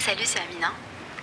Salut, 0.00 0.24
c'est 0.24 0.40
Amina. 0.40 0.72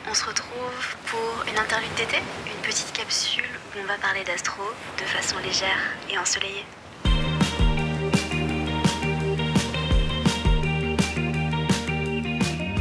On 0.07 0.13
se 0.13 0.23
retrouve 0.23 0.95
pour 1.07 1.51
une 1.51 1.57
interview 1.57 1.89
d'été, 1.97 2.17
une 2.45 2.61
petite 2.61 2.93
capsule 2.93 3.43
où 3.75 3.79
on 3.81 3.87
va 3.87 3.97
parler 3.97 4.23
d'astro 4.23 4.61
de 4.99 5.03
façon 5.03 5.35
légère 5.39 5.79
et 6.11 6.17
ensoleillée. 6.19 6.63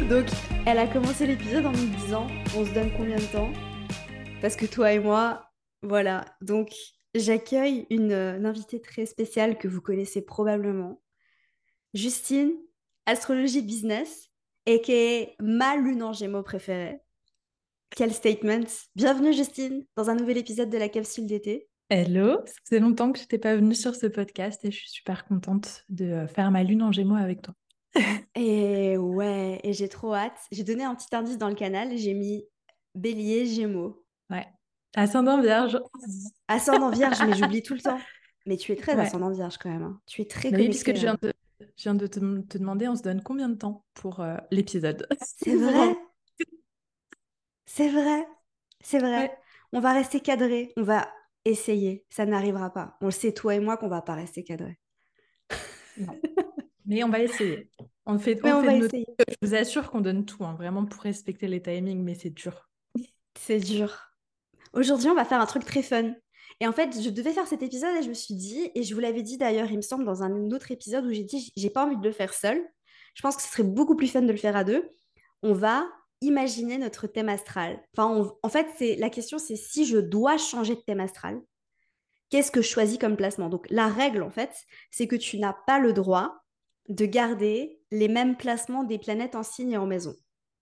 Donc, 0.07 0.27
elle 0.67 0.77
a 0.77 0.85
commencé 0.85 1.25
l'épisode 1.25 1.65
en 1.65 1.71
nous 1.71 1.87
disant 1.87 2.27
on 2.55 2.63
se 2.63 2.71
donne 2.75 2.91
combien 2.95 3.17
de 3.17 3.31
temps? 3.31 3.51
Parce 4.39 4.55
que 4.55 4.67
toi 4.67 4.93
et 4.93 4.99
moi, 4.99 5.49
voilà. 5.81 6.25
Donc, 6.41 6.69
j'accueille 7.15 7.87
une, 7.89 8.13
une 8.13 8.45
invitée 8.45 8.81
très 8.81 9.07
spéciale 9.07 9.57
que 9.57 9.67
vous 9.67 9.81
connaissez 9.81 10.23
probablement. 10.23 11.01
Justine, 11.95 12.53
astrologie 13.07 13.63
business, 13.63 14.26
et 14.67 14.81
qui 14.81 14.91
est 14.91 15.35
ma 15.39 15.77
lune 15.77 16.03
en 16.03 16.11
gémeaux 16.11 16.43
préférée. 16.43 16.99
Quel 17.89 18.13
statement 18.13 18.65
Bienvenue 18.95 19.31
Justine 19.31 19.85
dans 19.95 20.09
un 20.09 20.15
nouvel 20.15 20.37
épisode 20.37 20.69
de 20.69 20.77
la 20.77 20.89
capsule 20.89 21.25
d'été. 21.25 21.69
Hello, 21.89 22.41
ça 22.45 22.53
faisait 22.65 22.81
longtemps 22.81 23.13
que 23.13 23.17
je 23.17 23.23
n'étais 23.23 23.37
pas 23.37 23.55
venue 23.55 23.75
sur 23.75 23.95
ce 23.95 24.07
podcast 24.07 24.65
et 24.65 24.71
je 24.71 24.77
suis 24.77 24.89
super 24.89 25.25
contente 25.25 25.85
de 25.87 26.27
faire 26.27 26.51
ma 26.51 26.63
lune 26.63 26.83
en 26.83 26.91
gémeaux 26.91 27.15
avec 27.15 27.41
toi. 27.41 27.53
et 28.35 28.97
ouais, 28.97 29.61
et 29.63 29.71
j'ai 29.71 29.87
trop 29.87 30.13
hâte. 30.13 30.37
J'ai 30.51 30.65
donné 30.65 30.83
un 30.83 30.95
petit 30.95 31.15
indice 31.15 31.37
dans 31.37 31.47
le 31.47 31.55
canal, 31.55 31.95
j'ai 31.95 32.13
mis 32.13 32.43
bélier, 32.93 33.45
gémeaux. 33.45 34.05
Ouais. 34.29 34.47
Ascendant 34.97 35.41
vierge. 35.41 35.79
Ascendant 36.49 36.89
vierge, 36.89 37.21
mais 37.25 37.37
j'oublie 37.37 37.63
tout 37.63 37.73
le 37.73 37.79
temps. 37.79 37.99
Mais 38.45 38.57
tu 38.57 38.73
es 38.73 38.75
très 38.75 38.99
ascendant 38.99 39.29
vierge 39.29 39.57
quand 39.57 39.69
même. 39.69 39.83
hein. 39.83 40.01
Tu 40.07 40.23
es 40.23 40.25
très 40.25 40.53
Oui, 40.53 40.65
puisque 40.65 40.93
je 40.93 41.01
viens 41.01 41.13
hein. 41.13 41.17
de, 41.21 41.33
je 41.77 41.83
viens 41.83 41.95
de 41.95 42.07
te, 42.07 42.19
te 42.19 42.57
demander, 42.57 42.87
on 42.87 42.95
se 42.95 43.03
donne 43.03 43.21
combien 43.21 43.49
de 43.49 43.55
temps 43.55 43.85
pour 43.93 44.19
euh, 44.19 44.35
l'épisode? 44.51 45.07
C'est 45.21 45.55
vrai. 45.55 45.95
C'est 47.65 47.89
vrai. 47.89 48.25
C'est 48.81 48.99
vrai. 48.99 49.19
Ouais. 49.19 49.37
On 49.73 49.79
va 49.79 49.93
rester 49.93 50.19
cadré. 50.19 50.73
On 50.75 50.83
va 50.83 51.07
essayer. 51.45 52.05
Ça 52.09 52.25
n'arrivera 52.25 52.71
pas. 52.71 52.97
On 53.01 53.05
le 53.05 53.11
sait, 53.11 53.33
toi 53.33 53.55
et 53.55 53.59
moi, 53.59 53.77
qu'on 53.77 53.89
va 53.89 54.01
pas 54.01 54.15
rester 54.15 54.43
cadré. 54.43 54.79
Non. 55.97 56.19
Mais 56.85 57.03
on 57.03 57.09
va 57.09 57.19
essayer. 57.19 57.69
On 58.05 58.17
fait, 58.17 58.39
on 58.43 58.61
fait 58.61 58.65
va 58.65 58.73
essayer. 58.73 59.05
Je 59.19 59.47
vous 59.47 59.53
assure 59.53 59.91
qu'on 59.91 60.01
donne 60.01 60.25
tout, 60.25 60.45
hein, 60.45 60.55
vraiment 60.55 60.85
pour 60.85 61.03
respecter 61.03 61.47
les 61.47 61.61
timings, 61.61 62.01
mais 62.01 62.15
c'est 62.15 62.29
dur. 62.29 62.69
C'est 63.37 63.59
dur. 63.59 64.13
Aujourd'hui, 64.71 65.09
on 65.09 65.15
va 65.15 65.25
faire 65.25 65.41
un 65.41 65.45
truc 65.45 65.65
très 65.65 65.83
fun. 65.83 66.13
Et 66.59 66.67
en 66.67 66.73
fait, 66.73 66.99
je 67.01 67.09
devais 67.09 67.33
faire 67.33 67.47
cet 67.47 67.61
épisode 67.61 67.95
et 67.95 68.03
je 68.03 68.09
me 68.09 68.13
suis 68.13 68.33
dit, 68.33 68.71
et 68.73 68.83
je 68.83 68.93
vous 68.93 68.99
l'avais 68.99 69.21
dit 69.21 69.37
d'ailleurs, 69.37 69.69
il 69.69 69.77
me 69.77 69.81
semble, 69.81 70.05
dans 70.05 70.23
un 70.23 70.51
autre 70.51 70.71
épisode 70.71 71.05
où 71.05 71.11
j'ai 71.11 71.23
dit, 71.23 71.51
j'ai 71.55 71.69
pas 71.69 71.85
envie 71.85 71.97
de 71.97 72.03
le 72.03 72.11
faire 72.11 72.33
seul. 72.33 72.59
Je 73.13 73.21
pense 73.21 73.35
que 73.35 73.41
ce 73.41 73.49
serait 73.49 73.63
beaucoup 73.63 73.95
plus 73.95 74.07
fun 74.07 74.21
de 74.21 74.31
le 74.31 74.37
faire 74.37 74.55
à 74.55 74.63
deux. 74.63 74.89
On 75.43 75.53
va 75.53 75.87
imaginer 76.21 76.77
notre 76.77 77.05
thème 77.07 77.29
astral. 77.29 77.83
Enfin, 77.95 78.31
en 78.41 78.49
fait, 78.49 78.67
c'est 78.77 78.95
la 78.95 79.09
question, 79.09 79.37
c'est 79.37 79.55
si 79.55 79.85
je 79.85 79.97
dois 79.97 80.37
changer 80.37 80.75
de 80.75 80.81
thème 80.81 80.99
astral, 80.99 81.39
qu'est-ce 82.29 82.51
que 82.51 82.61
je 82.61 82.67
choisis 82.67 82.97
comme 82.97 83.17
placement? 83.17 83.49
Donc, 83.49 83.67
la 83.69 83.87
règle, 83.87 84.23
en 84.23 84.31
fait, 84.31 84.51
c'est 84.89 85.07
que 85.07 85.15
tu 85.15 85.37
n'as 85.37 85.55
pas 85.67 85.79
le 85.79 85.93
droit 85.93 86.43
de 86.89 87.05
garder 87.05 87.79
les 87.91 88.07
mêmes 88.07 88.35
placements 88.35 88.83
des 88.83 88.97
planètes 88.97 89.35
en 89.35 89.43
signe 89.43 89.73
et 89.73 89.77
en 89.77 89.85
maison. 89.85 90.15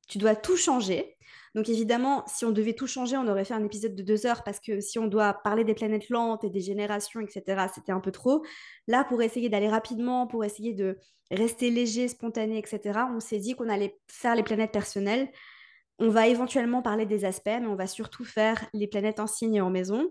Tu 0.07 0.17
dois 0.17 0.35
tout 0.35 0.57
changer. 0.57 1.14
Donc 1.55 1.69
évidemment, 1.69 2.25
si 2.27 2.43
on 2.43 2.51
devait 2.51 2.73
tout 2.73 2.85
changer, 2.85 3.15
on 3.15 3.27
aurait 3.29 3.45
fait 3.45 3.53
un 3.53 3.63
épisode 3.63 3.95
de 3.95 4.03
deux 4.03 4.25
heures 4.25 4.43
parce 4.43 4.59
que 4.59 4.81
si 4.81 4.99
on 4.99 5.07
doit 5.07 5.33
parler 5.33 5.63
des 5.63 5.73
planètes 5.73 6.09
lentes 6.09 6.43
et 6.43 6.49
des 6.49 6.59
générations, 6.59 7.21
etc., 7.21 7.67
c'était 7.73 7.93
un 7.93 8.01
peu 8.01 8.11
trop. 8.11 8.43
Là, 8.87 9.05
pour 9.05 9.21
essayer 9.21 9.47
d'aller 9.47 9.69
rapidement, 9.69 10.27
pour 10.27 10.43
essayer 10.43 10.73
de 10.73 10.97
rester 11.31 11.71
léger, 11.71 12.09
spontané, 12.09 12.57
etc., 12.57 12.99
on 13.09 13.21
s'est 13.21 13.39
dit 13.39 13.55
qu'on 13.55 13.69
allait 13.69 13.97
faire 14.11 14.35
les 14.35 14.43
planètes 14.43 14.73
personnelles. 14.73 15.31
On 15.97 16.09
va 16.09 16.27
éventuellement 16.27 16.81
parler 16.81 17.05
des 17.05 17.23
aspects, 17.23 17.45
mais 17.45 17.67
on 17.67 17.75
va 17.75 17.87
surtout 17.87 18.25
faire 18.25 18.65
les 18.73 18.87
planètes 18.87 19.21
en 19.21 19.27
signe 19.27 19.55
et 19.55 19.61
en 19.61 19.69
maison. 19.69 20.09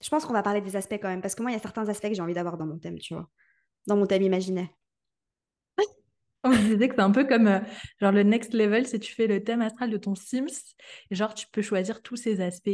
Je 0.00 0.08
pense 0.08 0.24
qu'on 0.24 0.32
va 0.32 0.42
parler 0.42 0.62
des 0.62 0.76
aspects 0.76 0.94
quand 0.94 1.08
même, 1.08 1.20
parce 1.20 1.34
que 1.34 1.42
moi, 1.42 1.50
il 1.50 1.54
y 1.54 1.58
a 1.58 1.60
certains 1.60 1.86
aspects 1.90 2.08
que 2.08 2.14
j'ai 2.14 2.22
envie 2.22 2.32
d'avoir 2.32 2.56
dans 2.56 2.66
mon 2.66 2.78
thème, 2.78 2.98
tu 2.98 3.12
vois, 3.12 3.28
dans 3.86 3.96
mon 3.98 4.06
thème 4.06 4.22
imaginaire. 4.22 4.68
On 6.50 6.50
me 6.50 6.74
disait 6.74 6.88
que 6.88 6.94
c'est 6.94 7.00
un 7.02 7.10
peu 7.10 7.24
comme 7.24 7.46
euh, 7.48 7.60
genre 8.00 8.12
le 8.12 8.22
next 8.22 8.54
level, 8.54 8.86
c'est 8.86 8.98
tu 8.98 9.14
fais 9.14 9.26
le 9.26 9.42
thème 9.44 9.62
astral 9.62 9.90
de 9.90 9.96
ton 9.96 10.14
Sims, 10.14 10.46
et 11.10 11.14
genre 11.14 11.34
tu 11.34 11.46
peux 11.52 11.62
choisir 11.62 12.02
tous 12.02 12.16
ces 12.16 12.40
aspects, 12.40 12.70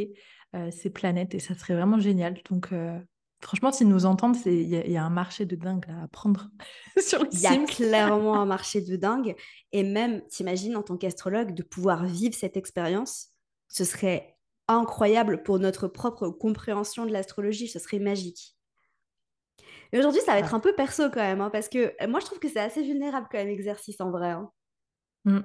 euh, 0.55 0.71
ces 0.71 0.91
planètes, 0.91 1.35
et 1.35 1.39
ça 1.39 1.55
serait 1.55 1.75
vraiment 1.75 1.99
génial. 1.99 2.35
Donc 2.51 2.73
euh, 2.73 2.99
franchement, 3.43 3.73
s'ils 3.73 3.89
nous 3.89 4.07
entendent, 4.07 4.37
il 4.47 4.69
y, 4.69 4.77
a- 4.77 4.87
il 4.87 4.93
y 4.93 4.97
a 4.97 5.05
un 5.05 5.11
marché 5.11 5.47
de 5.47 5.57
dingue 5.57 5.87
là, 5.89 6.03
à 6.05 6.09
prendre 6.09 6.51
sur 7.01 7.23
les 7.25 7.31
Il 7.33 7.41
y 7.41 7.47
a 7.47 7.57
clairement 7.59 8.41
un 8.41 8.47
marché 8.47 8.81
de 8.81 8.97
dingue. 8.97 9.35
Et 9.73 9.83
même, 9.83 10.23
t'imagines, 10.29 10.77
en 10.77 10.83
tant 10.83 10.97
qu'astrologue, 10.97 11.55
de 11.55 11.63
pouvoir 11.63 12.05
vivre 12.05 12.35
cette 12.35 12.57
expérience, 12.57 13.29
ce 13.69 13.85
serait 13.85 14.37
incroyable 14.69 15.43
pour 15.43 15.59
notre 15.59 15.89
propre 15.89 16.29
compréhension 16.29 17.05
de 17.07 17.13
l'astrologie. 17.13 17.69
Ce 17.69 17.79
serait 17.79 17.99
magique. 17.99 18.55
Et 19.93 19.99
aujourd'hui, 19.99 20.21
ça 20.23 20.33
va 20.33 20.39
être 20.39 20.53
Ouais. 20.53 20.55
un 20.55 20.61
peu 20.61 20.75
perso 20.75 21.05
quand 21.11 21.21
même, 21.21 21.41
hein, 21.41 21.51
parce 21.51 21.69
que 21.69 21.95
euh, 22.03 22.09
moi, 22.09 22.21
je 22.21 22.27
trouve 22.27 22.39
que 22.39 22.49
c'est 22.49 22.61
assez 22.61 22.83
vulnérable 22.83 23.29
quand 23.31 23.39
même, 23.39 23.49
exercice 23.49 24.01
en 24.01 24.11
vrai. 24.11 24.31
hein. 24.31 24.51
Mm. 25.25 25.41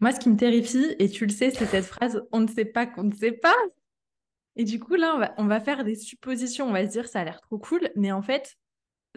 Moi, 0.00 0.12
ce 0.12 0.20
qui 0.20 0.28
me 0.28 0.36
terrifie, 0.36 0.94
et 0.98 1.08
tu 1.08 1.26
le 1.26 1.32
sais, 1.32 1.50
c'est 1.50 1.66
cette 1.66 1.86
phrase 1.86 2.22
on 2.32 2.40
ne 2.40 2.48
sait 2.48 2.64
pas 2.66 2.86
qu'on 2.86 3.04
ne 3.04 3.14
sait 3.14 3.32
pas. 3.32 3.54
Et 4.56 4.64
du 4.64 4.80
coup, 4.80 4.94
là, 4.94 5.14
on 5.14 5.18
va, 5.18 5.34
on 5.38 5.46
va 5.46 5.60
faire 5.60 5.84
des 5.84 5.94
suppositions. 5.96 6.68
On 6.68 6.72
va 6.72 6.84
se 6.86 6.90
dire 6.92 7.08
ça 7.08 7.20
a 7.20 7.24
l'air 7.24 7.40
trop 7.40 7.58
cool, 7.58 7.90
mais 7.94 8.12
en 8.12 8.22
fait, 8.22 8.56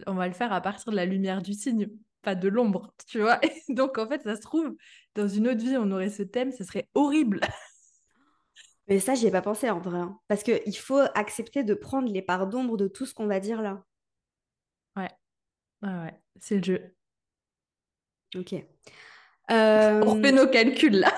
on 0.08 0.13
va 0.16 0.28
le 0.28 0.34
faire 0.34 0.53
à 0.53 0.62
partir 0.62 0.91
de 0.91 0.97
la 0.97 1.06
lumière 1.06 1.41
du 1.41 1.53
signe, 1.53 1.90
pas 2.22 2.35
de 2.35 2.47
l'ombre, 2.50 2.94
tu 3.08 3.19
vois. 3.22 3.40
Et 3.46 3.74
donc, 3.74 3.97
en 3.97 4.08
fait, 4.08 4.24
ça 4.24 4.35
se 4.35 4.41
trouve, 4.41 4.75
dans 5.16 5.28
une 5.28 5.47
autre 5.47 5.62
vie, 5.62 5.78
on 5.78 5.91
aurait 5.91 6.09
ce 6.09 6.24
thème, 6.24 6.52
ce 6.52 6.63
serait 6.63 6.90
horrible. 6.96 7.41
Mais 8.88 9.00
ça, 9.00 9.13
j'y 9.16 9.28
ai 9.28 9.31
pas 9.31 9.41
pensé 9.41 9.69
en 9.69 9.79
vrai. 9.79 10.00
hein, 10.00 10.19
parce 10.28 10.44
qu'il 10.44 10.78
faut 10.78 11.00
accepter 11.16 11.63
de 11.63 11.74
prendre 11.74 12.12
les 12.12 12.22
parts 12.22 12.47
d'ombre 12.47 12.75
de 12.78 12.88
tout 12.88 13.06
ce 13.06 13.13
qu'on 13.13 13.28
va 13.28 13.40
dire 13.40 13.62
là. 13.62 13.84
Ouais, 14.95 15.09
ouais, 15.83 15.89
ouais, 15.89 16.22
c'est 16.39 16.57
le 16.57 16.63
jeu. 16.63 16.95
Ok. 18.35 18.53
On 19.50 19.53
Euh, 19.55 20.01
refait 20.03 20.31
nos 20.31 20.47
calculs 20.47 21.00
là. 21.00 21.13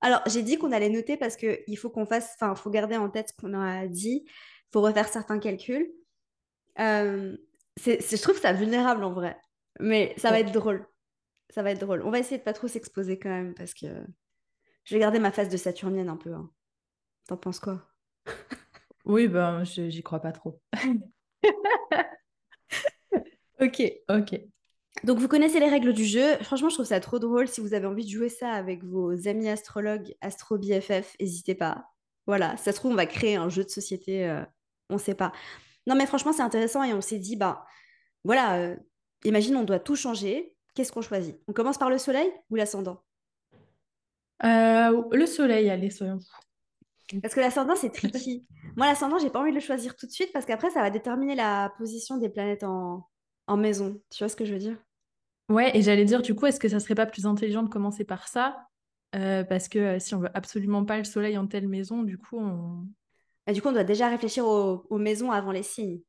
Alors, 0.00 0.22
j'ai 0.26 0.42
dit 0.42 0.58
qu'on 0.58 0.72
allait 0.72 0.88
noter 0.88 1.16
parce 1.16 1.36
qu'il 1.36 1.78
faut 1.78 1.90
qu'on 1.90 2.06
fasse, 2.06 2.34
enfin, 2.34 2.54
faut 2.54 2.70
garder 2.70 2.96
en 2.96 3.10
tête 3.10 3.28
ce 3.30 3.34
qu'on 3.40 3.54
a 3.54 3.86
dit, 3.86 4.24
il 4.26 4.30
faut 4.72 4.80
refaire 4.80 5.08
certains 5.08 5.38
calculs. 5.38 5.90
Euh, 6.78 7.36
c'est, 7.76 8.00
c'est- 8.02 8.16
je 8.16 8.22
trouve 8.22 8.38
ça 8.38 8.52
vulnérable 8.52 9.04
en 9.04 9.12
vrai, 9.12 9.36
mais 9.80 10.14
ça 10.18 10.30
va 10.30 10.40
être 10.40 10.52
drôle. 10.52 10.86
Ça 11.50 11.62
va 11.62 11.70
être 11.72 11.80
drôle. 11.80 12.02
On 12.02 12.10
va 12.10 12.18
essayer 12.18 12.38
de 12.38 12.42
pas 12.42 12.52
trop 12.52 12.68
s'exposer 12.68 13.18
quand 13.18 13.28
même 13.30 13.54
parce 13.54 13.72
que 13.74 13.86
je 14.84 14.94
vais 14.94 15.00
garder 15.00 15.18
ma 15.18 15.32
face 15.32 15.48
de 15.48 15.56
saturnienne 15.56 16.08
un 16.08 16.16
peu. 16.16 16.32
hein. 16.32 16.50
T'en 17.28 17.36
penses 17.36 17.60
quoi? 17.60 17.86
Oui, 19.04 19.28
ben, 19.28 19.64
j'y 19.64 20.02
crois 20.02 20.20
pas 20.20 20.32
trop. 20.32 20.60
Ok. 23.60 23.82
Ok. 24.08 24.40
Donc, 25.04 25.18
vous 25.18 25.28
connaissez 25.28 25.60
les 25.60 25.68
règles 25.68 25.92
du 25.92 26.04
jeu. 26.04 26.36
Franchement, 26.42 26.68
je 26.68 26.74
trouve 26.74 26.86
ça 26.86 27.00
trop 27.00 27.18
drôle. 27.18 27.48
Si 27.48 27.60
vous 27.60 27.74
avez 27.74 27.86
envie 27.86 28.04
de 28.04 28.10
jouer 28.10 28.28
ça 28.28 28.50
avec 28.50 28.82
vos 28.82 29.28
amis 29.28 29.48
astrologues, 29.48 30.14
Astro 30.20 30.58
BFF, 30.58 31.16
n'hésitez 31.20 31.54
pas. 31.54 31.86
Voilà, 32.26 32.56
ça 32.56 32.72
se 32.72 32.76
trouve, 32.76 32.92
on 32.92 32.96
va 32.96 33.06
créer 33.06 33.36
un 33.36 33.48
jeu 33.48 33.62
de 33.64 33.68
société. 33.68 34.28
euh, 34.28 34.42
on 34.90 34.94
ne 34.94 34.98
sait 35.00 35.14
pas. 35.14 35.32
Non, 35.86 35.94
mais 35.94 36.06
franchement, 36.06 36.32
c'est 36.32 36.42
intéressant 36.42 36.82
et 36.82 36.92
on 36.92 37.00
s'est 37.00 37.18
dit, 37.18 37.36
bah, 37.36 37.64
voilà, 38.24 38.56
euh, 38.56 38.76
imagine, 39.24 39.56
on 39.56 39.64
doit 39.64 39.78
tout 39.78 39.96
changer. 39.96 40.54
Qu'est-ce 40.74 40.92
qu'on 40.92 41.02
choisit? 41.02 41.38
On 41.48 41.52
commence 41.52 41.78
par 41.78 41.90
le 41.90 41.98
soleil 41.98 42.30
ou 42.50 42.56
l'ascendant? 42.56 43.02
Euh, 44.44 45.02
le 45.12 45.26
soleil, 45.26 45.70
allez, 45.70 45.90
soyons 45.90 46.20
fous. 46.20 47.20
Parce 47.22 47.34
que 47.34 47.40
l'ascendant, 47.40 47.76
c'est 47.76 47.90
tricky. 47.90 48.46
Moi, 48.76 48.86
l'ascendant, 48.86 49.18
j'ai 49.18 49.30
pas 49.30 49.40
envie 49.40 49.50
de 49.50 49.54
le 49.56 49.60
choisir 49.60 49.96
tout 49.96 50.06
de 50.06 50.10
suite 50.10 50.32
parce 50.32 50.44
qu'après, 50.44 50.70
ça 50.70 50.80
va 50.80 50.90
déterminer 50.90 51.34
la 51.34 51.72
position 51.78 52.18
des 52.18 52.28
planètes 52.28 52.64
en, 52.64 53.08
en 53.46 53.56
maison. 53.56 54.00
Tu 54.10 54.18
vois 54.18 54.28
ce 54.28 54.36
que 54.36 54.44
je 54.44 54.52
veux 54.52 54.58
dire? 54.58 54.76
Ouais, 55.48 55.76
et 55.76 55.82
j'allais 55.82 56.04
dire, 56.04 56.22
du 56.22 56.34
coup, 56.34 56.46
est-ce 56.46 56.58
que 56.58 56.68
ça 56.68 56.80
serait 56.80 56.94
pas 56.96 57.06
plus 57.06 57.26
intelligent 57.26 57.62
de 57.62 57.68
commencer 57.68 58.04
par 58.04 58.26
ça? 58.28 58.66
Euh, 59.14 59.44
parce 59.44 59.68
que 59.68 59.78
euh, 59.78 59.98
si 59.98 60.14
on 60.14 60.18
veut 60.18 60.30
absolument 60.34 60.84
pas 60.84 60.98
le 60.98 61.04
soleil 61.04 61.38
en 61.38 61.46
telle 61.46 61.68
maison, 61.68 62.02
du 62.02 62.18
coup, 62.18 62.38
on... 62.38 62.86
Et 63.46 63.52
du 63.52 63.62
coup, 63.62 63.68
on 63.68 63.72
doit 63.72 63.84
déjà 63.84 64.08
réfléchir 64.08 64.44
aux, 64.44 64.84
aux 64.90 64.98
maisons 64.98 65.30
avant 65.30 65.52
les 65.52 65.62
signes. 65.62 66.00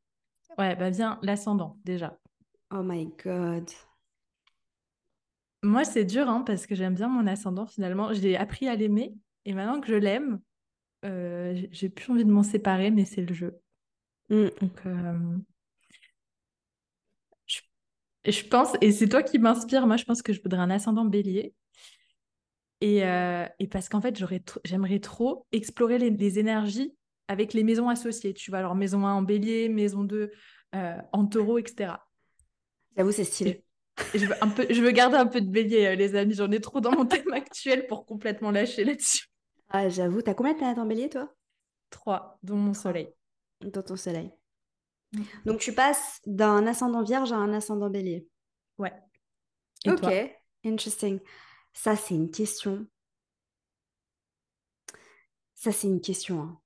Ouais, 0.57 0.75
bah 0.75 0.89
viens, 0.89 1.19
l'ascendant, 1.21 1.77
déjà. 1.85 2.17
Oh 2.71 2.81
my 2.81 3.07
God. 3.23 3.69
Moi, 5.61 5.83
c'est 5.83 6.05
dur, 6.05 6.27
hein, 6.27 6.43
parce 6.45 6.65
que 6.65 6.73
j'aime 6.73 6.95
bien 6.95 7.07
mon 7.07 7.27
ascendant, 7.27 7.67
finalement. 7.67 8.11
J'ai 8.13 8.35
appris 8.37 8.67
à 8.67 8.75
l'aimer, 8.75 9.13
et 9.45 9.53
maintenant 9.53 9.79
que 9.79 9.87
je 9.87 9.95
l'aime, 9.95 10.39
euh, 11.05 11.55
j'ai- 11.71 11.89
plus 11.89 12.11
envie 12.11 12.25
de 12.25 12.31
m'en 12.31 12.43
séparer, 12.43 12.89
mais 12.89 13.05
c'est 13.05 13.21
le 13.21 13.33
jeu. 13.33 13.59
Mm. 14.29 14.47
Donc, 14.61 14.85
euh, 14.85 15.37
je 18.31 18.45
pense, 18.45 18.69
et 18.81 18.91
c'est 18.91 19.07
toi 19.07 19.23
qui 19.23 19.39
m'inspire, 19.39 19.87
moi, 19.87 19.97
je 19.97 20.05
pense 20.05 20.21
que 20.21 20.33
je 20.33 20.41
voudrais 20.41 20.59
un 20.59 20.69
ascendant 20.69 21.05
bélier. 21.05 21.53
Et, 22.81 23.03
euh, 23.03 23.45
et 23.59 23.67
parce 23.67 23.89
qu'en 23.89 24.01
fait, 24.01 24.21
j'aimerais 24.63 24.99
trop 24.99 25.47
explorer 25.51 25.97
les, 25.97 26.09
les 26.09 26.39
énergies 26.39 26.93
avec 27.27 27.53
les 27.53 27.63
maisons 27.63 27.89
associées. 27.89 28.33
Tu 28.33 28.51
vois, 28.51 28.59
alors 28.59 28.75
maison 28.75 29.05
1 29.05 29.13
en 29.13 29.21
bélier, 29.21 29.69
maison 29.69 30.03
2 30.03 30.31
euh, 30.75 30.97
en 31.11 31.25
taureau, 31.25 31.57
etc. 31.57 31.93
J'avoue, 32.95 33.11
c'est 33.11 33.23
stylé. 33.23 33.63
je 34.13 34.25
veux, 34.25 34.43
un 34.43 34.49
peu, 34.49 34.67
je 34.69 34.81
veux 34.81 34.91
garder 34.91 35.17
un 35.17 35.25
peu 35.25 35.41
de 35.41 35.49
bélier, 35.49 35.87
euh, 35.87 35.95
les 35.95 36.15
amis. 36.15 36.33
J'en 36.35 36.51
ai 36.51 36.59
trop 36.61 36.81
dans 36.81 36.91
mon 36.91 37.05
thème 37.07 37.33
actuel 37.33 37.87
pour 37.87 38.05
complètement 38.05 38.51
lâcher 38.51 38.83
là-dessus. 38.83 39.27
Ah, 39.69 39.89
j'avoue, 39.89 40.21
t'as 40.21 40.33
combien 40.33 40.53
de 40.53 40.57
planètes 40.57 40.77
en 40.77 40.85
bélier, 40.85 41.09
toi? 41.09 41.33
Trois, 41.89 42.37
dont 42.43 42.57
mon 42.57 42.73
soleil. 42.73 43.09
Dans 43.61 43.81
ton 43.81 43.95
soleil. 43.95 44.31
Mm. 45.13 45.23
Donc, 45.45 45.59
tu 45.59 45.73
passes 45.73 46.19
d'un 46.25 46.67
ascendant 46.67 47.03
vierge 47.03 47.31
à 47.31 47.37
un 47.37 47.53
ascendant 47.53 47.89
bélier. 47.89 48.27
Ouais. 48.77 48.93
Et 49.85 49.91
ok, 49.91 49.99
toi? 49.99 50.11
interesting. 50.65 51.19
Ça, 51.73 51.95
c'est 51.95 52.15
une 52.15 52.31
question. 52.31 52.87
Ça, 55.55 55.71
c'est 55.71 55.87
une 55.87 56.01
question. 56.01 56.41
hein. 56.41 56.59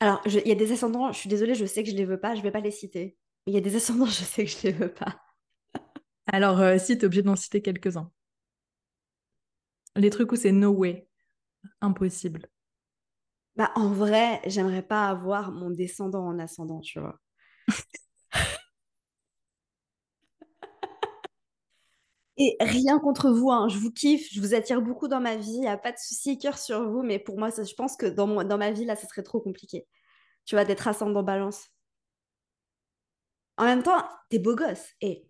Alors, 0.00 0.22
il 0.26 0.46
y 0.46 0.52
a 0.52 0.54
des 0.54 0.70
ascendants, 0.72 1.10
je 1.12 1.18
suis 1.18 1.28
désolée, 1.28 1.54
je 1.54 1.64
sais 1.64 1.82
que 1.82 1.90
je 1.90 1.96
les 1.96 2.04
veux 2.04 2.20
pas, 2.20 2.36
je 2.36 2.42
vais 2.42 2.52
pas 2.52 2.60
les 2.60 2.70
citer. 2.70 3.16
Il 3.46 3.54
y 3.54 3.56
a 3.56 3.60
des 3.60 3.74
ascendants, 3.74 4.06
je 4.06 4.24
sais 4.24 4.44
que 4.44 4.50
je 4.50 4.62
les 4.62 4.72
veux 4.72 4.92
pas. 4.92 5.20
Alors, 6.26 6.60
euh, 6.60 6.78
si, 6.78 6.96
t'es 6.98 7.06
obligé 7.06 7.22
d'en 7.22 7.36
citer 7.36 7.62
quelques-uns. 7.62 8.10
Les 9.96 10.10
trucs 10.10 10.30
où 10.30 10.36
c'est 10.36 10.52
no 10.52 10.70
way. 10.70 11.08
Impossible. 11.80 12.48
Bah, 13.56 13.72
en 13.74 13.88
vrai, 13.88 14.40
j'aimerais 14.46 14.82
pas 14.82 15.08
avoir 15.08 15.50
mon 15.50 15.70
descendant 15.70 16.24
en 16.24 16.38
ascendant, 16.38 16.80
tu 16.80 17.00
vois. 17.00 17.18
Et 22.36 22.56
rien 22.60 22.98
contre 23.00 23.30
vous, 23.30 23.50
hein, 23.50 23.68
je 23.68 23.78
vous 23.78 23.90
kiffe, 23.90 24.28
je 24.32 24.40
vous 24.40 24.54
attire 24.54 24.80
beaucoup 24.80 25.08
dans 25.08 25.20
ma 25.20 25.34
vie, 25.36 25.50
il 25.54 25.60
n'y 25.60 25.68
a 25.68 25.76
pas 25.76 25.90
de 25.92 25.98
souci, 25.98 26.38
cœur 26.38 26.56
sur 26.56 26.88
vous, 26.88 27.02
mais 27.02 27.18
pour 27.18 27.36
moi, 27.38 27.50
ça, 27.50 27.64
je 27.64 27.74
pense 27.74 27.96
que 27.96 28.06
dans, 28.06 28.26
mon- 28.28 28.44
dans 28.44 28.58
ma 28.58 28.70
vie, 28.70 28.84
là, 28.84 28.94
ce 28.96 29.06
serait 29.08 29.24
trop 29.24 29.40
compliqué. 29.40 29.86
Tu 30.46 30.56
vois, 30.56 30.64
d'être 30.66 30.88
ascendant 30.88 31.22
balance. 31.24 31.68
En 33.58 33.64
même 33.64 33.82
temps, 33.82 34.02
t'es 34.30 34.38
beau 34.38 34.54
gosse. 34.56 34.86
Et 35.02 35.26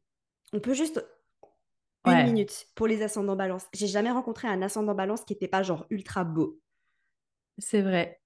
on 0.52 0.60
peut 0.60 0.74
juste 0.74 1.04
une 2.06 2.12
Ouais. 2.12 2.24
minute 2.24 2.66
pour 2.74 2.88
les 2.88 3.02
ascendants 3.02 3.36
balance. 3.36 3.66
J'ai 3.72 3.86
jamais 3.86 4.10
rencontré 4.10 4.48
un 4.48 4.62
ascendant 4.62 4.94
balance 4.96 5.24
qui 5.24 5.34
n'était 5.34 5.46
pas 5.48 5.62
genre 5.62 5.86
ultra 5.90 6.24
beau. 6.24 6.58
C'est 7.58 7.82
vrai. 7.82 8.20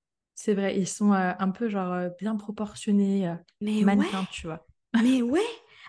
C'est 0.45 0.55
vrai. 0.55 0.77
Ils 0.77 0.89
sont 0.89 1.13
euh, 1.13 1.33
un 1.39 1.51
peu 1.51 1.69
genre 1.69 1.93
euh, 1.93 2.09
bien 2.19 2.35
proportionnés, 2.35 3.29
euh, 3.29 3.35
Mais 3.61 3.77
ouais, 3.77 3.85
mannequins, 3.85 4.25
tu 4.33 4.49
vois. 4.49 4.67
mais 5.01 5.23
ouais. 5.23 5.41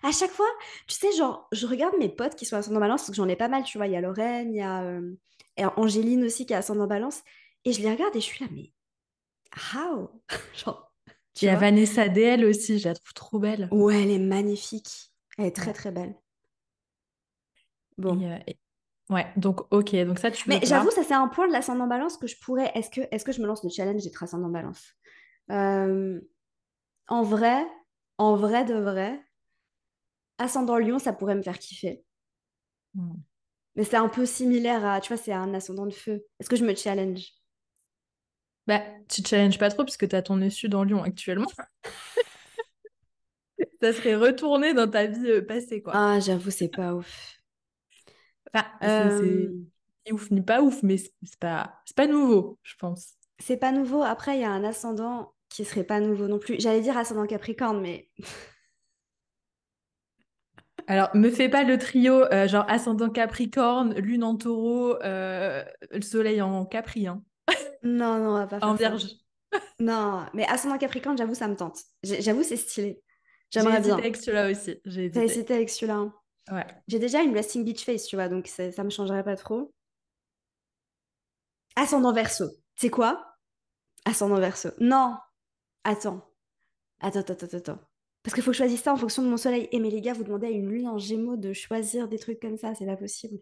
À 0.03 0.11
chaque 0.11 0.29
fois, 0.29 0.45
tu 0.85 0.93
sais, 0.93 1.11
genre, 1.17 1.47
je 1.51 1.65
regarde 1.65 1.95
mes 1.97 2.09
potes 2.09 2.35
qui 2.35 2.45
sont 2.45 2.55
ascendant 2.55 2.79
balance, 2.79 3.01
parce 3.01 3.09
que 3.09 3.15
j'en 3.15 3.27
ai 3.27 3.35
pas 3.35 3.47
mal, 3.47 3.63
tu 3.63 3.79
vois. 3.79 3.87
Il 3.87 3.93
y 3.93 3.95
a 3.95 4.01
Lorraine, 4.01 4.53
il 4.53 4.57
y 4.57 4.61
a 4.61 4.99
et 5.57 5.65
Angéline 5.65 6.23
aussi 6.23 6.45
qui 6.45 6.53
est 6.53 6.55
ascendant 6.55 6.85
balance. 6.85 7.21
Et 7.65 7.73
je 7.73 7.81
les 7.81 7.89
regarde 7.91 8.15
et 8.15 8.19
je 8.19 8.25
suis 8.25 8.43
là, 8.45 8.51
mais 8.53 8.73
how? 9.73 10.21
Genre, 10.55 10.93
tu 11.33 11.45
Il 11.45 11.47
y 11.47 11.49
a 11.49 11.55
Vanessa 11.55 12.07
DL 12.07 12.45
aussi, 12.45 12.77
je 12.77 12.89
la 12.89 12.93
trouve 12.93 13.13
trop 13.13 13.39
belle. 13.39 13.69
Ouais, 13.71 14.03
elle 14.03 14.11
est 14.11 14.19
magnifique. 14.19 15.11
Elle 15.39 15.45
est 15.45 15.55
très, 15.55 15.67
Ouais. 15.67 15.73
très 15.73 15.91
belle. 15.91 16.15
Bon. 17.97 18.19
Et- 18.45 18.57
Ouais, 19.09 19.27
donc 19.35 19.61
ok, 19.71 19.95
donc 20.05 20.17
ça 20.17 20.31
tu 20.31 20.49
Mais 20.49 20.59
j'avoue, 20.63 20.89
ça 20.91 21.03
c'est 21.03 21.13
un 21.13 21.27
point 21.27 21.47
de 21.47 21.51
l'ascendant 21.51 21.87
balance 21.87 22.17
que 22.17 22.27
je 22.27 22.35
pourrais. 22.39 22.71
Est-ce 22.73 22.89
que, 22.89 23.01
est-ce 23.11 23.25
que 23.25 23.31
je 23.31 23.41
me 23.41 23.47
lance 23.47 23.63
le 23.63 23.69
challenge 23.69 24.03
d'être 24.03 24.23
ascendant 24.23 24.49
balance? 24.49 24.93
Euh, 25.51 26.19
En 27.07 27.23
vrai, 27.23 27.65
en 28.17 28.35
vrai 28.35 28.65
de 28.65 28.75
vrai, 28.75 29.19
ascendant 30.37 30.77
lion, 30.77 30.99
ça 30.99 31.13
pourrait 31.13 31.35
me 31.35 31.41
faire 31.41 31.59
kiffer. 31.59 32.03
Hmm. 32.95 33.15
Mais 33.75 33.83
c'est 33.83 33.97
un 33.97 34.09
peu 34.09 34.25
similaire 34.25 34.85
à, 34.85 35.01
tu 35.01 35.13
vois, 35.13 35.21
c'est 35.21 35.33
un 35.33 35.53
ascendant 35.53 35.85
de 35.85 35.93
feu. 35.93 36.25
Est-ce 36.39 36.49
que 36.49 36.55
je 36.55 36.65
me 36.65 36.75
challenge? 36.75 37.23
Bah, 38.67 38.81
tu 39.09 39.21
te 39.21 39.27
challenges 39.27 39.57
pas 39.59 39.69
trop 39.69 39.83
puisque 39.83 40.07
tu 40.07 40.15
as 40.15 40.21
ton 40.21 40.37
nœud 40.37 40.49
sud 40.49 40.73
en 40.75 40.83
Lyon 40.83 41.03
actuellement. 41.03 41.47
Ça 43.81 43.93
serait 43.93 44.15
retourné 44.15 44.73
dans 44.73 44.89
ta 44.89 45.05
vie 45.05 45.29
euh, 45.29 45.45
passée, 45.45 45.81
quoi. 45.81 45.93
Ah, 45.95 46.19
j'avoue, 46.19 46.51
c'est 46.51 46.69
pas 46.69 46.93
ouf. 46.95 47.42
Enfin, 48.53 48.65
c'est 48.81 49.09
c'est 49.11 49.25
Euh, 49.27 49.63
ni 50.07 50.11
ouf 50.13 50.29
ni 50.31 50.41
pas 50.41 50.61
ouf, 50.61 50.83
mais 50.83 50.97
c'est 50.97 51.39
pas, 51.39 51.81
c'est 51.85 51.95
pas 51.95 52.07
nouveau, 52.07 52.59
je 52.63 52.75
pense. 52.77 53.15
c'est 53.39 53.57
pas 53.57 53.71
nouveau. 53.71 54.01
Après, 54.03 54.37
il 54.37 54.41
y 54.41 54.43
a 54.45 54.51
un 54.51 54.63
ascendant 54.63 55.33
qui 55.49 55.65
serait 55.65 55.83
pas 55.83 55.99
nouveau 55.99 56.27
non 56.27 56.39
plus. 56.39 56.55
J'allais 56.59 56.81
dire 56.81 56.97
ascendant 56.97 57.27
Capricorne, 57.27 57.81
mais 57.81 58.09
Alors, 60.87 61.09
me 61.15 61.29
fais 61.29 61.49
pas 61.49 61.63
le 61.63 61.77
trio, 61.77 62.23
euh, 62.33 62.47
genre 62.47 62.65
ascendant 62.67 63.09
Capricorne, 63.09 63.93
Lune 63.95 64.23
en 64.23 64.35
Taureau, 64.35 64.95
euh, 65.03 65.63
le 65.91 66.01
Soleil 66.01 66.41
en 66.41 66.65
Capri, 66.65 67.07
hein, 67.07 67.23
non, 67.83 68.17
non, 68.19 68.29
on 68.31 68.37
va 68.39 68.47
pas 68.47 68.59
en 68.61 68.75
faire 68.77 68.79
ça. 68.79 68.97
Vierge. 68.97 69.17
Non, 69.79 70.25
mais 70.33 70.45
ascendant 70.47 70.77
Capricorne, 70.77 71.17
j'avoue, 71.17 71.35
ça 71.35 71.47
me 71.47 71.55
tente. 71.55 71.79
J'ai- 72.03 72.21
J'avoue, 72.21 72.43
c'est 72.43 72.57
stylé. 72.57 73.03
J'ai 73.51 73.59
J'aimerais 73.59 73.79
hésité 73.79 73.89
bien. 73.95 73.97
avec 74.01 74.17
celui-là 74.17 74.51
aussi. 74.51 74.81
J'ai 74.85 75.05
hésité. 75.05 75.23
hésité 75.25 75.53
avec 75.55 75.69
celui-là. 75.69 75.95
hein. 75.95 76.13
Ouais. 76.51 76.65
J'ai 76.87 76.99
déjà 76.99 77.21
une 77.21 77.33
resting 77.33 77.63
beach 77.63 77.85
face, 77.85 78.05
tu 78.05 78.15
vois, 78.15 78.29
donc 78.29 78.47
ça 78.47 78.83
me 78.83 78.89
changerait 78.89 79.23
pas 79.23 79.35
trop. 79.35 79.73
Ascendant 81.75 82.13
Verseau. 82.13 82.49
C'est 82.75 82.89
quoi? 82.89 83.35
Ascendant 84.05 84.39
Verseau. 84.39 84.69
Non. 84.79 85.15
Attends. 85.83 86.25
Attends, 87.01 87.19
attends, 87.21 87.33
attends, 87.45 87.57
attends. 87.57 87.79
Parce 88.23 88.33
qu'il 88.33 88.43
faut 88.43 88.51
que 88.51 88.57
je 88.57 88.59
choisisse 88.63 88.81
ça 88.83 88.93
en 88.93 88.97
fonction 88.97 89.23
de 89.23 89.29
mon 89.29 89.37
soleil. 89.37 89.69
Et 89.71 89.79
mais 89.79 89.89
les 89.89 90.01
gars, 90.01 90.13
vous 90.13 90.23
demandez 90.23 90.47
à 90.47 90.51
une 90.51 90.69
lune 90.69 90.87
en 90.87 90.97
gémeaux 90.97 91.37
de 91.37 91.53
choisir 91.53 92.07
des 92.07 92.19
trucs 92.19 92.39
comme 92.41 92.57
ça, 92.57 92.75
c'est 92.75 92.85
pas 92.85 92.97
possible. 92.97 93.39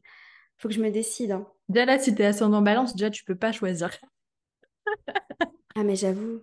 Faut 0.58 0.68
que 0.70 0.74
je 0.76 0.82
me 0.82 0.92
décide. 0.92 1.32
hein. 1.32 1.48
Déjà 1.70 1.86
là, 1.86 2.00
si 2.00 2.16
t'es 2.16 2.26
ascendant 2.26 2.62
Balance, 2.62 2.96
déjà 2.96 3.10
tu 3.10 3.24
peux 3.24 3.36
pas 3.36 3.52
choisir. 3.52 3.92
Ah, 5.76 5.84
mais 5.84 5.96
j'avoue. 5.96 6.42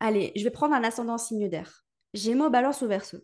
Allez, 0.00 0.32
je 0.36 0.44
vais 0.44 0.50
prendre 0.50 0.74
un 0.74 0.84
ascendant 0.84 1.18
signe 1.18 1.48
d'air. 1.48 1.84
Gémeaux, 2.14 2.50
balance 2.50 2.82
ou 2.82 2.86
Verseau? 2.88 3.18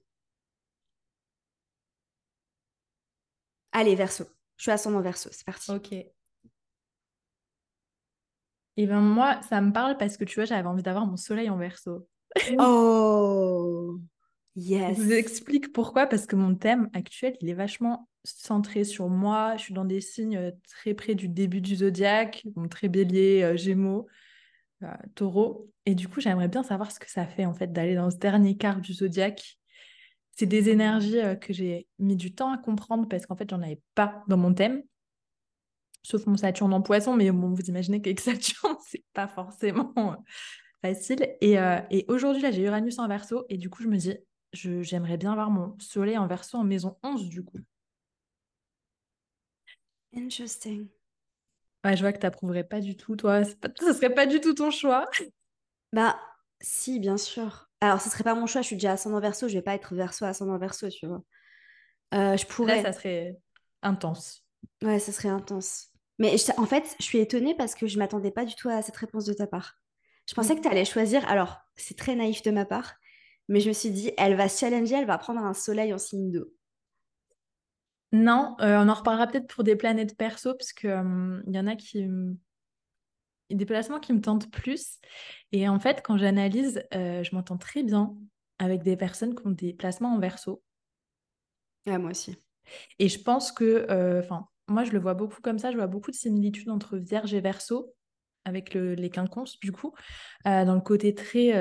Allez, 3.73 3.95
Verseau. 3.95 4.25
Je 4.57 4.63
suis 4.63 4.71
ascendant 4.71 5.01
Verseau, 5.01 5.31
c'est 5.33 5.45
parti. 5.45 5.73
Ok. 5.73 5.93
Et 8.77 8.87
ben 8.87 9.01
moi, 9.01 9.41
ça 9.49 9.61
me 9.61 9.73
parle 9.73 9.97
parce 9.99 10.17
que 10.17 10.25
tu 10.25 10.37
vois, 10.37 10.45
j'avais 10.45 10.67
envie 10.67 10.83
d'avoir 10.83 11.07
mon 11.07 11.17
Soleil 11.17 11.51
en 11.51 11.57
Verseau. 11.57 12.09
Oh, 12.59 13.99
Je 14.57 14.63
yes. 14.63 14.99
vous 14.99 15.13
explique 15.13 15.73
pourquoi, 15.73 16.07
parce 16.07 16.27
que 16.27 16.37
mon 16.37 16.55
thème 16.55 16.89
actuel, 16.95 17.37
il 17.41 17.51
est 17.51 17.55
vachement 17.55 18.09
centré 18.25 18.85
sur 18.85 19.09
moi. 19.09 19.57
Je 19.59 19.65
suis 19.65 19.75
dans 19.75 19.85
des 19.85 20.01
signes 20.01 20.37
euh, 20.37 20.51
très 20.69 20.95
près 20.95 21.15
du 21.15 21.29
début 21.29 21.61
du 21.61 21.77
zodiaque, 21.77 22.43
donc 22.57 22.71
très 22.71 22.89
bélier, 22.89 23.43
euh, 23.43 23.57
gémeaux, 23.57 24.07
euh, 24.83 24.87
taureau. 25.15 25.71
Et 25.85 25.95
du 25.95 26.09
coup, 26.09 26.21
j'aimerais 26.21 26.49
bien 26.49 26.63
savoir 26.63 26.91
ce 26.93 27.01
que 27.01 27.11
ça 27.11 27.27
fait 27.27 27.45
en 27.45 27.53
fait 27.55 27.73
d'aller 27.73 27.95
dans 27.95 28.11
ce 28.11 28.17
dernier 28.17 28.57
quart 28.57 28.81
du 28.81 28.95
zodiaque. 28.95 29.59
C'est 30.33 30.47
des 30.47 30.71
énergies 30.71 31.19
euh, 31.19 31.35
que 31.35 31.53
j'ai 31.53 31.87
mis 31.99 32.17
du 32.17 32.35
temps 32.35 32.53
à 32.53 32.59
comprendre 32.59 33.09
parce 33.09 33.27
qu'en 33.27 33.37
fait, 33.37 33.49
j'en 33.51 33.63
avais 33.63 33.81
pas 33.95 34.25
dans 34.29 34.37
mon 34.37 34.55
thème. 34.55 34.83
Sauf 36.03 36.27
mon 36.27 36.37
Saturne 36.37 36.75
en 36.75 36.83
poisson, 36.83 37.15
mais 37.15 37.31
bon, 37.31 37.51
vous 37.51 37.63
imaginez 37.63 38.01
qu'avec 38.01 38.21
Saturne, 38.21 38.77
c'est 38.89 39.05
pas 39.13 39.29
forcément 39.29 39.93
euh, 39.97 40.17
facile. 40.83 41.37
Et, 41.41 41.59
euh, 41.59 41.81
et 41.91 42.05
aujourd'hui, 42.09 42.43
là, 42.43 42.51
j'ai 42.51 42.63
Uranus 42.63 42.99
en 42.99 43.07
verso, 43.09 43.45
et 43.49 43.57
du 43.57 43.71
coup, 43.71 43.83
je 43.83 43.89
me 43.89 43.97
dis, 43.97 44.17
j'aimerais 44.53 45.17
bien 45.17 45.35
voir 45.35 45.51
mon 45.51 45.77
soleil 45.79 46.19
en 46.19 46.27
verso 46.27 46.59
en 46.59 46.65
maison 46.65 46.97
11, 47.03 47.29
du 47.29 47.45
coup. 47.45 47.59
Interesting. 50.15 50.89
Ouais, 51.85 51.97
je 51.97 52.03
vois 52.03 52.13
que 52.13 52.19
tu 52.19 52.27
n'approuverais 52.27 52.65
pas 52.65 52.81
du 52.81 52.97
tout, 52.97 53.17
toi. 53.17 53.43
Pas, 53.61 53.69
ce 53.81 53.93
serait 53.93 54.15
pas 54.15 54.27
du 54.27 54.41
tout 54.41 54.55
ton 54.55 54.71
choix. 54.71 55.09
Bah, 55.93 56.19
si, 56.61 57.01
bien 57.01 57.17
sûr. 57.17 57.69
Alors, 57.83 58.01
ce 58.01 58.09
serait 58.09 58.25
pas 58.25 58.35
mon 58.35 58.47
choix, 58.47 58.63
je 58.63 58.69
suis 58.69 58.77
déjà 58.77 58.93
ascendant 58.93 59.21
verso, 59.21 59.49
je 59.49 59.55
vais 59.55 59.63
pas 59.63 59.75
être 59.75 59.95
verso, 59.95 60.25
ascendant 60.25 60.57
verso, 60.57 60.89
tu 60.89 61.07
vois. 61.07 61.23
Euh, 62.15 62.37
je 62.37 62.45
Là, 62.45 62.47
pourrais. 62.55 62.83
ça 62.83 62.93
serait 62.93 63.37
intense. 63.83 64.45
Ouais, 64.83 64.99
ce 64.99 65.13
serait 65.13 65.29
intense. 65.29 65.89
Mais 66.19 66.37
je- 66.39 66.53
en 66.61 66.67
fait, 66.67 66.95
je 67.01 67.05
suis 67.05 67.19
étonnée 67.19 67.55
parce 67.57 67.75
que 67.75 67.87
je 67.87 67.99
m'attendais 67.99 68.31
pas 68.31 68.45
du 68.45 68.55
tout 68.55 68.69
à 68.69 68.83
cette 68.83 68.97
réponse 68.97 69.25
de 69.25 69.33
ta 69.33 69.47
part. 69.47 69.75
Je 70.29 70.35
pensais 70.35 70.55
que 70.55 70.61
tu 70.61 70.69
allais 70.69 70.85
choisir. 70.85 71.29
Alors, 71.29 71.59
c'est 71.77 71.97
très 71.97 72.15
naïf 72.15 72.43
de 72.43 72.53
ma 72.53 72.65
part, 72.65 72.95
mais 73.49 73.61
je 73.61 73.69
me 73.69 73.73
suis 73.75 73.91
dit, 73.91 74.13
elle 74.17 74.37
va 74.37 74.49
se 74.49 74.61
challenger, 74.61 74.95
elle 74.97 75.07
va 75.07 75.19
prendre 75.19 75.41
un 75.41 75.55
soleil 75.55 75.93
en 75.93 75.99
signe 75.99 76.31
d'eau. 76.31 76.47
Non, 78.13 78.57
euh, 78.61 78.79
on 78.79 78.89
en 78.89 78.95
reparlera 78.95 79.27
peut-être 79.27 79.53
pour 79.53 79.65
des 79.65 79.75
planètes 79.75 80.17
perso, 80.17 80.55
parce 80.55 80.73
que 80.73 80.87
hum, 80.89 81.43
il 81.47 81.55
y 81.55 81.59
en 81.59 81.67
a 81.67 81.77
qui... 81.77 82.07
des 83.55 83.67
placements 83.67 84.01
qui 84.01 84.13
me 84.13 84.21
tentent 84.21 84.51
plus. 84.51 84.99
Et 85.53 85.69
en 85.69 85.79
fait, 85.79 86.03
quand 86.05 86.17
j'analyse, 86.17 86.83
euh, 86.95 87.23
je 87.23 87.35
m'entends 87.35 87.59
très 87.59 87.83
bien 87.83 88.15
avec 88.59 88.83
des 88.83 88.97
personnes 88.97 89.35
qui 89.35 89.47
ont 89.47 89.51
des 89.51 89.73
placements 89.73 90.15
en 90.15 90.19
verso. 90.19 90.63
Ouais, 91.87 91.99
moi 91.99 92.11
aussi. 92.11 92.37
Et 92.99 93.09
je 93.09 93.21
pense 93.21 93.53
que, 93.53 93.87
euh, 93.91 94.21
enfin, 94.21 94.49
moi, 94.69 94.85
je 94.85 94.93
le 94.93 94.99
vois 95.01 95.15
beaucoup 95.15 95.41
comme 95.43 95.59
ça. 95.59 95.71
Je 95.71 95.77
vois 95.77 95.87
beaucoup 95.87 96.11
de 96.11 96.17
similitudes 96.17 96.71
entre 96.71 96.97
Vierge 96.99 97.35
et 97.35 97.41
Verseau, 97.41 97.95
avec 98.45 98.75
le- 98.75 98.95
les 98.95 99.11
quinconces, 99.11 99.59
du 99.61 99.73
coup, 99.73 99.95
euh, 100.47 100.65
dans 100.65 100.75
le 100.75 100.81
côté 100.81 101.15
très 101.15 101.53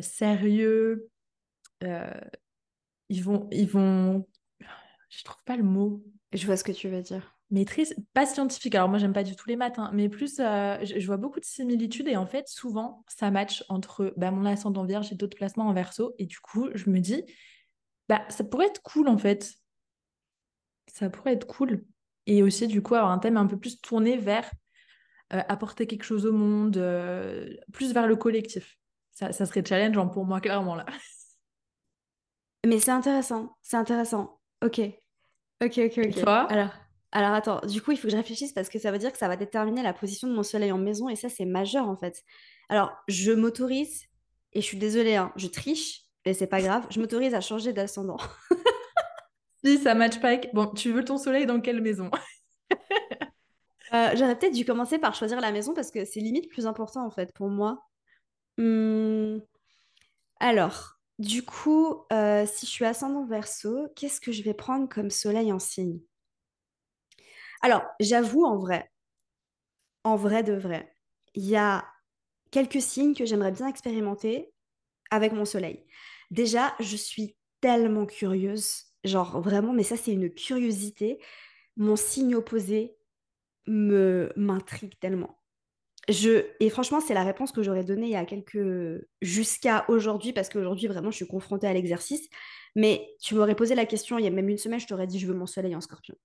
sérieux. 0.00 1.08
ils 3.08 3.22
vont, 3.22 3.48
ils 3.52 3.68
vont, 3.68 4.26
je 5.10 5.24
trouve 5.24 5.42
pas 5.44 5.56
le 5.56 5.62
mot, 5.64 6.04
Je 6.32 6.46
vois 6.46 6.56
ce 6.56 6.64
que 6.64 6.72
tu 6.72 6.88
veux 6.88 7.02
dire. 7.02 7.36
Mais 7.52 7.64
très, 7.64 7.84
pas 8.12 8.26
scientifique. 8.26 8.74
Alors 8.74 8.88
moi, 8.88 8.98
j'aime 8.98 9.12
pas 9.12 9.22
du 9.22 9.36
tout 9.36 9.48
les 9.48 9.56
maths, 9.56 9.78
hein, 9.78 9.90
mais 9.94 10.08
plus, 10.08 10.40
euh, 10.40 10.76
je, 10.82 10.98
je 10.98 11.06
vois 11.06 11.18
beaucoup 11.18 11.38
de 11.38 11.44
similitudes 11.44 12.08
et 12.08 12.16
en 12.16 12.26
fait, 12.26 12.48
souvent, 12.48 13.04
ça 13.06 13.30
match 13.30 13.64
entre 13.68 14.12
bah, 14.16 14.32
mon 14.32 14.44
ascendant 14.44 14.84
Vierge 14.84 15.12
et 15.12 15.14
d'autres 15.14 15.36
placements 15.36 15.68
en 15.68 15.72
Verseau. 15.72 16.14
Et 16.18 16.26
du 16.26 16.40
coup, 16.40 16.68
je 16.74 16.90
me 16.90 16.98
dis, 16.98 17.22
bah, 18.08 18.22
ça 18.28 18.42
pourrait 18.42 18.66
être 18.66 18.82
cool 18.82 19.08
en 19.08 19.18
fait 19.18 19.62
ça 20.92 21.10
pourrait 21.10 21.32
être 21.32 21.46
cool. 21.46 21.84
Et 22.26 22.42
aussi, 22.42 22.68
du 22.68 22.82
coup, 22.82 22.94
avoir 22.94 23.10
un 23.10 23.18
thème 23.18 23.36
un 23.36 23.46
peu 23.46 23.58
plus 23.58 23.80
tourné 23.80 24.16
vers 24.16 24.48
euh, 25.32 25.40
apporter 25.48 25.86
quelque 25.86 26.04
chose 26.04 26.26
au 26.26 26.32
monde, 26.32 26.76
euh, 26.76 27.48
plus 27.72 27.92
vers 27.92 28.06
le 28.06 28.16
collectif. 28.16 28.76
Ça, 29.12 29.32
ça 29.32 29.46
serait 29.46 29.64
challengeant 29.64 30.08
pour 30.08 30.24
moi, 30.24 30.40
clairement, 30.40 30.74
là. 30.74 30.86
Mais 32.66 32.78
c'est 32.78 32.92
intéressant, 32.92 33.56
c'est 33.62 33.76
intéressant. 33.76 34.38
Ok, 34.64 34.80
ok, 35.64 35.78
ok, 35.78 35.98
Et 35.98 36.10
ok. 36.10 36.22
toi? 36.22 36.46
Alors, 36.48 36.70
alors 37.12 37.32
attends, 37.32 37.60
du 37.66 37.82
coup, 37.82 37.92
il 37.92 37.96
faut 37.96 38.04
que 38.04 38.10
je 38.10 38.16
réfléchisse 38.16 38.52
parce 38.52 38.68
que 38.68 38.78
ça 38.78 38.90
veut 38.90 38.98
dire 38.98 39.12
que 39.12 39.18
ça 39.18 39.28
va 39.28 39.36
déterminer 39.36 39.82
la 39.82 39.92
position 39.92 40.28
de 40.28 40.34
mon 40.34 40.42
soleil 40.42 40.72
en 40.72 40.78
maison 40.78 41.08
et 41.08 41.16
ça, 41.16 41.28
c'est 41.28 41.44
majeur 41.44 41.88
en 41.88 41.96
fait. 41.96 42.22
Alors, 42.68 42.92
je 43.08 43.32
m'autorise, 43.32 44.04
et 44.52 44.60
je 44.60 44.66
suis 44.66 44.78
désolée, 44.78 45.16
hein, 45.16 45.32
je 45.36 45.46
triche, 45.46 46.02
mais 46.26 46.34
c'est 46.34 46.46
pas 46.46 46.62
grave, 46.62 46.86
je 46.90 47.00
m'autorise 47.00 47.34
à 47.34 47.40
changer 47.40 47.72
d'ascendant. 47.72 48.18
Si 49.64 49.78
ça 49.78 49.94
match 49.94 50.20
pas 50.20 50.28
avec... 50.28 50.52
Bon, 50.54 50.66
tu 50.66 50.90
veux 50.90 51.04
ton 51.04 51.18
soleil 51.18 51.46
dans 51.46 51.60
quelle 51.60 51.80
maison? 51.80 52.10
Euh, 53.94 54.12
j'aurais 54.16 54.38
peut-être 54.38 54.54
dû 54.54 54.64
commencer 54.64 54.98
par 54.98 55.14
choisir 55.14 55.40
la 55.40 55.52
maison 55.52 55.74
parce 55.74 55.90
que 55.90 56.04
c'est 56.04 56.20
limite 56.20 56.48
plus 56.48 56.66
important 56.66 57.04
en 57.04 57.10
fait 57.10 57.30
pour 57.34 57.48
moi. 57.48 57.84
Hmm, 58.58 59.38
Alors, 60.40 60.98
du 61.18 61.44
coup, 61.44 62.04
euh, 62.12 62.46
si 62.46 62.66
je 62.66 62.70
suis 62.70 62.84
ascendant 62.84 63.26
Verseau, 63.26 63.88
qu'est-ce 63.96 64.20
que 64.20 64.32
je 64.32 64.42
vais 64.42 64.54
prendre 64.54 64.88
comme 64.88 65.10
soleil 65.10 65.52
en 65.52 65.58
signe? 65.58 66.00
Alors, 67.62 67.82
j'avoue 67.98 68.44
en 68.44 68.56
vrai, 68.58 68.88
en 70.04 70.16
vrai 70.16 70.42
de 70.42 70.52
vrai, 70.54 70.94
il 71.34 71.44
y 71.44 71.56
a 71.56 71.84
quelques 72.50 72.80
signes 72.82 73.14
que 73.14 73.24
j'aimerais 73.26 73.52
bien 73.52 73.68
expérimenter 73.68 74.52
avec 75.10 75.32
mon 75.32 75.44
soleil. 75.44 75.84
Déjà, 76.30 76.74
je 76.80 76.96
suis 76.96 77.36
tellement 77.60 78.06
curieuse, 78.06 78.86
genre 79.04 79.40
vraiment, 79.40 79.72
mais 79.72 79.84
ça 79.84 79.96
c'est 79.96 80.12
une 80.12 80.30
curiosité. 80.32 81.20
Mon 81.76 81.96
signe 81.96 82.36
opposé 82.36 82.96
me 83.66 84.32
m'intrigue 84.36 84.94
tellement. 85.00 85.38
Je, 86.08 86.46
et 86.60 86.70
franchement, 86.70 87.00
c'est 87.00 87.14
la 87.14 87.24
réponse 87.24 87.52
que 87.52 87.62
j'aurais 87.62 87.84
donnée 87.84 88.06
il 88.08 88.12
y 88.12 88.16
a 88.16 88.26
quelques... 88.26 89.06
jusqu'à 89.22 89.84
aujourd'hui, 89.88 90.32
parce 90.32 90.48
qu'aujourd'hui, 90.50 90.88
vraiment, 90.88 91.10
je 91.12 91.16
suis 91.16 91.28
confrontée 91.28 91.66
à 91.68 91.74
l'exercice. 91.74 92.28
Mais 92.76 93.08
tu 93.20 93.34
m'aurais 93.36 93.56
posé 93.56 93.74
la 93.76 93.86
question 93.86 94.18
il 94.18 94.24
y 94.24 94.28
a 94.28 94.32
même 94.32 94.48
une 94.48 94.58
semaine, 94.58 94.80
je 94.80 94.86
t'aurais 94.88 95.06
dit, 95.08 95.18
je 95.20 95.26
veux 95.28 95.34
mon 95.34 95.46
soleil 95.46 95.76
en 95.76 95.80
scorpion. 95.82 96.16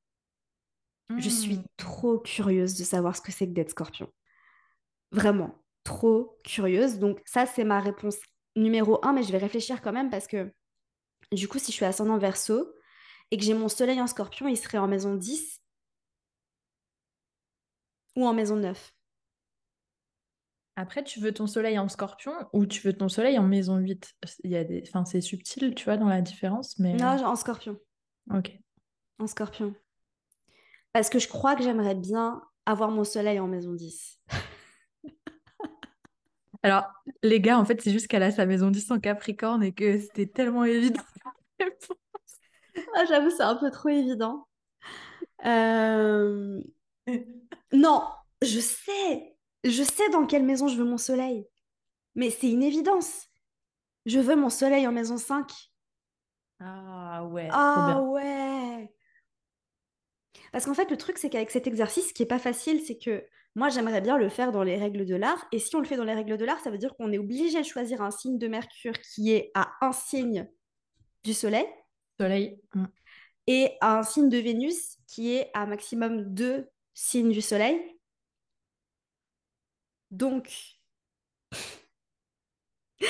Je 1.15 1.29
suis 1.29 1.57
Hmm. 1.57 1.63
trop 1.77 2.19
curieuse 2.19 2.77
de 2.77 2.83
savoir 2.83 3.15
ce 3.15 3.21
que 3.21 3.31
c'est 3.31 3.47
que 3.47 3.53
d'être 3.53 3.69
scorpion. 3.71 4.11
Vraiment, 5.11 5.55
trop 5.83 6.37
curieuse. 6.43 6.99
Donc 6.99 7.21
ça, 7.25 7.45
c'est 7.45 7.63
ma 7.63 7.79
réponse 7.79 8.17
numéro 8.55 8.99
un, 9.05 9.13
mais 9.13 9.23
je 9.23 9.31
vais 9.31 9.37
réfléchir 9.37 9.81
quand 9.81 9.93
même 9.93 10.09
parce 10.09 10.27
que 10.27 10.51
du 11.31 11.47
coup, 11.47 11.59
si 11.59 11.71
je 11.71 11.77
suis 11.77 11.85
ascendant 11.85 12.17
verso 12.17 12.73
et 13.31 13.37
que 13.37 13.43
j'ai 13.43 13.53
mon 13.53 13.69
soleil 13.69 14.01
en 14.01 14.07
scorpion, 14.07 14.47
il 14.47 14.57
serait 14.57 14.77
en 14.77 14.87
maison 14.87 15.15
10 15.15 15.61
ou 18.15 18.25
en 18.25 18.33
maison 18.33 18.55
9. 18.57 18.93
Après, 20.75 21.03
tu 21.03 21.19
veux 21.19 21.33
ton 21.33 21.47
soleil 21.47 21.79
en 21.79 21.89
scorpion 21.89 22.33
ou 22.53 22.65
tu 22.67 22.81
veux 22.81 22.93
ton 22.93 23.09
soleil 23.09 23.39
en 23.39 23.43
maison 23.43 23.77
8? 23.77 24.13
Il 24.43 24.51
y 24.51 24.55
a 24.55 24.63
des... 24.63 24.83
enfin, 24.87 25.05
c'est 25.05 25.21
subtil, 25.21 25.73
tu 25.73 25.85
vois, 25.85 25.97
dans 25.97 26.07
la 26.07 26.21
différence, 26.21 26.77
mais... 26.77 26.93
Non, 26.93 27.23
en 27.25 27.35
scorpion. 27.35 27.79
Ok. 28.33 28.59
En 29.19 29.27
scorpion. 29.27 29.73
Parce 30.94 31.10
que 31.10 31.20
je 31.20 31.27
crois 31.27 31.56
que 31.56 31.63
j'aimerais 31.63 31.96
bien 31.96 32.41
avoir 32.65 32.91
mon 32.91 33.03
soleil 33.03 33.39
en 33.39 33.48
maison 33.48 33.74
10. 33.74 34.20
Alors, 36.63 36.86
les 37.24 37.39
gars, 37.39 37.60
en 37.60 37.65
fait, 37.65 37.82
c'est 37.82 37.91
juste 37.91 38.08
qu'elle 38.08 38.24
a 38.24 38.32
sa 38.32 38.46
maison 38.46 38.72
10 38.72 38.89
en 38.91 39.00
Capricorne 39.00 39.63
et 39.63 39.74
que 39.74 40.00
c'était 40.00 40.27
tellement 40.27 40.63
évident. 40.65 41.01
Ah, 42.96 43.06
j'avoue, 43.08 43.29
c'est 43.32 43.44
un 43.44 43.56
peu 43.56 43.72
trop 43.72 43.89
évident. 43.89 44.48
Euh, 45.46 46.62
Non, 47.74 48.03
je 48.41 48.60
sais. 48.60 49.36
Je 49.63 49.84
sais 49.84 50.10
dans 50.12 50.25
quelle 50.25 50.44
maison 50.44 50.67
je 50.67 50.77
veux 50.77 50.86
mon 50.86 50.98
soleil. 50.98 51.46
Mais 52.15 52.29
c'est 52.29 52.51
une 52.51 52.63
évidence. 52.63 53.27
Je 54.06 54.20
veux 54.20 54.36
mon 54.36 54.50
soleil 54.50 54.88
en 54.88 54.91
maison 54.91 55.17
5. 55.17 55.51
Ah 56.60 57.24
ouais, 57.25 57.50
Ah 57.51 58.01
ouais. 58.01 58.56
Parce 60.51 60.66
qu'en 60.66 60.74
fait, 60.74 60.89
le 60.92 60.98
truc, 60.98 61.18
c'est 61.18 61.30
qu'avec 61.30 61.51
cet 61.51 61.68
exercice, 61.68 62.10
ce 62.10 62.13
qui 62.13 62.24
est 62.24 62.27
pas 62.27 62.39
facile, 62.39 62.82
c'est 62.86 62.98
que 62.98 63.25
moi, 63.56 63.70
j'aimerais 63.70 64.01
bien 64.01 64.18
le 64.18 64.30
faire 64.30 64.51
dans 64.51 64.63
les 64.63 64.77
règles 64.77 65.06
de 65.06 65.16
l'art. 65.16 65.48
Et 65.51 65.60
si 65.60 65.75
on 65.75 65.80
le 65.80 65.86
fait 65.86 65.98
dans 65.98 66.04
les 66.04 66.13
règles 66.13 66.38
de 66.38 66.46
l'art, 66.46 66.60
ça 66.60 66.70
veut 66.70 66.77
dire 66.77 66.96
qu'on 66.96 67.12
est 67.12 67.18
obligé 67.18 67.60
de 67.60 67.66
choisir 67.66 68.01
un 68.01 68.12
signe 68.12 68.38
de 68.38 68.48
Mercure 68.48 68.94
qui 69.13 69.32
est 69.32 69.51
à 69.56 69.72
un 69.82 69.92
signe 69.92 70.48
du 71.24 71.34
Soleil 71.34 71.66
Soleil. 72.20 72.60
hmm. 72.75 72.86
et 73.48 73.72
à 73.82 74.00
un 74.00 74.04
signe 74.04 74.30
de 74.30 74.38
Vénus 74.38 74.98
qui 75.08 75.34
est 75.36 75.50
à 75.54 75.66
maximum 75.66 76.24
deux 76.34 76.68
signes 76.94 77.32
du 77.32 77.42
Soleil. 77.42 77.80
Donc, 80.12 80.77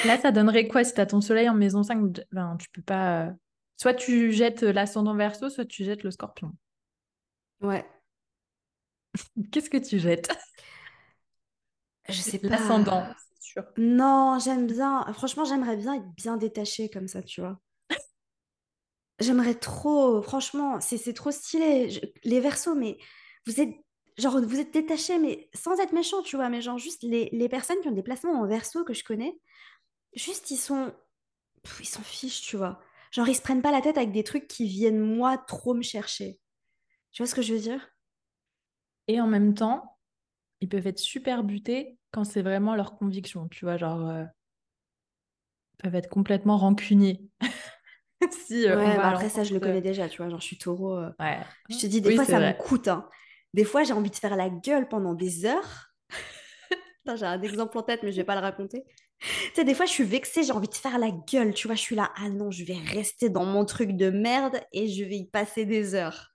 Là, 0.06 0.18
ça 0.18 0.32
donnerait 0.32 0.68
quoi 0.68 0.84
si 0.84 0.94
tu 0.94 1.00
as 1.02 1.06
ton 1.06 1.22
soleil 1.22 1.50
en 1.50 1.54
maison 1.54 1.84
5? 1.84 2.20
Ben, 2.32 2.58
tu 2.60 2.70
peux 2.70 2.82
pas... 2.82 3.28
euh, 3.28 3.32
Soit 3.78 3.94
tu 3.94 4.32
jettes 4.32 4.64
l'ascendant 4.64 5.16
verso, 5.16 5.50
soit 5.50 5.66
tu 5.66 5.84
jettes 5.84 6.04
le 6.04 6.12
scorpion. 6.12 6.52
Ouais, 7.62 7.86
Qu'est-ce 9.52 9.70
que 9.70 9.78
tu 9.78 10.00
jettes? 10.00 10.32
je 12.10 12.22
sais 12.22 12.40
pas. 12.40 12.50
L'ascendant, 12.50 13.14
c'est 13.18 13.42
sûr. 13.52 13.64
Non, 13.78 14.40
j'aime 14.40 14.68
bien. 14.68 15.06
Franchement, 15.14 15.46
j'aimerais 15.46 15.78
bien 15.78 15.96
être 15.96 16.16
bien 16.16 16.38
détachée 16.38 16.90
comme 16.90 17.08
ça, 17.08 17.24
tu 17.24 17.42
vois. 17.42 17.60
J'aimerais 19.20 19.56
trop, 19.56 20.22
franchement, 20.22 20.80
c'est 20.80 20.98
c'est 20.98 21.14
trop 21.14 21.32
stylé. 21.32 21.90
Je- 21.90 22.00
les 22.24 22.40
versos, 22.40 22.76
mais 22.76 22.98
vous 23.48 23.60
êtes, 23.60 23.74
genre, 24.18 24.40
vous 24.42 24.60
êtes 24.60 24.72
détachés, 24.74 25.18
mais 25.20 25.50
sans 25.56 25.80
être 25.80 25.94
méchant, 25.94 26.22
tu 26.22 26.36
vois. 26.36 26.50
Mais 26.50 26.62
genre, 26.62 26.78
juste 26.78 27.02
les, 27.04 27.30
les 27.32 27.50
personnes 27.50 27.80
qui 27.82 27.88
ont 27.88 27.92
des 27.92 28.04
placements 28.04 28.40
en 28.40 28.48
verso 28.48 28.84
que 28.84 28.94
je 28.94 29.04
connais, 29.04 29.40
juste, 30.16 30.52
ils 30.52 30.58
sont, 30.58 30.94
pff, 31.64 31.80
ils 31.82 31.88
s'en 31.88 32.02
fichent, 32.04 32.42
tu 32.44 32.58
vois. 32.58 32.80
Genre, 33.12 33.30
ils 33.30 33.36
se 33.36 33.42
prennent 33.44 33.62
pas 33.64 33.72
la 33.74 33.82
tête 33.82 33.98
avec 33.98 34.12
des 34.14 34.24
trucs 34.26 34.48
qui 34.48 34.68
viennent, 34.68 35.00
moi, 35.02 35.38
trop 35.40 35.74
me 35.76 35.84
chercher. 35.84 36.40
Tu 37.18 37.24
vois 37.24 37.28
ce 37.28 37.36
que 37.36 37.42
je 37.42 37.54
veux 37.54 37.60
dire? 37.60 37.82
Et 39.10 39.20
en 39.20 39.28
même 39.28 39.54
temps, 39.54 39.98
ils 40.62 40.70
peuvent 40.70 40.88
être 40.88 41.00
super 41.00 41.44
butés 41.44 41.98
quand 42.12 42.24
c'est 42.26 42.42
vraiment 42.44 42.76
leur 42.76 42.98
conviction, 42.98 43.48
tu 43.50 43.66
vois, 43.66 43.78
genre... 43.78 44.08
euh, 44.10 44.26
Ils 45.80 45.84
peuvent 45.84 45.96
être 45.96 46.10
complètement 46.10 46.58
rancuniers. 46.58 47.22
Si 48.32 48.68
euh, 48.68 48.76
Ouais, 48.76 49.00
bah 49.00 49.10
après, 49.10 49.30
ça, 49.30 49.44
je 49.44 49.54
le 49.54 49.60
connais 49.60 49.80
euh, 49.80 49.82
déjà, 49.82 50.10
tu 50.10 50.18
vois. 50.18 50.30
Genre, 50.30 50.40
je 50.42 50.46
suis 50.46 50.58
taureau. 50.58 50.98
euh, 50.98 51.12
Ouais. 51.20 51.46
Je 51.70 51.78
te 51.78 51.88
dis, 51.88 52.02
des 52.02 52.12
Oui, 52.12 52.16
fois, 52.16 52.26
ça 52.26 52.40
me 52.42 52.52
vrai. 52.52 52.58
coûte, 52.58 52.88
hein. 52.88 53.10
Des 53.54 53.64
fois, 53.66 53.84
j'ai 53.84 53.94
envie 53.94 54.10
de 54.12 54.16
faire 54.16 54.36
la 54.36 54.50
gueule 54.50 54.88
pendant 54.90 55.14
des 55.14 55.46
heures. 55.46 55.92
J'ai 57.16 57.26
un 57.26 57.42
exemple 57.42 57.78
en 57.78 57.84
tête, 57.84 58.04
mais 58.04 58.12
je 58.12 58.18
vais 58.18 58.24
pas 58.26 58.36
le 58.36 58.42
raconter. 58.42 58.84
Tu 59.20 59.52
sais, 59.56 59.64
des 59.64 59.74
fois, 59.74 59.86
je 59.86 59.92
suis 59.92 60.04
vexée, 60.04 60.44
j'ai 60.44 60.52
envie 60.52 60.68
de 60.68 60.76
faire 60.76 61.00
la 61.00 61.12
gueule, 61.12 61.54
tu 61.54 61.68
vois. 61.68 61.76
Je 61.76 61.82
suis 61.82 61.96
là, 61.96 62.12
ah 62.18 62.30
non, 62.30 62.52
je 62.52 62.64
vais 62.64 62.78
rester 62.78 63.30
dans 63.30 63.46
mon 63.46 63.66
truc 63.66 63.92
de 63.96 64.10
merde 64.10 64.62
et 64.74 64.88
je 64.90 65.04
vais 65.04 65.18
y 65.18 65.28
passer 65.30 65.66
des 65.66 65.96
heures. 65.96 66.30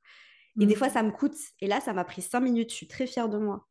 Et 0.60 0.66
des 0.66 0.74
Mm. 0.74 0.78
fois, 0.78 0.90
ça 0.90 1.02
me 1.02 1.10
coûte. 1.10 1.34
Et 1.60 1.66
là, 1.66 1.80
ça 1.80 1.92
m'a 1.92 2.04
pris 2.04 2.22
cinq 2.22 2.40
minutes. 2.40 2.70
Je 2.70 2.74
suis 2.76 2.88
très 2.88 3.06
fière 3.06 3.28
de 3.28 3.38
moi. 3.38 3.66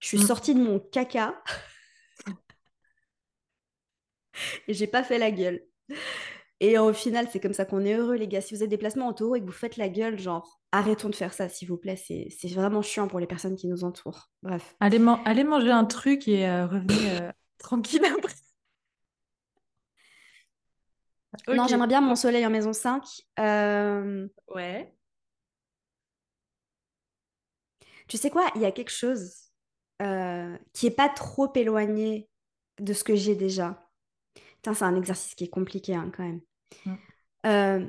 Je 0.00 0.08
suis 0.08 0.18
Mm. 0.18 0.26
sortie 0.26 0.54
de 0.54 0.60
mon 0.60 0.78
caca 0.80 1.42
et 4.68 4.74
j'ai 4.74 4.86
pas 4.86 5.02
fait 5.02 5.18
la 5.18 5.30
gueule. 5.30 5.62
Et 6.62 6.78
au 6.78 6.92
final, 6.92 7.26
c'est 7.32 7.40
comme 7.40 7.54
ça 7.54 7.64
qu'on 7.64 7.84
est 7.86 7.94
heureux, 7.94 8.16
les 8.16 8.28
gars. 8.28 8.40
Si 8.42 8.54
vous 8.54 8.62
êtes 8.62 8.68
des 8.68 8.76
placements 8.76 9.06
en 9.06 9.14
taureau 9.14 9.34
et 9.36 9.40
que 9.40 9.46
vous 9.46 9.52
faites 9.52 9.76
la 9.78 9.88
gueule, 9.88 10.18
genre, 10.18 10.60
arrêtons 10.72 11.08
de 11.08 11.14
faire 11.14 11.32
ça, 11.32 11.48
s'il 11.48 11.68
vous 11.68 11.78
plaît. 11.78 11.96
C'est 11.96 12.28
vraiment 12.52 12.82
chiant 12.82 13.08
pour 13.08 13.18
les 13.18 13.26
personnes 13.26 13.56
qui 13.56 13.66
nous 13.66 13.82
entourent. 13.82 14.30
Bref. 14.42 14.76
Allez, 14.80 14.98
man- 14.98 15.20
allez 15.24 15.42
manger 15.44 15.70
un 15.70 15.86
truc 15.86 16.28
et 16.28 16.46
euh, 16.46 16.66
revenez 16.66 17.20
euh, 17.22 17.32
tranquille 17.58 18.02
après. 18.04 18.34
Non, 21.54 21.66
j'aimerais 21.66 21.86
bien 21.88 22.00
mon 22.02 22.14
soleil 22.16 22.44
en 22.44 22.50
maison 22.50 22.72
5. 22.74 23.04
Euh, 23.38 24.28
Ouais. 24.48 24.94
Tu 28.10 28.16
sais 28.16 28.28
quoi? 28.28 28.50
Il 28.56 28.60
y 28.60 28.64
a 28.64 28.72
quelque 28.72 28.90
chose 28.90 29.52
euh, 30.02 30.58
qui 30.72 30.88
est 30.88 30.90
pas 30.90 31.08
trop 31.08 31.50
éloigné 31.54 32.28
de 32.80 32.92
ce 32.92 33.04
que 33.04 33.14
j'ai 33.14 33.36
déjà. 33.36 33.88
Putain, 34.56 34.74
c'est 34.74 34.84
un 34.84 34.96
exercice 34.96 35.36
qui 35.36 35.44
est 35.44 35.48
compliqué 35.48 35.94
hein, 35.94 36.10
quand 36.14 36.24
même. 36.24 36.40
Mm. 36.84 36.94
Euh, 37.46 37.86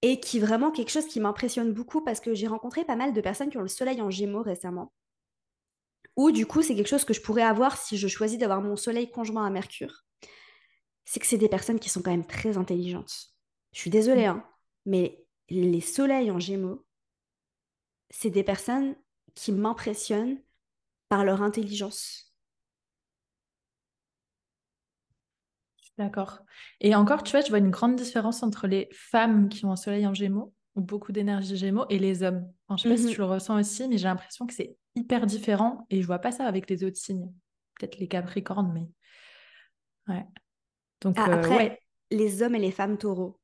et 0.00 0.20
qui 0.20 0.40
vraiment 0.40 0.70
quelque 0.70 0.90
chose 0.90 1.06
qui 1.06 1.20
m'impressionne 1.20 1.74
beaucoup 1.74 2.02
parce 2.02 2.20
que 2.20 2.32
j'ai 2.32 2.46
rencontré 2.46 2.84
pas 2.84 2.96
mal 2.96 3.12
de 3.12 3.20
personnes 3.20 3.50
qui 3.50 3.58
ont 3.58 3.62
le 3.62 3.68
soleil 3.68 4.00
en 4.00 4.10
gémeaux 4.10 4.42
récemment. 4.42 4.92
Ou 6.16 6.30
du 6.30 6.46
coup, 6.46 6.62
c'est 6.62 6.74
quelque 6.74 6.88
chose 6.88 7.04
que 7.04 7.14
je 7.14 7.20
pourrais 7.20 7.42
avoir 7.42 7.76
si 7.76 7.98
je 7.98 8.08
choisis 8.08 8.38
d'avoir 8.38 8.62
mon 8.62 8.76
soleil 8.76 9.10
conjoint 9.10 9.44
à 9.44 9.50
Mercure. 9.50 10.04
C'est 11.04 11.20
que 11.20 11.26
c'est 11.26 11.36
des 11.36 11.48
personnes 11.48 11.78
qui 11.78 11.90
sont 11.90 12.00
quand 12.00 12.10
même 12.10 12.26
très 12.26 12.56
intelligentes. 12.56 13.34
Je 13.72 13.80
suis 13.80 13.90
désolée, 13.90 14.24
hein, 14.24 14.44
mais 14.86 15.26
les 15.50 15.80
soleils 15.82 16.30
en 16.30 16.40
gémeaux, 16.40 16.86
c'est 18.10 18.30
des 18.30 18.44
personnes 18.44 18.96
qui 19.34 19.52
m'impressionnent 19.52 20.40
par 21.08 21.24
leur 21.24 21.42
intelligence. 21.42 22.34
D'accord. 25.98 26.40
Et 26.80 26.94
encore, 26.94 27.22
tu 27.24 27.32
vois, 27.32 27.40
je 27.40 27.48
vois 27.48 27.58
une 27.58 27.70
grande 27.70 27.96
différence 27.96 28.42
entre 28.44 28.68
les 28.68 28.88
femmes 28.92 29.48
qui 29.48 29.64
ont 29.64 29.72
un 29.72 29.76
soleil 29.76 30.06
en 30.06 30.14
gémeaux 30.14 30.54
ont 30.76 30.80
beaucoup 30.80 31.10
d'énergie 31.10 31.56
Gémeaux 31.56 31.86
et 31.88 31.98
les 31.98 32.22
hommes. 32.22 32.48
Enfin, 32.68 32.76
je 32.76 32.82
sais 32.82 32.88
pas 32.88 32.96
si 32.96 33.06
Mhm. 33.06 33.14
tu 33.14 33.18
le 33.18 33.24
ressens 33.24 33.58
aussi, 33.58 33.88
mais 33.88 33.98
j'ai 33.98 34.04
l'impression 34.06 34.46
que 34.46 34.54
c'est 34.54 34.76
hyper 34.94 35.26
différent 35.26 35.86
et 35.90 36.00
je 36.02 36.06
vois 36.06 36.20
pas 36.20 36.30
ça 36.30 36.46
avec 36.46 36.70
les 36.70 36.84
autres 36.84 36.96
signes. 36.98 37.32
Peut-être 37.80 37.98
les 37.98 38.06
Capricornes, 38.06 38.72
mais 38.72 40.14
ouais. 40.14 40.26
Donc 41.02 41.16
Ah, 41.16 41.28
euh, 41.28 41.34
après, 41.34 41.56
ouais, 41.56 41.82
les 42.10 42.42
hommes 42.42 42.54
et 42.54 42.58
les 42.60 42.70
femmes 42.72 42.98
taureaux, 42.98 43.40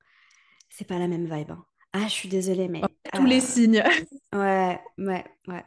c'est 0.70 0.86
pas 0.86 0.98
la 0.98 1.08
même 1.08 1.26
vibe. 1.26 1.52
hein. 1.52 1.66
Ah, 1.94 2.06
je 2.08 2.12
suis 2.12 2.28
désolée, 2.28 2.68
mais. 2.68 2.82
tous 3.12 3.24
les 3.24 3.40
signes. 3.40 3.82
Ouais, 4.34 4.80
ouais, 4.98 5.24
ouais, 5.46 5.64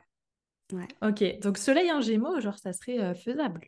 ouais. 0.74 0.88
Ok, 1.02 1.40
donc 1.40 1.58
Soleil 1.58 1.90
en 1.94 2.02
Gémeaux, 2.02 2.42
genre 2.42 2.58
ça 2.60 2.74
serait 2.74 3.00
euh, 3.00 3.16
faisable. 3.16 3.62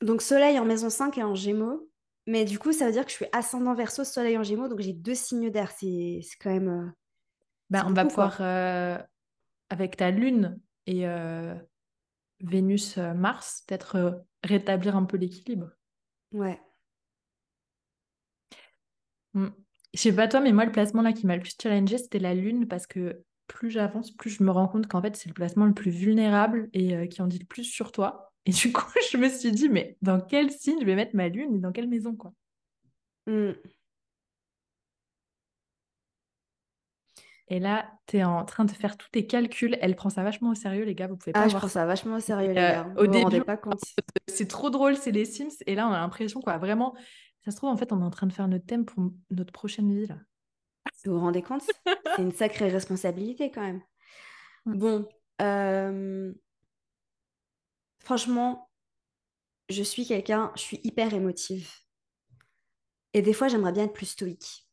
Donc, 0.00 0.22
soleil 0.22 0.58
en 0.60 0.64
maison 0.64 0.90
5 0.90 1.18
et 1.18 1.24
en 1.24 1.34
gémeaux. 1.34 1.88
Mais 2.28 2.44
du 2.44 2.58
coup, 2.58 2.72
ça 2.72 2.86
veut 2.86 2.92
dire 2.92 3.04
que 3.04 3.10
je 3.10 3.16
suis 3.16 3.26
ascendant 3.32 3.74
verso, 3.74 4.04
soleil 4.04 4.38
en 4.38 4.44
gémeaux. 4.44 4.68
Donc, 4.68 4.80
j'ai 4.80 4.92
deux 4.92 5.14
signes 5.14 5.50
d'air. 5.50 5.72
C'est 5.72 6.20
quand 6.40 6.50
même. 6.52 6.68
euh, 6.68 6.86
c'est 7.72 7.82
on 7.84 7.92
va 7.92 8.04
beaucoup, 8.04 8.08
pouvoir 8.10 8.36
euh, 8.40 8.98
avec 9.70 9.96
ta 9.96 10.10
Lune 10.10 10.60
et 10.86 11.06
euh, 11.08 11.54
Vénus, 12.40 12.98
euh, 12.98 13.14
Mars, 13.14 13.64
peut-être 13.66 14.24
rétablir 14.44 14.96
un 14.96 15.04
peu 15.04 15.16
l'équilibre. 15.16 15.70
Ouais. 16.32 16.60
Mm. 19.34 19.65
Je 19.96 20.02
sais 20.02 20.14
pas 20.14 20.28
toi, 20.28 20.40
mais 20.40 20.52
moi, 20.52 20.64
le 20.66 20.72
placement 20.72 21.02
là 21.02 21.12
qui 21.12 21.26
m'a 21.26 21.34
le 21.36 21.42
plus 21.42 21.56
challengé, 21.60 21.96
c'était 21.98 22.18
la 22.18 22.34
Lune 22.34 22.68
parce 22.68 22.86
que 22.86 23.22
plus 23.46 23.70
j'avance, 23.70 24.10
plus 24.10 24.30
je 24.30 24.42
me 24.42 24.50
rends 24.50 24.68
compte 24.68 24.86
qu'en 24.88 25.00
fait, 25.00 25.16
c'est 25.16 25.28
le 25.28 25.34
placement 25.34 25.64
le 25.64 25.72
plus 25.74 25.90
vulnérable 25.90 26.68
et 26.74 26.94
euh, 26.94 27.06
qui 27.06 27.22
en 27.22 27.26
dit 27.26 27.38
le 27.38 27.46
plus 27.46 27.64
sur 27.64 27.92
toi. 27.92 28.32
Et 28.44 28.50
du 28.52 28.72
coup, 28.72 28.84
je 29.10 29.16
me 29.16 29.28
suis 29.28 29.52
dit, 29.52 29.68
mais 29.68 29.96
dans 30.02 30.20
quel 30.20 30.50
signe 30.50 30.78
je 30.80 30.84
vais 30.86 30.96
mettre 30.96 31.16
ma 31.16 31.28
Lune 31.28 31.54
et 31.54 31.58
dans 31.58 31.72
quelle 31.72 31.88
maison, 31.88 32.14
quoi? 32.14 32.32
Hmm. 33.26 33.52
Et 37.48 37.60
là, 37.60 37.88
tu 38.08 38.16
es 38.18 38.24
en 38.24 38.44
train 38.44 38.64
de 38.64 38.72
faire 38.72 38.96
tous 38.96 39.08
tes 39.10 39.26
calculs. 39.26 39.78
Elle 39.80 39.94
prend 39.94 40.10
ça 40.10 40.24
vachement 40.24 40.50
au 40.50 40.54
sérieux, 40.54 40.84
les 40.84 40.96
gars, 40.96 41.06
vous 41.06 41.16
pouvez 41.16 41.32
pas 41.32 41.42
Ah, 41.44 41.48
je 41.48 41.56
prends 41.56 41.68
ça. 41.68 41.74
ça 41.80 41.86
vachement 41.86 42.16
au 42.16 42.20
sérieux, 42.20 42.52
les 42.52 42.58
Euh, 42.58 42.72
gars. 42.72 42.88
au 42.96 43.04
Vous 43.04 43.12
vous 43.12 43.20
rendez 43.20 43.36
début, 43.36 43.44
pas 43.46 43.56
compte. 43.56 43.80
c'est 44.26 44.48
trop 44.48 44.68
drôle, 44.68 44.96
c'est 44.96 45.12
les 45.12 45.24
Sims. 45.24 45.48
Et 45.66 45.76
là, 45.76 45.86
on 45.88 45.92
a 45.92 45.98
l'impression, 46.00 46.40
quoi, 46.40 46.58
vraiment, 46.58 46.94
ça 47.46 47.52
se 47.52 47.58
trouve, 47.58 47.70
en 47.70 47.76
fait, 47.76 47.92
on 47.92 48.00
est 48.00 48.04
en 48.04 48.10
train 48.10 48.26
de 48.26 48.32
faire 48.32 48.48
notre 48.48 48.66
thème 48.66 48.84
pour 48.84 49.04
notre 49.30 49.52
prochaine 49.52 49.96
vie, 49.96 50.08
là. 50.08 50.18
Vous 51.04 51.12
vous 51.12 51.20
rendez 51.20 51.42
compte? 51.42 51.62
C'est 52.16 52.22
une 52.22 52.32
sacrée 52.32 52.68
responsabilité 52.68 53.52
quand 53.52 53.60
même. 53.60 53.80
Bon, 54.64 55.08
euh, 55.40 56.34
franchement, 58.00 58.68
je 59.68 59.84
suis 59.84 60.04
quelqu'un, 60.04 60.50
je 60.56 60.60
suis 60.62 60.80
hyper 60.82 61.14
émotive. 61.14 61.70
Et 63.14 63.22
des 63.22 63.32
fois, 63.32 63.46
j'aimerais 63.46 63.70
bien 63.70 63.84
être 63.84 63.92
plus 63.92 64.06
stoïque. 64.06 64.66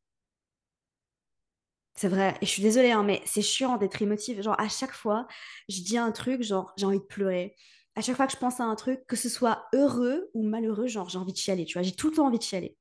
C'est 1.94 2.08
vrai. 2.08 2.36
Et 2.42 2.48
je 2.48 2.52
suis 2.52 2.64
désolée, 2.64 2.92
hein, 2.92 3.04
mais 3.04 3.22
c'est 3.28 3.44
chiant 3.44 3.78
d'être 3.78 4.02
émotive. 4.02 4.42
Genre, 4.42 4.60
à 4.60 4.68
chaque 4.68 4.94
fois, 4.94 5.28
je 5.70 5.82
dis 5.82 6.00
un 6.00 6.12
truc, 6.12 6.42
genre, 6.42 6.74
j'ai 6.76 6.88
envie 6.88 6.98
de 6.98 7.04
pleurer. 7.04 7.56
À 7.96 8.02
chaque 8.02 8.16
fois 8.18 8.28
que 8.28 8.34
je 8.34 8.38
pense 8.38 8.60
à 8.60 8.66
un 8.66 8.76
truc, 8.76 9.06
que 9.08 9.16
ce 9.16 9.30
soit 9.30 9.68
heureux 9.74 10.30
ou 10.34 10.44
malheureux, 10.44 10.88
genre, 10.88 11.10
j'ai 11.10 11.18
envie 11.18 11.34
de 11.34 11.38
chialer, 11.38 11.66
tu 11.66 11.74
vois. 11.74 11.84
J'ai 11.84 11.96
tout 11.96 12.10
le 12.10 12.16
temps 12.16 12.28
envie 12.28 12.38
de 12.40 12.44
chialer. 12.44 12.78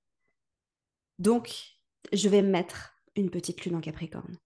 Donc, 1.19 1.78
je 2.12 2.28
vais 2.28 2.42
me 2.42 2.50
mettre 2.50 2.92
une 3.16 3.31
petite 3.31 3.64
lune 3.64 3.76
en 3.76 3.81
Capricorne. 3.81 4.38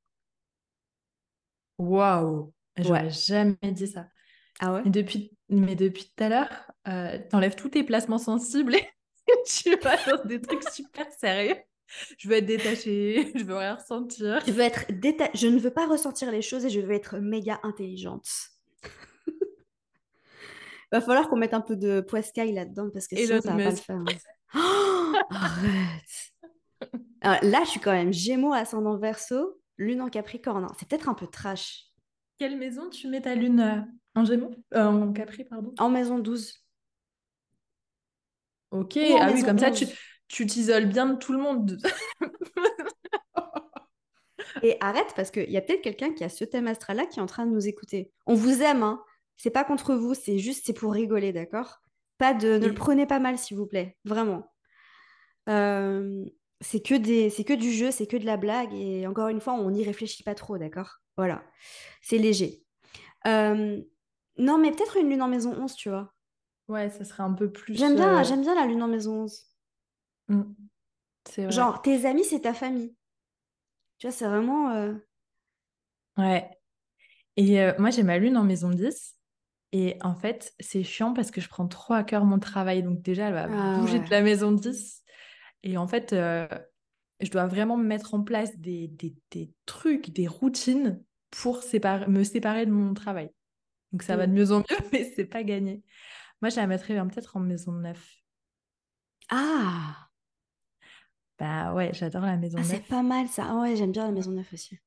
Waouh! 1.79 2.53
J'aurais 2.77 3.05
Ouais. 3.05 3.11
jamais 3.11 3.57
dit 3.73 3.87
ça. 3.87 4.09
Ah 4.61 4.75
ouais? 4.75 4.83
Mais 4.85 4.91
depuis, 4.91 5.37
mais 5.49 5.75
depuis 5.75 6.13
tout 6.17 6.25
à 6.25 6.29
l'heure, 6.29 6.71
euh, 6.89 7.19
t'enlèves 7.31 7.57
tous 7.57 7.71
tes 7.71 7.85
placements 7.85 8.19
sensibles 8.19 8.75
et 8.75 8.89
tu 9.47 9.77
vas 9.79 9.97
dans 10.05 10.25
des 10.25 10.41
trucs 10.41 10.65
super 10.65 11.07
sérieux. 11.13 11.57
Je 12.19 12.29
veux 12.29 12.37
être 12.37 12.47
détachée, 12.47 13.33
je 13.37 13.45
veux 13.45 13.57
rien 13.57 13.75
ressentir. 13.77 14.43
Je 14.47 14.53
veux 14.53 14.63
être 14.63 14.87
déta- 14.93 15.31
je 15.35 15.47
ne 15.49 15.59
veux 15.59 15.73
pas 15.73 15.87
ressentir 15.87 16.31
les 16.31 16.43
choses 16.43 16.65
et 16.65 16.71
je 16.71 16.81
veux 16.81 16.93
être 16.95 17.19
méga 17.19 17.61
intelligente. 17.63 18.29
Va 20.93 21.01
falloir 21.01 21.29
qu'on 21.29 21.37
mette 21.37 21.55
un 21.55 21.61
peu 21.61 21.77
de 21.77 22.01
poiscaille 22.01 22.53
là-dedans 22.53 22.91
parce 22.93 23.09
que 23.09 23.17
sinon 23.17 23.41
ça 23.41 23.57
va 23.57 23.65
pas 23.65 23.71
le 23.71 23.77
faire. 23.77 23.97
hein. 23.97 24.05
Oh, 24.55 25.15
arrête. 25.31 26.33
Alors 27.21 27.39
là, 27.43 27.61
je 27.65 27.71
suis 27.71 27.81
quand 27.81 27.93
même 27.93 28.13
Gémeaux 28.13 28.53
ascendant 28.53 28.97
Verseau, 28.97 29.61
Lune 29.79 30.01
en 30.01 30.09
Capricorne. 30.09 30.65
hein. 30.65 30.73
C'est 30.79 30.89
peut-être 30.89 31.09
un 31.09 31.15
peu 31.15 31.27
trash. 31.27 31.87
Quelle 32.39 32.57
maison 32.59 32.89
tu 32.91 33.09
mets 33.09 33.23
ta 33.23 33.35
lune 33.35 33.61
euh, 33.61 33.81
en 34.21 34.25
Gémeaux? 34.25 34.51
Euh, 34.75 34.85
en 34.85 35.13
Capri, 35.13 35.45
pardon? 35.45 35.75
En 35.79 35.89
maison 35.89 36.19
12. 36.19 36.55
Ok, 38.71 38.97
Ou 38.97 39.17
ah 39.21 39.31
oui, 39.33 39.43
comme 39.43 39.59
ça, 39.59 39.71
tu 39.71 39.85
11. 39.85 39.95
tu 40.29 40.47
t'isoles 40.47 40.87
bien 40.87 41.07
de 41.07 41.17
tout 41.17 41.33
le 41.33 41.39
monde. 41.39 41.79
Et 44.63 44.77
arrête 44.81 45.13
parce 45.15 45.31
qu'il 45.31 45.51
y 45.51 45.57
a 45.57 45.61
peut-être 45.61 45.83
quelqu'un 45.83 46.13
qui 46.13 46.25
a 46.25 46.29
ce 46.29 46.45
thème 46.45 46.67
astral-là 46.67 47.07
qui 47.07 47.19
est 47.19 47.23
en 47.23 47.27
train 47.27 47.47
de 47.47 47.51
nous 47.53 47.67
écouter. 47.69 48.11
On 48.27 48.35
vous 48.35 48.63
aime, 48.63 48.83
hein. 48.83 49.03
C'est 49.37 49.51
pas 49.51 49.65
contre 49.65 49.95
vous, 49.95 50.15
c'est 50.15 50.39
juste 50.39 50.65
c'est 50.67 50.73
pour 50.73 50.93
rigoler, 50.93 51.33
d'accord? 51.33 51.81
Pas 52.19 52.33
de, 52.35 52.59
ne 52.59 52.67
le 52.69 52.75
prenez 52.75 53.07
pas 53.07 53.19
mal, 53.19 53.39
s'il 53.39 53.57
vous 53.57 53.67
plaît, 53.67 53.97
vraiment. 54.05 54.51
Euh, 55.49 56.25
c'est 56.61 56.81
que 56.81 56.95
des, 56.95 57.31
c'est 57.31 57.45
que 57.45 57.53
du 57.53 57.71
jeu, 57.71 57.91
c'est 57.91 58.07
que 58.07 58.17
de 58.17 58.25
la 58.25 58.37
blague 58.37 58.73
et 58.75 59.07
encore 59.07 59.29
une 59.29 59.41
fois, 59.41 59.55
on 59.55 59.71
n'y 59.71 59.85
réfléchit 59.85 60.23
pas 60.23 60.35
trop, 60.35 60.59
d'accord? 60.59 60.97
Voilà, 61.17 61.43
c'est 62.03 62.19
léger. 62.19 62.65
Euh, 63.27 63.81
non, 64.39 64.59
mais 64.59 64.71
peut-être 64.71 64.97
une 64.97 65.11
lune 65.11 65.23
en 65.23 65.29
maison 65.29 65.55
11, 65.59 65.75
tu 65.75 65.89
vois. 65.89 66.13
Ouais, 66.69 66.91
ça 66.91 67.05
serait 67.05 67.23
un 67.23 67.33
peu 67.33 67.51
plus. 67.51 67.77
J'aime 67.77 67.95
bien, 67.95 68.21
euh, 68.21 68.25
j'aime 68.25 68.41
bien 68.43 68.55
la 68.55 68.67
lune 68.67 68.83
en 68.83 68.89
maison 68.89 69.23
11. 69.23 69.45
mm, 70.29 70.43
vrai. 71.37 71.51
Genre, 71.51 71.83
tes 71.83 72.07
amis, 72.07 72.25
c'est 72.25 72.41
ta 72.41 72.55
famille. 72.55 72.95
Tu 73.99 74.07
vois, 74.07 74.13
c'est 74.13 74.27
vraiment. 74.27 74.71
euh, 74.73 74.95
Ouais. 76.17 76.49
Et 77.37 77.61
euh, 77.61 77.75
moi, 77.79 77.91
j'ai 77.91 78.03
ma 78.03 78.19
lune 78.19 78.37
en 78.37 78.45
maison 78.45 78.71
10. 78.71 79.15
Et 79.73 79.99
en 80.03 80.15
fait, 80.15 80.55
c'est 80.61 80.83
chiant 80.85 81.13
parce 81.13 81.31
que 81.31 81.41
je 81.41 81.49
prends 81.49 81.69
trop 81.69 81.95
à 81.95 82.05
cœur 82.05 82.25
mon 82.25 82.39
travail. 82.39 82.83
Donc 82.83 83.03
déjà, 83.03 83.29
elle 83.29 83.35
va 83.35 83.49
Ah 83.51 83.81
bouger 83.81 83.99
ouais. 83.99 84.05
de 84.05 84.11
la 84.11 84.23
maison 84.23 84.53
10. 84.53 85.03
Et 85.63 85.77
en 85.77 85.87
fait, 85.89 86.13
euh, 86.13 86.49
je 87.21 87.31
dois 87.31 87.47
vraiment 87.47 87.77
me 87.77 87.85
mettre 87.85 88.15
en 88.15 88.23
place 88.23 88.57
des, 88.59 88.89
des, 88.89 89.15
des 89.31 89.53
trucs, 89.67 90.11
des 90.11 90.29
routines 90.29 91.03
pour 91.31 91.63
séparer, 91.63 92.07
me 92.07 92.25
séparer 92.25 92.67
de 92.67 92.71
mon 92.71 92.95
travail. 92.95 93.31
Donc 93.93 94.03
ça 94.03 94.17
va 94.17 94.27
de 94.27 94.33
mieux 94.33 94.53
en 94.53 94.61
mieux, 94.61 94.65
mais 94.93 95.13
c'est 95.17 95.27
pas 95.27 95.43
gagné. 95.43 95.83
Moi, 96.43 96.51
je 96.51 96.57
la 96.57 96.67
mettrais 96.67 96.95
peut-être 97.09 97.37
en 97.37 97.41
maison 97.41 97.73
9. 97.73 97.99
Ah, 99.29 100.09
Bah 101.39 101.75
ouais, 101.75 101.93
j'adore 101.93 102.23
la 102.23 102.37
maison 102.37 102.59
ah 102.59 102.63
9. 102.63 102.71
c'est 102.71 102.87
pas 102.87 103.03
mal 103.03 103.29
ça. 103.29 103.47
Ah 103.49 103.61
ouais, 103.61 103.77
j'aime 103.77 103.93
bien 103.93 104.05
la 104.07 104.13
maison 104.13 104.31
9 104.33 104.53
aussi. 104.53 104.79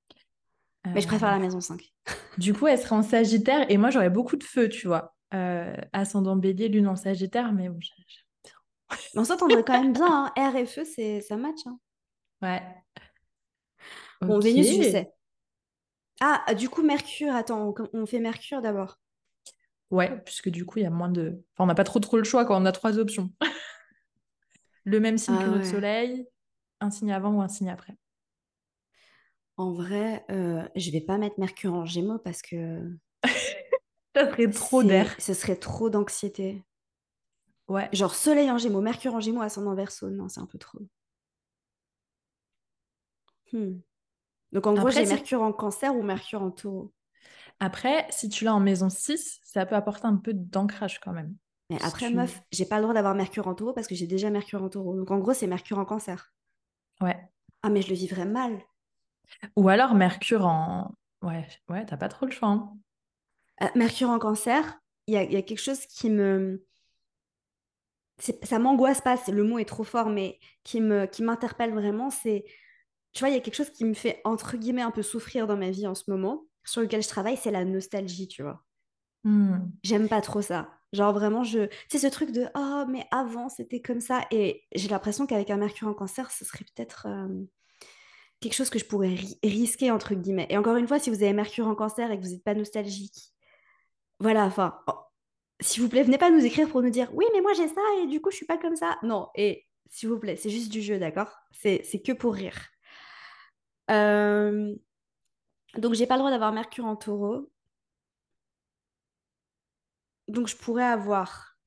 Mais 0.86 1.02
je 1.02 1.06
Euh, 1.06 1.10
préfère 1.10 1.32
la 1.32 1.40
maison 1.40 1.60
5. 1.62 1.94
Du 2.38 2.54
coup, 2.54 2.68
elle 2.68 2.80
serait 2.80 2.96
en 2.96 3.04
Sagittaire 3.04 3.70
et 3.70 3.78
moi, 3.78 3.90
j'aurais 3.90 4.10
beaucoup 4.10 4.38
de 4.38 4.44
feu, 4.44 4.70
tu 4.70 4.88
vois. 4.88 5.16
Euh, 5.34 5.76
ascendant 5.94 6.36
Bélier, 6.36 6.70
lune 6.70 6.88
en 6.88 6.96
Sagittaire, 6.96 7.52
mais 7.54 7.70
bon, 7.70 7.78
j'ai- 7.82 7.92
j'ai- 8.08 8.52
Mais 9.14 9.22
on 9.22 9.26
s'entendrait 9.26 9.64
quand 9.64 9.80
même 9.80 9.94
bien. 9.94 10.32
hein. 10.36 10.52
R 10.52 10.56
et 10.56 10.66
feu, 10.66 10.84
c'est, 10.86 11.22
ça 11.22 11.36
match. 11.38 11.60
hein. 11.66 11.80
Ouais. 12.42 12.62
Bon. 14.22 14.40
Vénus, 14.40 14.68
je 14.68 14.84
sais. 14.84 15.14
Ah, 16.22 16.54
du 16.54 16.70
coup, 16.70 16.82
Mercure, 16.84 17.34
attends, 17.34 17.74
on, 17.78 17.88
on 17.94 18.06
fait 18.06 18.20
Mercure 18.20 18.62
d'abord. 18.62 19.00
Ouais, 19.92 20.20
puisque 20.26 20.50
du 20.50 20.66
coup, 20.66 20.80
il 20.80 20.84
y 20.84 20.86
a 20.86 20.90
moins 20.92 21.10
de... 21.10 21.42
Enfin, 21.54 21.64
on 21.64 21.68
n'a 21.68 21.76
pas 21.76 21.84
trop 21.84 22.00
trop 22.00 22.18
le 22.18 22.24
choix 22.24 22.46
quand 22.46 22.62
on 22.62 22.66
a 22.66 22.72
trois 22.72 22.98
options. 23.00 23.32
Le 24.86 25.00
même 25.00 25.18
signe 25.18 25.36
Ah 25.40 25.44
que 25.44 25.50
notre 25.50 25.66
ouais. 25.66 25.72
soleil, 25.72 26.28
un 26.80 26.90
signe 26.92 27.12
avant 27.12 27.34
ou 27.34 27.42
un 27.42 27.48
signe 27.48 27.70
après. 27.70 27.96
En 29.60 29.74
vrai, 29.74 30.26
euh, 30.32 30.66
je 30.78 30.90
vais 30.90 31.02
pas 31.02 31.18
mettre 31.18 31.38
Mercure 31.38 31.74
en 31.74 31.86
Gémeaux 31.86 32.18
parce 32.18 32.42
que 32.42 32.82
Ça 34.16 34.26
serait 34.32 34.50
trop 34.50 34.84
d'air. 34.84 35.14
ce 35.20 35.34
serait 35.34 35.58
trop 35.58 35.90
d'anxiété. 35.90 36.64
Ouais. 37.68 37.90
Genre 37.92 38.16
Soleil 38.16 38.50
en 38.50 38.58
Gémeaux, 38.58 38.80
Mercure 38.80 39.14
en 39.14 39.20
Gémeaux, 39.20 39.42
ascendant 39.42 39.76
Verseau, 39.76 40.10
non, 40.10 40.30
c'est 40.30 40.40
un 40.40 40.46
peu 40.46 40.58
trop. 40.58 40.80
Hmm. 43.52 43.80
Donc 44.54 44.66
en 44.66 44.74
gros, 44.76 44.90
j'ai 44.90 45.06
si... 45.06 45.14
Mercure 45.14 45.42
en 45.42 45.52
Cancer 45.52 45.94
ou 45.94 46.04
Mercure 46.04 46.42
en 46.42 46.52
Taureau. 46.52 46.94
Après, 47.60 48.08
si 48.12 48.30
tu 48.30 48.46
l'as 48.46 48.54
en 48.56 48.62
maison 48.62 48.90
6, 48.90 49.42
ça 49.44 49.66
peut 49.66 49.76
apporter 49.76 50.08
un 50.08 50.16
peu 50.16 50.34
d'ancrage 50.34 51.00
quand 51.02 51.12
même. 51.12 51.36
Mais 51.70 51.80
Si 51.80 51.86
après, 51.86 52.08
tu- 52.08 52.16
meuf, 52.16 52.42
j'ai 52.54 52.66
pas 52.66 52.78
le 52.78 52.84
droit 52.84 52.94
d'avoir 52.94 53.14
Mercure 53.14 53.48
en 53.48 53.56
Taureau 53.56 53.74
parce 53.74 53.88
que 53.88 53.96
j'ai 53.96 54.08
déjà 54.08 54.30
Mercure 54.30 54.64
en 54.64 54.70
Taureau. 54.70 54.96
Donc 54.96 55.12
en 55.12 55.20
gros, 55.20 55.34
c'est 55.34 55.48
Mercure 55.48 55.80
en 55.80 55.86
Cancer. 55.86 56.34
Ouais. 57.02 57.20
Ah, 57.62 57.70
mais 57.70 57.82
je 57.82 57.90
le 57.90 57.96
vivrais 57.96 58.26
mal. 58.26 58.58
Ou 59.56 59.70
alors 59.70 59.96
Mercure 59.96 60.46
en... 60.46 60.96
Ouais, 61.22 61.48
ouais, 61.70 61.86
t'as 61.86 61.98
pas 61.98 62.10
trop 62.10 62.26
le 62.26 62.32
choix. 62.32 62.50
hein. 62.50 62.78
Euh, 63.62 63.68
Mercure 63.76 64.10
en 64.10 64.20
Cancer, 64.20 64.80
il 65.08 65.14
y 65.14 65.18
a, 65.18 65.24
y 65.24 65.36
a 65.36 65.42
quelque 65.42 65.62
chose 65.62 65.86
qui 65.86 66.10
me... 66.10 66.64
Ça 68.44 68.60
m'angoisse 68.60 69.02
pas, 69.02 69.16
le 69.30 69.44
mot 69.44 69.60
est 69.60 69.66
trop 69.66 69.86
fort, 69.86 70.10
mais 70.10 70.40
qui 70.64 70.82
me, 70.82 71.06
qui 71.06 71.24
m'interpelle 71.24 71.74
vraiment, 71.74 72.10
c'est... 72.10 72.44
Tu 73.14 73.20
vois, 73.22 73.30
il 73.30 73.34
y 73.34 73.38
a 73.38 73.42
quelque 73.42 73.56
chose 73.56 73.72
qui 73.72 73.86
me 73.86 73.94
fait, 73.94 74.22
entre 74.24 74.58
guillemets, 74.58 74.82
un 74.82 74.92
peu 74.92 75.02
souffrir 75.02 75.48
dans 75.48 75.58
ma 75.58 75.72
vie 75.72 75.88
en 75.88 75.96
ce 75.96 76.12
moment, 76.12 76.46
sur 76.64 76.82
lequel 76.82 77.02
je 77.02 77.08
travaille, 77.08 77.38
c'est 77.38 77.50
la 77.52 77.66
nostalgie, 77.66 78.28
tu 78.28 78.44
vois. 78.44 78.64
Hmm. 79.24 79.60
J'aime 79.84 80.08
pas 80.08 80.22
trop 80.22 80.42
ça. 80.42 80.70
Genre 80.94 81.14
vraiment, 81.14 81.44
je... 81.44 81.70
C'est 81.90 82.00
ce 82.00 82.08
truc 82.08 82.32
de 82.32 82.48
oh, 82.56 82.86
mais 82.90 83.06
avant 83.12 83.50
c'était 83.50 83.82
comme 83.82 84.00
ça. 84.00 84.26
Et 84.32 84.64
j'ai 84.74 84.90
l'impression 84.90 85.26
qu'avec 85.28 85.50
un 85.50 85.58
Mercure 85.58 85.88
en 85.88 85.94
cancer, 85.94 86.32
ce 86.32 86.46
serait 86.46 86.66
peut-être 86.66 87.08
euh, 87.08 87.28
quelque 88.42 88.54
chose 88.54 88.70
que 88.70 88.80
je 88.80 88.86
pourrais 88.86 89.10
ri- 89.16 89.40
risquer, 89.44 89.92
entre 89.92 90.16
guillemets. 90.16 90.48
Et 90.50 90.58
encore 90.58 90.76
une 90.78 90.88
fois, 90.88 91.00
si 91.00 91.10
vous 91.10 91.24
avez 91.24 91.34
Mercure 91.34 91.68
en 91.68 91.76
cancer 91.76 92.12
et 92.12 92.18
que 92.20 92.24
vous 92.26 92.32
n'êtes 92.32 92.44
pas 92.44 92.54
nostalgique, 92.56 93.34
voilà, 94.20 94.46
enfin, 94.46 94.80
oh, 94.88 94.94
s'il 95.62 95.84
vous 95.84 95.90
plaît, 95.90 96.04
venez 96.04 96.18
pas 96.18 96.32
nous 96.32 96.46
écrire 96.46 96.70
pour 96.70 96.82
nous 96.82 96.90
dire 96.90 97.10
oui, 97.14 97.26
mais 97.34 97.42
moi 97.42 97.54
j'ai 97.54 97.68
ça 97.68 97.82
et 98.04 98.08
du 98.08 98.22
coup 98.22 98.32
je 98.32 98.38
suis 98.38 98.46
pas 98.46 98.58
comme 98.58 98.76
ça. 98.76 98.98
Non, 99.04 99.30
et 99.36 99.66
s'il 99.90 100.10
vous 100.10 100.20
plaît, 100.20 100.36
c'est 100.38 100.50
juste 100.50 100.72
du 100.72 100.82
jeu, 100.82 101.00
d'accord? 101.00 101.32
C'est 101.52 101.84
que 102.06 102.14
pour 102.14 102.34
rire. 102.36 102.58
Euh, 103.90 104.76
Donc 105.78 105.96
j'ai 105.96 106.06
pas 106.06 106.14
le 106.16 106.20
droit 106.20 106.30
d'avoir 106.32 106.52
Mercure 106.54 106.86
en 106.86 106.96
taureau. 106.96 107.50
Donc 110.28 110.48
je 110.48 110.56
pourrais 110.56 110.84
avoir 110.86 111.58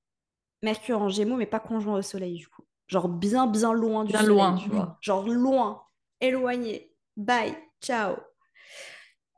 Mercure 0.62 1.00
en 1.02 1.08
gémeaux, 1.08 1.37
mais 1.37 1.46
pas 1.46 1.61
conjoint 1.61 1.98
au 1.98 2.02
soleil 2.02 2.37
du 2.38 2.48
coup. 2.48 2.64
Genre 2.88 3.08
bien, 3.08 3.46
bien 3.46 3.72
loin 3.72 4.04
du 4.04 4.12
Bien 4.12 4.22
soleil, 4.22 4.28
loin, 4.28 4.54
tu 4.54 4.70
vois. 4.70 4.98
Genre 5.00 5.28
loin, 5.28 5.82
éloigné. 6.22 6.90
Bye, 7.18 7.54
ciao. 7.82 8.16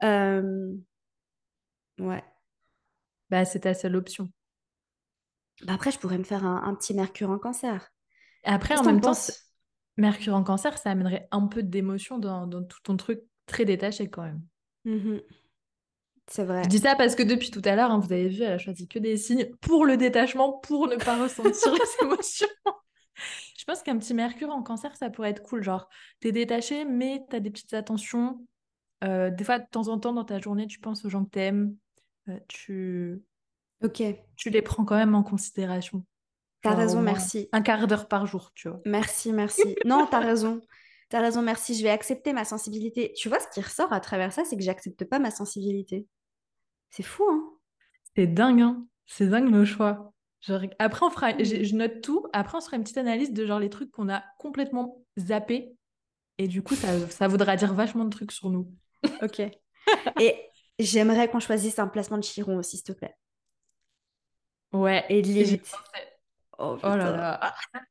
Euh, 0.02 0.76
Ouais. 1.98 2.22
Bah, 3.30 3.44
c'est 3.44 3.60
ta 3.60 3.74
seule 3.74 3.96
option. 3.96 4.30
Bah 5.62 5.74
après, 5.74 5.90
je 5.90 5.98
pourrais 5.98 6.18
me 6.18 6.24
faire 6.24 6.44
un, 6.44 6.62
un 6.64 6.74
petit 6.74 6.94
Mercure 6.94 7.30
en 7.30 7.38
cancer. 7.38 7.92
Après, 8.44 8.76
en 8.76 8.84
même 8.84 9.00
temps, 9.00 9.14
Mercure 9.96 10.34
en 10.34 10.42
cancer, 10.42 10.76
ça 10.78 10.90
amènerait 10.90 11.28
un 11.30 11.46
peu 11.46 11.62
d'émotion 11.62 12.18
dans, 12.18 12.46
dans 12.46 12.62
tout 12.64 12.78
ton 12.82 12.96
truc 12.96 13.20
très 13.46 13.64
détaché 13.64 14.08
quand 14.08 14.22
même. 14.22 14.42
Mhm. 14.84 15.20
C'est 16.26 16.44
vrai. 16.44 16.64
Je 16.64 16.68
dis 16.68 16.78
ça 16.78 16.96
parce 16.96 17.14
que 17.14 17.22
depuis 17.22 17.50
tout 17.50 17.62
à 17.64 17.76
l'heure, 17.76 17.90
hein, 17.90 17.98
vous 17.98 18.12
avez 18.12 18.28
vu, 18.28 18.42
elle 18.42 18.52
a 18.52 18.58
choisi 18.58 18.88
que 18.88 18.98
des 18.98 19.16
signes 19.16 19.50
pour 19.60 19.84
le 19.84 19.96
détachement, 19.96 20.52
pour 20.52 20.88
ne 20.88 20.96
pas 20.96 21.22
ressentir 21.22 21.72
les 21.72 22.06
émotions. 22.06 22.48
Je 23.64 23.72
pense 23.72 23.82
qu'un 23.82 23.96
petit 23.96 24.12
Mercure 24.12 24.50
en 24.50 24.62
cancer, 24.62 24.94
ça 24.94 25.08
pourrait 25.08 25.30
être 25.30 25.42
cool. 25.42 25.62
Genre, 25.62 25.88
t'es 26.20 26.32
détaché, 26.32 26.84
mais 26.84 27.24
t'as 27.30 27.40
des 27.40 27.50
petites 27.50 27.72
attentions. 27.72 28.46
Euh, 29.04 29.30
des 29.30 29.42
fois, 29.42 29.58
de 29.58 29.64
temps 29.70 29.88
en 29.88 29.98
temps, 29.98 30.12
dans 30.12 30.24
ta 30.24 30.38
journée, 30.38 30.66
tu 30.66 30.80
penses 30.80 31.02
aux 31.06 31.08
gens 31.08 31.24
que 31.24 31.30
t'aimes. 31.30 31.74
Euh, 32.28 32.38
tu, 32.46 33.22
Ok, 33.82 34.02
tu 34.36 34.50
les 34.50 34.60
prends 34.60 34.84
quand 34.84 34.96
même 34.96 35.14
en 35.14 35.22
considération. 35.22 36.04
t'as 36.60 36.74
raison, 36.74 37.00
merci. 37.00 37.48
Un 37.52 37.62
quart 37.62 37.86
d'heure 37.86 38.06
par 38.06 38.26
jour, 38.26 38.52
tu 38.54 38.68
vois. 38.68 38.82
Merci, 38.84 39.32
merci. 39.32 39.62
Non, 39.86 40.06
t'as 40.10 40.20
raison. 40.20 40.60
T'as 41.08 41.20
raison, 41.20 41.40
merci. 41.40 41.74
Je 41.74 41.82
vais 41.82 41.90
accepter 41.90 42.34
ma 42.34 42.44
sensibilité. 42.44 43.14
Tu 43.16 43.30
vois, 43.30 43.40
ce 43.40 43.48
qui 43.48 43.62
ressort 43.62 43.94
à 43.94 44.00
travers 44.00 44.32
ça, 44.32 44.44
c'est 44.44 44.58
que 44.58 44.62
j'accepte 44.62 45.04
pas 45.04 45.18
ma 45.18 45.30
sensibilité. 45.30 46.06
C'est 46.90 47.02
fou, 47.02 47.24
hein 47.30 47.50
C'est 48.14 48.26
dingue, 48.26 48.60
hein. 48.60 48.86
C'est 49.06 49.26
dingue 49.26 49.50
nos 49.50 49.64
choix. 49.64 50.13
Genre, 50.46 50.60
après, 50.78 51.06
on 51.06 51.10
fera, 51.10 51.30
je 51.42 51.74
note 51.74 52.00
tout. 52.02 52.26
Après, 52.32 52.58
on 52.58 52.60
se 52.60 52.66
fera 52.66 52.76
une 52.76 52.82
petite 52.82 52.98
analyse 52.98 53.32
de 53.32 53.46
genre 53.46 53.58
les 53.60 53.70
trucs 53.70 53.90
qu'on 53.90 54.08
a 54.08 54.22
complètement 54.38 55.02
zappés. 55.18 55.76
Et 56.38 56.48
du 56.48 56.62
coup, 56.62 56.74
ça, 56.74 57.08
ça 57.08 57.28
voudra 57.28 57.56
dire 57.56 57.72
vachement 57.74 58.04
de 58.04 58.10
trucs 58.10 58.32
sur 58.32 58.50
nous. 58.50 58.70
Ok. 59.22 59.40
Et 60.20 60.36
j'aimerais 60.78 61.28
qu'on 61.28 61.40
choisisse 61.40 61.78
un 61.78 61.88
placement 61.88 62.18
de 62.18 62.24
Chiron 62.24 62.56
aussi, 62.58 62.76
s'il 62.76 62.84
te 62.86 62.92
plaît. 62.92 63.14
Ouais. 64.72 65.04
Et 65.08 65.22
de 65.22 65.56
pensais. 65.56 66.18
Oh, 66.58 66.76
Oh 66.82 66.88
là 66.88 66.96
là. 66.96 67.54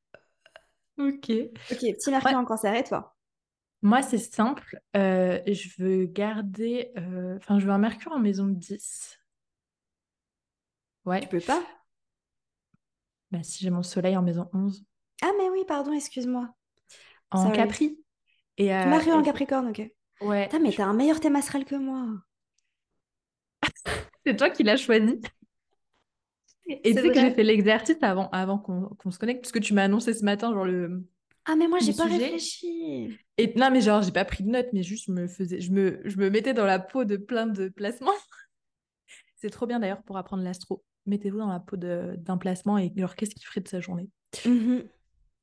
Ok. 0.97 1.31
Ok, 1.71 1.79
petit 1.79 2.11
Mercure 2.11 2.37
en 2.37 2.45
cancer, 2.45 2.75
et 2.75 2.83
toi? 2.83 3.15
Moi, 3.81 4.01
c'est 4.01 4.17
simple. 4.19 4.79
Euh, 4.95 5.39
je 5.47 5.69
veux 5.83 6.05
garder. 6.05 6.91
euh, 6.97 7.37
Enfin, 7.37 7.59
je 7.59 7.65
veux 7.65 7.71
un 7.71 7.79
Mercure 7.79 8.11
en 8.11 8.19
maison 8.19 8.47
10. 8.47 9.19
Ouais. 11.05 11.21
Tu 11.21 11.27
peux 11.27 11.39
pas? 11.41 11.63
Bah, 13.33 13.41
si 13.41 13.63
j'ai 13.63 13.71
mon 13.71 13.81
soleil 13.81 14.15
en 14.15 14.21
maison 14.21 14.47
11. 14.53 14.85
Ah, 15.23 15.31
mais 15.39 15.49
oui, 15.49 15.63
pardon, 15.67 15.91
excuse-moi. 15.91 16.53
En 17.31 17.43
Sorry. 17.43 17.55
Capri. 17.55 17.99
Et, 18.59 18.71
euh, 18.73 18.89
Mercure 18.89 19.15
en 19.15 19.23
Capricorne, 19.23 19.69
ok. 19.69 19.81
Ouais. 20.21 20.45
Putain, 20.45 20.59
mais 20.59 20.71
je- 20.71 20.77
t'as 20.77 20.85
un 20.85 20.93
meilleur 20.93 21.19
thème 21.19 21.35
astral 21.35 21.65
que 21.65 21.75
moi. 21.75 22.05
C'est 24.25 24.35
toi 24.35 24.49
qui 24.49 24.63
l'as 24.63 24.77
choisi. 24.77 25.19
Et 26.69 26.95
tu 26.95 27.01
sais 27.01 27.11
que 27.11 27.19
j'ai 27.19 27.31
fait 27.31 27.43
l'exercice 27.43 27.97
avant, 28.01 28.29
avant 28.31 28.57
qu'on 28.57 29.11
se 29.11 29.19
connecte, 29.19 29.41
parce 29.41 29.51
que 29.51 29.59
tu 29.59 29.73
m'as 29.73 29.83
annoncé 29.83 30.13
ce 30.13 30.23
matin, 30.23 30.53
genre 30.53 30.65
le. 30.65 31.03
Ah, 31.45 31.55
mais 31.55 31.67
moi, 31.67 31.79
j'ai 31.79 31.93
pas 31.93 32.07
réfléchi. 32.07 33.19
Et 33.37 33.53
non, 33.57 33.69
mais 33.71 33.81
genre, 33.81 34.01
j'ai 34.01 34.11
pas 34.11 34.25
pris 34.25 34.43
de 34.43 34.49
notes, 34.49 34.67
mais 34.73 34.83
juste 34.83 35.05
je 35.07 35.11
me 35.11 35.27
faisais, 35.27 35.59
je 35.59 35.71
me, 35.71 36.01
je 36.05 36.17
me 36.17 36.29
mettais 36.29 36.53
dans 36.53 36.65
la 36.65 36.79
peau 36.79 37.03
de 37.03 37.17
plein 37.17 37.47
de 37.47 37.69
placements. 37.69 38.11
C'est 39.43 39.49
trop 39.49 39.67
bien 39.67 39.81
d'ailleurs 39.81 40.01
pour 40.03 40.15
apprendre 40.15 40.41
l'astro. 40.41 40.85
Mettez-vous 41.05 41.39
dans 41.39 41.49
la 41.49 41.59
peau 41.59 41.75
d'un 41.75 42.37
placement 42.37 42.77
et 42.77 42.93
genre, 42.95 43.13
qu'est-ce 43.13 43.35
qu'il 43.35 43.45
ferait 43.45 43.59
de 43.59 43.67
sa 43.67 43.81
journée? 43.81 44.09
Mhm. 44.45 44.85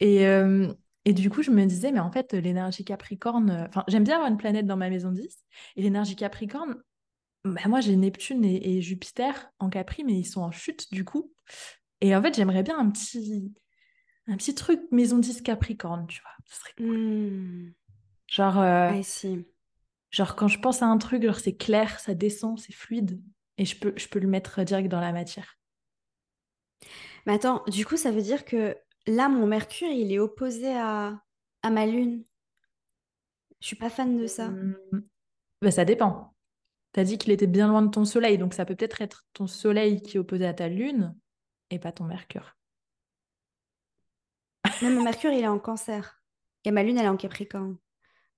Et, 0.00 0.26
euh, 0.26 0.72
et 1.04 1.12
du 1.12 1.28
coup, 1.28 1.42
je 1.42 1.50
me 1.50 1.66
disais, 1.66 1.92
mais 1.92 2.00
en 2.00 2.10
fait, 2.10 2.32
l'énergie 2.32 2.82
Capricorne, 2.82 3.50
euh, 3.50 3.66
enfin, 3.68 3.84
j'aime 3.88 4.04
bien 4.04 4.14
avoir 4.14 4.30
une 4.30 4.38
planète 4.38 4.64
dans 4.64 4.78
ma 4.78 4.88
maison 4.88 5.12
10. 5.12 5.44
Et 5.76 5.82
l'énergie 5.82 6.16
Capricorne, 6.16 6.76
bah, 7.44 7.60
moi, 7.66 7.82
j'ai 7.82 7.94
Neptune 7.94 8.42
et, 8.42 8.78
et 8.78 8.80
Jupiter 8.80 9.52
en 9.58 9.68
Capri, 9.68 10.02
mais 10.02 10.14
ils 10.14 10.24
sont 10.24 10.40
en 10.40 10.50
chute 10.50 10.90
du 10.94 11.04
coup. 11.04 11.34
Et 12.00 12.16
en 12.16 12.22
fait, 12.22 12.34
j'aimerais 12.34 12.62
bien 12.62 12.78
un 12.78 12.88
petit, 12.88 13.52
un 14.28 14.38
petit 14.38 14.54
truc 14.54 14.80
maison 14.90 15.18
10 15.18 15.42
Capricorne, 15.42 16.06
tu 16.06 16.22
vois. 16.22 16.32
Ce 16.46 16.58
serait 16.58 16.72
cool. 16.78 16.96
Hmm. 16.96 17.72
Genre, 18.28 18.58
euh, 18.62 19.02
genre, 20.10 20.36
quand 20.36 20.48
je 20.48 20.58
pense 20.58 20.80
à 20.80 20.86
un 20.86 20.96
truc, 20.96 21.22
genre, 21.22 21.38
c'est 21.38 21.56
clair, 21.56 22.00
ça 22.00 22.14
descend, 22.14 22.58
c'est 22.58 22.72
fluide. 22.72 23.20
Et 23.60 23.66
je 23.66 23.78
peux, 23.78 23.92
je 23.94 24.08
peux 24.08 24.18
le 24.18 24.26
mettre 24.26 24.64
direct 24.64 24.88
dans 24.88 25.00
la 25.00 25.12
matière. 25.12 25.58
Mais 27.26 27.34
attends, 27.34 27.62
du 27.68 27.84
coup, 27.84 27.98
ça 27.98 28.10
veut 28.10 28.22
dire 28.22 28.46
que 28.46 28.74
là, 29.06 29.28
mon 29.28 29.46
Mercure, 29.46 29.90
il 29.90 30.10
est 30.12 30.18
opposé 30.18 30.74
à, 30.74 31.22
à 31.62 31.70
ma 31.70 31.84
Lune. 31.84 32.24
Je 33.60 33.66
suis 33.66 33.76
pas 33.76 33.90
fan 33.90 34.16
de 34.16 34.26
ça. 34.26 34.46
Hum, 34.46 34.76
bah, 35.60 35.70
ça 35.70 35.84
dépend. 35.84 36.34
T'as 36.92 37.04
dit 37.04 37.18
qu'il 37.18 37.32
était 37.32 37.46
bien 37.46 37.68
loin 37.68 37.82
de 37.82 37.90
ton 37.90 38.06
soleil, 38.06 38.38
donc 38.38 38.54
ça 38.54 38.64
peut 38.64 38.74
peut-être 38.74 39.02
être 39.02 39.26
ton 39.34 39.46
soleil 39.46 40.00
qui 40.00 40.16
est 40.16 40.20
opposé 40.20 40.46
à 40.46 40.54
ta 40.54 40.68
lune 40.68 41.14
et 41.68 41.78
pas 41.78 41.92
ton 41.92 42.04
mercure. 42.04 42.56
Non, 44.82 44.90
mon 44.90 45.02
Mercure, 45.02 45.32
il 45.32 45.44
est 45.44 45.48
en 45.48 45.58
cancer. 45.58 46.22
Et 46.64 46.70
ma 46.70 46.82
Lune, 46.82 46.96
elle 46.96 47.04
est 47.04 47.08
en 47.08 47.18
Capricorne. 47.18 47.76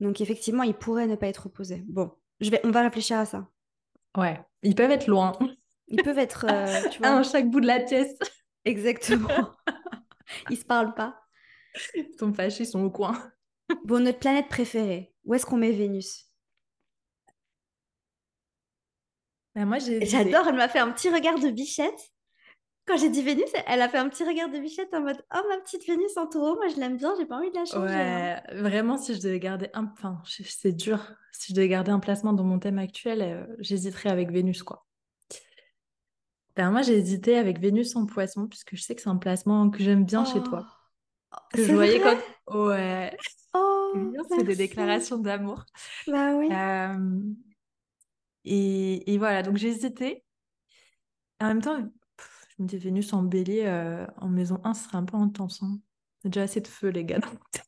Donc, 0.01 0.21
effectivement, 0.21 0.65
il 0.65 0.75
pourrait 0.75 1.07
ne 1.07 1.15
pas 1.15 1.29
être 1.29 1.47
opposé. 1.47 1.85
Bon, 1.87 2.11
je 2.41 2.51
vais, 2.51 2.61
on 2.65 2.73
va 2.73 2.83
réfléchir 2.83 3.19
à 3.19 3.25
ça. 3.25 3.49
Ouais, 4.17 4.41
ils 4.63 4.75
peuvent 4.75 4.91
être 4.91 5.07
loin. 5.07 5.33
Ils 5.89 6.03
peuvent 6.03 6.19
être, 6.19 6.47
euh, 6.49 6.89
tu 6.91 6.99
vois, 6.99 7.19
à 7.19 7.23
chaque 7.23 7.51
bout 7.51 7.61
de 7.61 7.67
la 7.67 7.81
pièce. 7.81 8.17
exactement. 8.65 9.29
Ils 10.51 10.57
se 10.57 10.65
parlent 10.65 10.95
pas. 10.95 11.21
Ils 11.95 12.15
sont 12.19 12.33
fâchés, 12.33 12.63
ils 12.63 12.67
sont 12.67 12.83
au 12.83 12.91
coin. 12.91 13.31
Bon, 13.85 14.03
notre 14.03 14.19
planète 14.19 14.49
préférée, 14.49 15.15
où 15.25 15.35
est-ce 15.35 15.45
qu'on 15.45 15.59
met 15.59 15.73
Vénus? 15.73 16.33
Bah, 19.55 19.67
moi. 19.67 19.79
J'adore, 19.79 20.49
elle 20.49 20.57
m'a 20.57 20.69
fait 20.69 20.79
un 20.79 20.91
petit 20.91 21.11
regard 21.11 21.39
de 21.39 21.51
bichette. 21.51 22.13
Quand 22.85 22.97
j'ai 22.97 23.11
dit 23.11 23.23
Vénus, 23.23 23.45
elle 23.69 23.81
a 23.81 23.89
fait 23.89 23.99
un 23.99 24.09
petit 24.09 24.25
regard 24.25 24.49
de 24.51 24.59
bichette 24.59 24.93
en 24.93 25.01
mode 25.03 25.23
Oh, 25.35 25.41
ma 25.49 25.59
petite 25.59 25.87
Vénus 25.87 26.17
en 26.17 26.27
taureau, 26.27 26.57
moi 26.57 26.67
je 26.69 26.81
l'aime 26.81 26.97
bien, 26.97 27.15
j'ai 27.17 27.27
pas 27.27 27.37
envie 27.37 27.51
de 27.51 27.55
la 27.57 27.65
changer. 27.65 27.95
hein. 27.95 28.43
Ouais, 28.49 28.61
vraiment, 28.61 28.99
si 28.99 29.15
je 29.15 29.21
devais 29.21 29.39
garder 29.39 29.69
un... 29.73 29.85
Enfin, 29.93 30.21
c'est 30.27 30.73
dur. 30.73 30.99
Si 31.33 31.53
je 31.53 31.55
devais 31.57 31.69
garder 31.69 31.93
un 31.93 32.01
placement 32.01 32.33
dans 32.33 32.43
mon 32.45 32.59
thème 32.59 32.79
actuel, 32.79 33.23
euh, 33.23 33.47
j'hésiterais 33.61 34.11
avec 34.11 34.31
Vénus, 34.33 34.63
quoi. 34.65 34.85
Ben, 36.57 36.71
moi, 36.71 36.83
j'ai 36.83 36.95
hésité 36.99 37.39
avec 37.39 37.61
Vénus 37.61 37.95
en 37.97 38.05
poisson, 38.05 38.47
puisque 38.49 38.75
je 38.77 38.83
sais 38.83 38.95
que 38.95 39.01
c'est 39.01 39.09
un 39.09 39.17
placement 39.17 39.71
que 39.71 39.79
j'aime 39.83 40.05
bien 40.05 40.25
chez 40.25 40.43
toi. 40.43 40.67
Oh, 41.33 41.39
Que 41.55 41.65
je 41.65 41.73
voyais 41.73 42.01
quand... 42.01 42.17
Ouais, 42.67 43.17
Oh, 43.55 43.93
c'est 44.31 44.45
des 44.45 44.57
déclarations 44.57 45.19
d'amour. 45.19 45.65
Bah 46.07 46.35
oui. 46.35 46.49
Euh, 46.51 47.21
et, 48.45 49.13
et 49.13 49.19
voilà, 49.19 49.43
donc 49.43 49.57
j'ai 49.57 49.69
hésité. 49.69 50.25
En 51.41 51.49
même 51.49 51.61
temps, 51.63 51.79
je 52.63 52.67
me 52.67 52.69
dis 52.69 52.79
Vénus 52.79 53.13
en 53.13 53.23
bélier 53.23 53.65
euh, 53.67 54.07
en 54.19 54.29
maison 54.29 54.61
1, 54.65 54.75
ce 54.75 54.85
serait 54.85 54.99
un 54.99 55.05
peu 55.05 55.17
intense. 55.17 55.63
hein. 55.63 55.79
Déjà 56.25 56.43
assez 56.43 56.61
de 56.61 56.69
feu, 56.69 56.89
les 56.89 57.05
gars. 57.05 57.21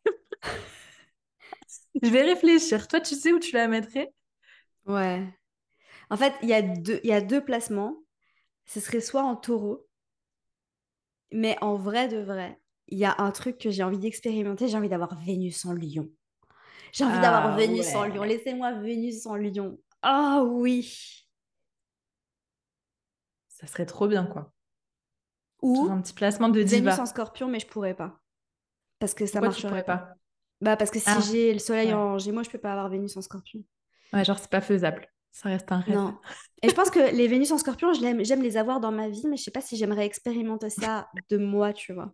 Je 2.02 2.08
vais 2.10 2.22
réfléchir. 2.22 2.86
Toi, 2.88 3.00
tu 3.00 3.14
sais 3.14 3.32
où 3.32 3.38
tu 3.40 3.52
la 3.54 3.68
mettrais? 3.68 4.12
Ouais. 4.86 5.26
En 6.10 6.18
fait, 6.18 6.34
il 6.42 6.50
y 6.50 6.54
a 6.54 6.62
deux, 6.62 7.00
y 7.04 7.12
a 7.12 7.22
deux 7.22 7.44
placements. 7.44 7.98
Ce 8.66 8.80
serait 8.80 9.02
soit 9.02 9.24
en 9.24 9.36
taureau, 9.36 9.88
mais 11.32 11.56
en 11.60 11.76
vrai 11.76 12.08
de 12.08 12.18
vrai, 12.18 12.58
il 12.88 12.98
y 12.98 13.04
a 13.04 13.14
un 13.18 13.30
truc 13.30 13.58
que 13.58 13.70
j'ai 13.70 13.82
envie 13.82 13.98
d'expérimenter. 13.98 14.68
J'ai 14.68 14.76
envie 14.76 14.88
d'avoir 14.88 15.18
Vénus 15.20 15.64
en 15.64 15.72
lion. 15.72 16.08
J'ai 16.92 17.04
envie 17.04 17.20
d'avoir 17.20 17.46
Ah 17.46 17.56
Vénus 17.56 17.94
en 17.96 18.06
lion. 18.06 18.24
Laissez-moi 18.24 18.74
Vénus 18.74 19.26
en 19.26 19.36
lion. 19.36 19.78
Ah 20.02 20.42
oui. 20.44 21.26
Ça 23.48 23.66
serait 23.66 23.86
trop 23.86 24.06
bien, 24.08 24.26
quoi. 24.26 24.52
Ou 25.64 25.88
un 25.90 26.00
petit 26.00 26.12
placement 26.14 26.48
de 26.48 26.60
Vénus 26.60 26.70
diva. 26.70 27.00
en 27.00 27.06
scorpion, 27.06 27.48
mais 27.48 27.60
je 27.60 27.66
pourrais 27.66 27.94
pas. 27.94 28.20
Parce 28.98 29.14
que 29.14 29.26
ça 29.26 29.40
Pourquoi 29.40 29.48
marcherait 29.48 29.84
pas. 29.84 29.96
pas? 29.98 30.14
Bah 30.60 30.76
parce 30.76 30.90
que 30.90 30.98
si 30.98 31.04
Ah, 31.08 31.18
j'ai 31.20 31.52
le 31.52 31.58
soleil 31.58 31.88
ouais. 31.88 31.94
en 31.94 32.18
gémeaux, 32.18 32.42
je 32.42 32.50
peux 32.50 32.58
pas 32.58 32.72
avoir 32.72 32.88
Vénus 32.88 33.16
en 33.16 33.22
scorpion. 33.22 33.60
Ouais, 34.12 34.24
genre, 34.24 34.38
c'est 34.38 34.50
pas 34.50 34.60
faisable. 34.60 35.08
Ça 35.32 35.48
reste 35.48 35.70
un 35.72 35.80
rêve. 35.80 35.96
Non. 35.96 36.16
Et 36.62 36.68
je 36.68 36.74
pense 36.74 36.90
que 36.90 37.14
les 37.14 37.26
Vénus 37.26 37.50
en 37.50 37.58
scorpion, 37.58 37.92
j'aime 37.92 38.42
les 38.42 38.56
avoir 38.56 38.78
dans 38.80 38.92
ma 38.92 39.08
vie, 39.08 39.26
mais 39.28 39.36
je 39.36 39.42
sais 39.42 39.50
pas 39.50 39.60
si 39.60 39.76
j'aimerais 39.76 40.06
expérimenter 40.06 40.70
ça 40.70 41.08
de 41.28 41.36
moi, 41.38 41.72
tu 41.72 41.92
vois. 41.92 42.12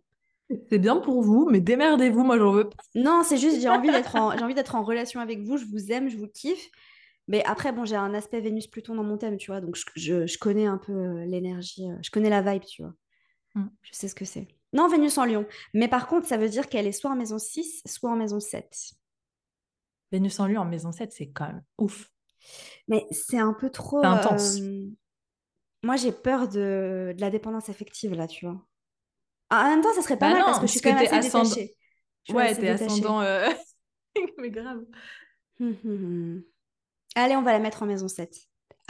C'est 0.69 0.79
bien 0.79 0.97
pour 0.97 1.21
vous, 1.21 1.47
mais 1.49 1.61
démerdez-vous, 1.61 2.23
moi 2.23 2.37
j'en 2.37 2.51
veux 2.51 2.67
pas. 2.67 2.75
Non, 2.95 3.21
c'est 3.23 3.37
juste, 3.37 3.61
j'ai 3.61 3.69
envie 3.69 3.89
d'être 3.91 4.15
en, 4.15 4.35
j'ai 4.35 4.43
envie 4.43 4.55
d'être 4.55 4.75
en 4.75 4.83
relation 4.83 5.21
avec 5.21 5.39
vous, 5.43 5.57
je 5.57 5.65
vous 5.65 5.91
aime, 5.91 6.09
je 6.09 6.17
vous 6.17 6.27
kiffe. 6.27 6.67
Mais 7.27 7.41
après, 7.45 7.71
bon, 7.71 7.85
j'ai 7.85 7.95
un 7.95 8.13
aspect 8.13 8.41
Vénus-Pluton 8.41 8.95
dans 8.95 9.03
mon 9.03 9.17
thème, 9.17 9.37
tu 9.37 9.51
vois, 9.51 9.61
donc 9.61 9.75
je, 9.77 9.85
je- 9.95 10.27
je 10.27 10.37
connais 10.39 10.65
un 10.65 10.77
peu 10.79 10.91
euh, 10.91 11.25
l'énergie, 11.25 11.89
euh, 11.89 11.95
je 12.01 12.09
connais 12.09 12.29
la 12.29 12.41
vibe, 12.41 12.63
tu 12.65 12.81
vois. 12.81 12.91
Mm. 13.55 13.65
Je 13.81 13.93
sais 13.93 14.07
ce 14.07 14.15
que 14.15 14.25
c'est. 14.25 14.47
Non, 14.73 14.87
Vénus 14.87 15.17
en 15.17 15.25
Lion. 15.25 15.45
Mais 15.73 15.87
par 15.87 16.07
contre, 16.07 16.27
ça 16.27 16.37
veut 16.37 16.49
dire 16.49 16.69
qu'elle 16.69 16.87
est 16.87 16.91
soit 16.93 17.11
en 17.11 17.15
maison 17.15 17.37
6, 17.39 17.81
soit 17.85 18.09
en 18.11 18.15
maison 18.15 18.39
7. 18.39 18.93
Vénus 20.11 20.39
en 20.39 20.47
lui 20.47 20.57
en 20.57 20.65
maison 20.65 20.91
7, 20.91 21.11
c'est 21.11 21.29
quand 21.29 21.47
même 21.47 21.63
ouf. 21.77 22.09
Mais 22.87 23.05
c'est 23.11 23.37
un 23.39 23.53
peu 23.53 23.69
trop... 23.69 24.03
Intense. 24.03 24.57
euh, 24.59 24.87
Moi, 25.83 25.95
j'ai 25.95 26.11
peur 26.11 26.47
de... 26.47 27.13
de 27.15 27.21
la 27.21 27.29
dépendance 27.29 27.69
affective, 27.69 28.13
là, 28.13 28.27
tu 28.27 28.45
vois. 28.45 28.65
Ah, 29.49 29.65
En 29.65 29.69
même 29.69 29.81
temps, 29.81 29.93
ça 29.93 30.01
serait 30.01 30.17
pas 30.17 30.27
Bah 30.27 30.33
mal 30.33 30.39
non, 30.41 30.45
parce 30.47 30.59
que 30.59 30.67
je 30.67 30.71
suis 30.71 30.81
quand 30.81 30.93
même 30.93 31.05
assez 31.05 31.15
ascend- 31.27 31.43
détachée. 31.43 31.75
Je 32.27 32.33
Ouais, 32.33 32.55
t'es 32.55 32.69
ascendant. 32.69 33.21
euh, 33.21 33.49
mais 34.37 34.49
grave. 34.49 34.79
Hum, 35.59 35.75
hum, 35.83 35.91
hum. 35.91 36.43
Allez, 37.15 37.35
on 37.35 37.41
va 37.41 37.51
la 37.51 37.59
mettre 37.59 37.83
en 37.83 37.85
maison 37.85 38.07
7. 38.07 38.35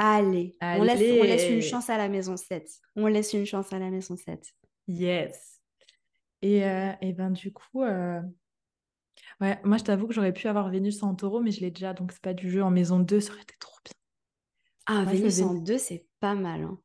Allez, 0.03 0.55
On, 0.61 0.81
laisse, 0.83 0.99
on 0.99 1.23
laisse 1.23 1.49
une 1.49 1.61
chance 1.61 1.89
à 1.89 1.97
la 1.97 2.09
maison 2.09 2.35
7. 2.37 2.67
On 2.95 3.07
laisse 3.07 3.33
une 3.33 3.45
chance 3.45 3.71
à 3.71 3.79
la 3.79 3.89
maison 3.89 4.15
7. 4.15 4.53
Yes. 4.87 5.59
Et, 6.41 6.65
euh, 6.65 6.91
et 7.01 7.13
ben 7.13 7.29
du 7.31 7.53
coup, 7.53 7.83
euh, 7.83 8.21
ouais, 9.41 9.59
moi 9.63 9.77
je 9.77 9.83
t'avoue 9.83 10.07
que 10.07 10.13
j'aurais 10.13 10.33
pu 10.33 10.47
avoir 10.47 10.69
Vénus 10.69 11.03
en 11.03 11.15
taureau, 11.15 11.41
mais 11.41 11.51
je 11.51 11.61
l'ai 11.61 11.71
déjà, 11.71 11.93
donc 11.93 12.11
c'est 12.11 12.21
pas 12.21 12.33
du 12.33 12.49
jeu. 12.49 12.63
En 12.63 12.71
maison 12.71 12.99
2, 12.99 13.19
ça 13.19 13.33
aurait 13.33 13.41
été 13.41 13.55
trop 13.59 13.77
bien. 13.83 13.93
Ah, 14.87 15.03
Moi, 15.03 15.13
Vénus 15.13 15.41
en 15.41 15.53
2, 15.55 15.77
c'est 15.77 16.05
pas 16.19 16.35
mal. 16.35 16.63
hein. 16.63 16.79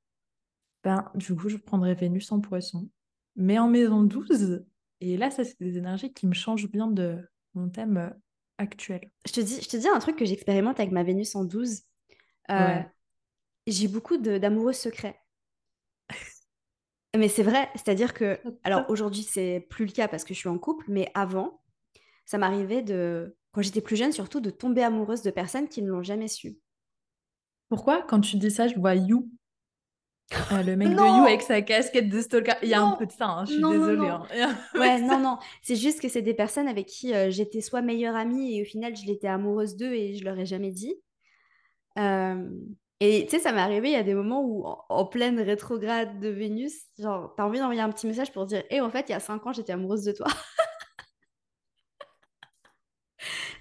Ben, 0.84 1.10
du 1.14 1.34
coup, 1.34 1.48
je 1.48 1.56
prendrais 1.56 1.94
Vénus 1.94 2.30
en 2.32 2.40
poisson. 2.40 2.88
Mais 3.34 3.58
en 3.58 3.68
maison 3.68 4.02
12, 4.02 4.64
et 5.00 5.16
là, 5.16 5.30
ça, 5.30 5.44
c'est 5.44 5.58
des 5.60 5.76
énergies 5.76 6.12
qui 6.12 6.26
me 6.26 6.32
changent 6.32 6.68
bien 6.70 6.86
de 6.86 7.18
mon 7.54 7.68
thème 7.68 7.96
euh, 7.98 8.10
actuel. 8.58 9.10
Je 9.26 9.32
te 9.32 9.40
dis, 9.40 9.60
je 9.60 9.68
te 9.68 9.76
dis 9.76 9.88
un 9.88 9.98
truc 9.98 10.16
que 10.16 10.24
j'expérimente 10.24 10.80
avec 10.80 10.92
ma 10.92 11.02
Vénus 11.02 11.34
en 11.34 11.44
12. 11.44 11.82
Euh, 12.50 12.54
Ouais. 12.54 12.86
J'ai 13.66 13.88
beaucoup 13.88 14.16
d'amoureux 14.16 14.72
secrets. 14.72 15.20
Mais 17.16 17.28
c'est 17.28 17.42
vrai, 17.42 17.70
c'est-à-dire 17.74 18.12
que, 18.12 18.38
alors 18.62 18.84
aujourd'hui, 18.90 19.22
c'est 19.22 19.66
plus 19.70 19.86
le 19.86 19.92
cas 19.92 20.06
parce 20.06 20.24
que 20.24 20.34
je 20.34 20.38
suis 20.38 20.48
en 20.48 20.58
couple, 20.58 20.84
mais 20.88 21.10
avant, 21.14 21.60
ça 22.26 22.36
m'arrivait 22.36 22.82
de, 22.82 23.36
quand 23.52 23.62
j'étais 23.62 23.80
plus 23.80 23.96
jeune, 23.96 24.12
surtout, 24.12 24.40
de 24.40 24.50
tomber 24.50 24.82
amoureuse 24.82 25.22
de 25.22 25.30
personnes 25.30 25.68
qui 25.68 25.80
ne 25.82 25.90
l'ont 25.90 26.02
jamais 26.02 26.28
su. 26.28 26.58
Pourquoi, 27.68 28.02
quand 28.02 28.20
tu 28.20 28.36
dis 28.36 28.50
ça, 28.50 28.68
je 28.68 28.74
vois 28.74 28.94
You, 28.94 29.30
euh, 30.52 30.62
le 30.62 30.76
mec 30.76 30.88
de 30.88 30.94
You 30.94 31.24
avec 31.24 31.42
sa 31.42 31.62
casquette 31.62 32.08
de 32.10 32.20
stalker. 32.20 32.54
Il 32.62 32.68
y 32.68 32.74
a 32.74 32.82
un 32.82 32.96
peu 32.96 33.06
de 33.06 33.12
ça, 33.12 33.28
hein, 33.28 33.44
je 33.46 33.52
suis 33.52 33.62
Non, 33.62 33.70
désolée. 33.70 33.96
non. 33.96 34.22
hein. 34.34 34.54
Ouais, 34.78 35.00
non, 35.00 35.18
non, 35.20 35.38
c'est 35.62 35.76
juste 35.76 36.00
que 36.00 36.08
c'est 36.08 36.22
des 36.22 36.34
personnes 36.34 36.68
avec 36.68 36.86
qui 36.86 37.14
euh, 37.14 37.30
j'étais 37.30 37.60
soit 37.60 37.80
meilleure 37.80 38.14
amie 38.16 38.58
et 38.58 38.62
au 38.62 38.64
final, 38.64 38.94
je 38.94 39.06
l'étais 39.06 39.28
amoureuse 39.28 39.76
d'eux 39.76 39.92
et 39.94 40.16
je 40.16 40.24
leur 40.24 40.38
ai 40.38 40.44
jamais 40.46 40.70
dit. 40.70 40.94
Euh, 41.98 42.48
et 43.00 43.24
tu 43.24 43.30
sais, 43.30 43.40
ça 43.40 43.52
m'est 43.52 43.60
arrivé, 43.60 43.88
il 43.90 43.92
y 43.92 43.96
a 43.96 44.02
des 44.02 44.14
moments 44.14 44.42
où, 44.42 44.64
en, 44.66 44.84
en 44.88 45.06
pleine 45.06 45.40
rétrograde 45.40 46.18
de 46.20 46.28
Vénus, 46.28 46.74
genre, 46.98 47.34
t'as 47.36 47.44
envie 47.44 47.58
d'envoyer 47.58 47.80
un 47.82 47.90
petit 47.90 48.06
message 48.06 48.32
pour 48.32 48.46
dire, 48.46 48.64
hé, 48.70 48.80
en 48.80 48.90
fait, 48.90 49.08
il 49.08 49.12
y 49.12 49.14
a 49.14 49.20
cinq 49.20 49.46
ans, 49.46 49.52
j'étais 49.52 49.72
amoureuse 49.72 50.04
de 50.04 50.12
toi. 50.12 50.26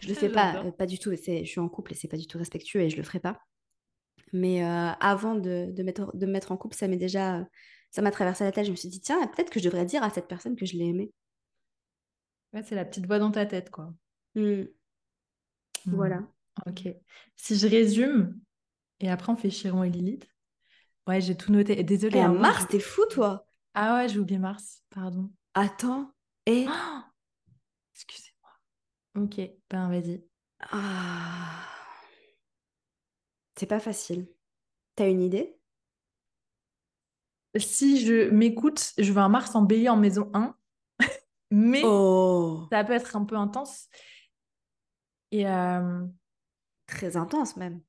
Je 0.02 0.10
le 0.10 0.13
fais 0.13 0.30
pas, 0.30 0.63
euh, 0.63 0.71
pas 0.71 0.86
du 0.86 1.00
tout. 1.00 1.12
Je 1.12 1.43
suis 1.45 1.60
en 1.60 1.69
couple 1.69 1.93
et 1.93 1.95
c'est 1.95 2.08
pas 2.08 2.17
du 2.17 2.28
tout 2.28 2.38
respectueux 2.38 2.82
et 2.82 2.89
je 2.89 2.98
le 2.98 3.04
ferai 3.04 3.19
pas. 3.19 3.39
Mais 4.34 4.63
euh, 4.63 4.91
avant 5.00 5.36
de, 5.36 5.71
de, 5.71 5.84
mettre, 5.84 6.15
de 6.15 6.26
me 6.26 6.32
mettre 6.32 6.52
en 6.52 6.58
couple, 6.58 6.76
ça 6.76 6.88
m'est 6.88 6.98
déjà, 6.98 7.45
ça 7.91 8.02
m'a 8.02 8.12
traversé 8.12 8.43
la 8.43 8.52
tête. 8.52 8.65
Je 8.65 8.71
me 8.71 8.76
suis 8.76 8.89
dit, 8.89 9.02
tiens, 9.02 9.26
peut-être 9.28 9.50
que 9.50 9.60
je 9.60 9.65
devrais 9.65 9.86
dire 9.86 10.04
à 10.04 10.10
cette 10.10 10.28
personne 10.28 10.56
que 10.56 10.65
je 10.65 10.78
l'ai 10.78 10.86
aimée. 10.86 11.12
Ouais, 12.54 12.63
c'est 12.63 12.76
la 12.76 12.86
petite 12.86 13.08
voix 13.08 13.19
dans 13.19 13.32
ta 13.32 13.45
tête, 13.45 13.69
quoi. 13.69 13.93
Hmm, 14.36 14.65
Hmm. 15.86 15.95
Voilà. 15.95 16.24
Ok. 16.65 16.88
Si 17.36 17.56
je 17.58 17.67
résume, 17.67 18.39
et 18.99 19.10
après 19.10 19.31
on 19.31 19.36
fait 19.36 19.49
Chiron 19.49 19.84
et 19.84 19.89
Lilith. 19.89 20.27
Ouais, 21.08 21.21
j'ai 21.21 21.36
tout 21.36 21.51
noté. 21.51 21.79
Et 21.79 21.84
Désolée. 21.84 22.17
Et 22.17 22.21
hein, 22.21 22.34
mars, 22.34 22.63
je- 22.63 22.67
t'es 22.67 22.79
fou, 22.79 23.03
toi. 23.10 23.47
Ah 23.73 23.95
ouais, 23.95 24.10
j'ai 24.10 24.19
oublié 24.19 24.39
Mars, 24.39 24.84
pardon. 24.89 25.29
Attends. 25.53 26.12
Et. 26.45 26.65
Excusez-moi. 27.93 29.23
Ok, 29.25 29.39
ben 29.69 29.89
vas-y. 29.89 30.23
Ah. 30.71 31.67
C'est 33.58 33.65
pas 33.65 33.79
facile. 33.79 34.27
T'as 34.95 35.10
une 35.10 35.21
idée? 35.21 35.58
Si 37.58 38.05
je 38.05 38.29
m'écoute, 38.31 38.91
je 38.97 39.12
veux 39.13 39.19
un 39.21 39.29
Mars 39.29 39.55
en 39.55 39.62
bélier 39.62 39.88
en 39.89 39.95
maison 39.95 40.29
1, 40.34 40.55
mais 41.51 41.81
Oh 41.86 42.67
ça 42.71 42.84
peut 42.84 42.93
être 42.93 43.15
un 43.15 43.23
peu 43.23 43.36
intense. 43.38 43.88
Et 45.31 45.47
euh, 45.47 46.05
Très 46.88 47.17
intense, 47.17 47.58
même. 47.58 47.81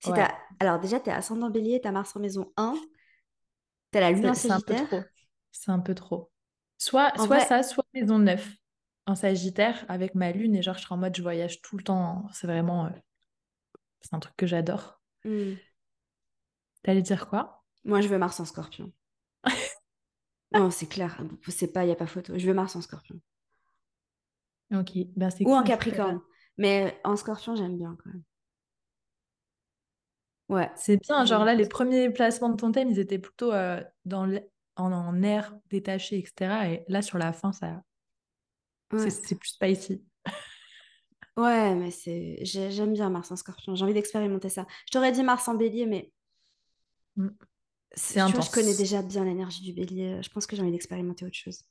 Si 0.00 0.10
Ouais. 0.10 0.16
t'as... 0.16 0.34
Alors, 0.60 0.78
déjà, 0.80 1.00
t'es 1.00 1.10
ascendant 1.10 1.50
bélier, 1.50 1.80
t'as 1.80 1.92
Mars 1.92 2.14
en 2.16 2.20
maison 2.20 2.52
1, 2.56 2.74
t'as 3.90 4.00
la 4.00 4.12
lune 4.12 4.28
en 4.28 4.34
Sagittaire. 4.34 4.88
C'est 5.52 5.70
un 5.70 5.78
peu 5.80 5.94
trop. 5.94 6.30
Soit, 6.78 7.12
En 7.16 7.26
soit 7.26 7.36
vrai- 7.36 7.46
ça, 7.46 7.62
soit 7.62 7.84
maison 7.94 8.18
9 8.18 8.48
en 9.06 9.14
Sagittaire 9.14 9.84
avec 9.88 10.14
ma 10.14 10.32
lune 10.32 10.54
et 10.54 10.62
genre 10.62 10.76
je 10.76 10.82
serai 10.82 10.94
en 10.94 10.98
mode 10.98 11.16
je 11.16 11.22
voyage 11.22 11.60
tout 11.62 11.76
le 11.76 11.82
temps. 11.84 12.26
C'est 12.32 12.46
vraiment... 12.46 12.86
euh, 12.86 12.90
c'est 14.00 14.14
un 14.14 14.18
truc 14.20 14.34
que 14.36 14.46
j'adore. 14.46 15.00
Hmm. 15.24 15.60
T'allais 16.82 17.02
dire 17.02 17.28
quoi? 17.28 17.64
Moi, 17.84 18.00
je 18.02 18.06
veux 18.08 18.18
Mars 18.18 18.38
en 18.38 18.44
Scorpion. 18.44 18.92
non, 20.52 20.70
c'est 20.70 20.86
clair. 20.88 21.20
C'est 21.48 21.72
pas, 21.72 21.84
y 21.84 21.90
a 21.90 21.96
pas 21.96 22.06
photo. 22.06 22.34
Je 22.38 22.46
veux 22.46 22.54
Mars 22.54 22.76
en 22.76 22.80
Scorpion. 22.82 23.20
Ok, 24.72 24.92
ben 25.16 25.30
c'est 25.30 25.44
Ou 25.44 25.52
en 25.54 25.58
cool, 25.58 25.64
Capricorne. 25.64 26.20
Mais 26.58 27.00
en 27.04 27.16
Scorpion, 27.16 27.56
j'aime 27.56 27.76
bien 27.76 27.96
quand 28.02 28.10
même. 28.10 28.22
Ouais. 30.48 30.70
C'est 30.76 30.96
bien, 30.98 31.24
genre 31.24 31.44
là, 31.44 31.54
bien. 31.54 31.62
les 31.62 31.68
premiers 31.68 32.10
placements 32.10 32.48
de 32.48 32.56
ton 32.56 32.72
thème, 32.72 32.90
ils 32.90 32.98
étaient 32.98 33.18
plutôt 33.18 33.52
euh, 33.52 33.82
dans 34.04 34.28
en, 34.76 34.92
en 34.92 35.22
air 35.22 35.54
détaché, 35.70 36.18
etc. 36.18 36.70
Et 36.72 36.84
là, 36.88 37.02
sur 37.02 37.18
la 37.18 37.32
fin, 37.32 37.52
ça, 37.52 37.82
Ouais. 38.92 39.10
c'est 39.10 39.34
plus 39.38 39.48
spicy. 39.50 40.02
Ouais, 41.36 41.74
mais 41.74 41.90
c'est... 41.90 42.38
j'ai- 42.44 42.70
J'aime 42.72 42.92
bien 42.94 43.10
Mars 43.10 43.30
en 43.30 43.36
Scorpion. 43.36 43.74
J'ai 43.74 43.84
envie 43.84 43.94
d'expérimenter 43.94 44.48
ça. 44.48 44.66
Je 44.86 44.90
t'aurais 44.92 45.12
dit 45.12 45.22
Mars 45.22 45.46
en 45.48 45.54
Bélier, 45.54 45.86
mais... 45.86 46.12
Mm. 47.16 47.28
C'est 47.94 48.20
tu 48.24 48.32
vois, 48.32 48.42
je 48.42 48.48
intense. 48.48 48.50
connais 48.50 48.74
déjà 48.74 49.02
bien 49.02 49.24
l'énergie 49.24 49.62
du 49.62 49.72
Bélier. 49.72 50.22
Je 50.22 50.28
pense 50.30 50.46
que 50.46 50.56
j'ai 50.56 50.62
envie 50.62 50.72
d'expérimenter 50.72 51.24
autre 51.24 51.36
chose. 51.36 51.64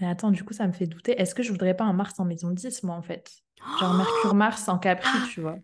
Mais 0.00 0.06
attends, 0.06 0.30
du 0.30 0.44
coup, 0.44 0.52
ça 0.54 0.66
me 0.66 0.72
fait 0.72 0.86
douter. 0.86 1.20
Est-ce 1.20 1.34
que 1.34 1.42
je 1.42 1.50
voudrais 1.52 1.76
pas 1.76 1.84
un 1.84 1.92
Mars 1.92 2.18
en 2.20 2.24
maison 2.24 2.50
10, 2.50 2.82
moi, 2.84 2.96
en 2.96 3.02
fait? 3.02 3.43
Genre 3.80 3.94
Mercure-Mars 3.94 4.68
en 4.68 4.78
Capri, 4.78 5.08
Ah 5.12 5.26
tu 5.32 5.40
vois. 5.40 5.56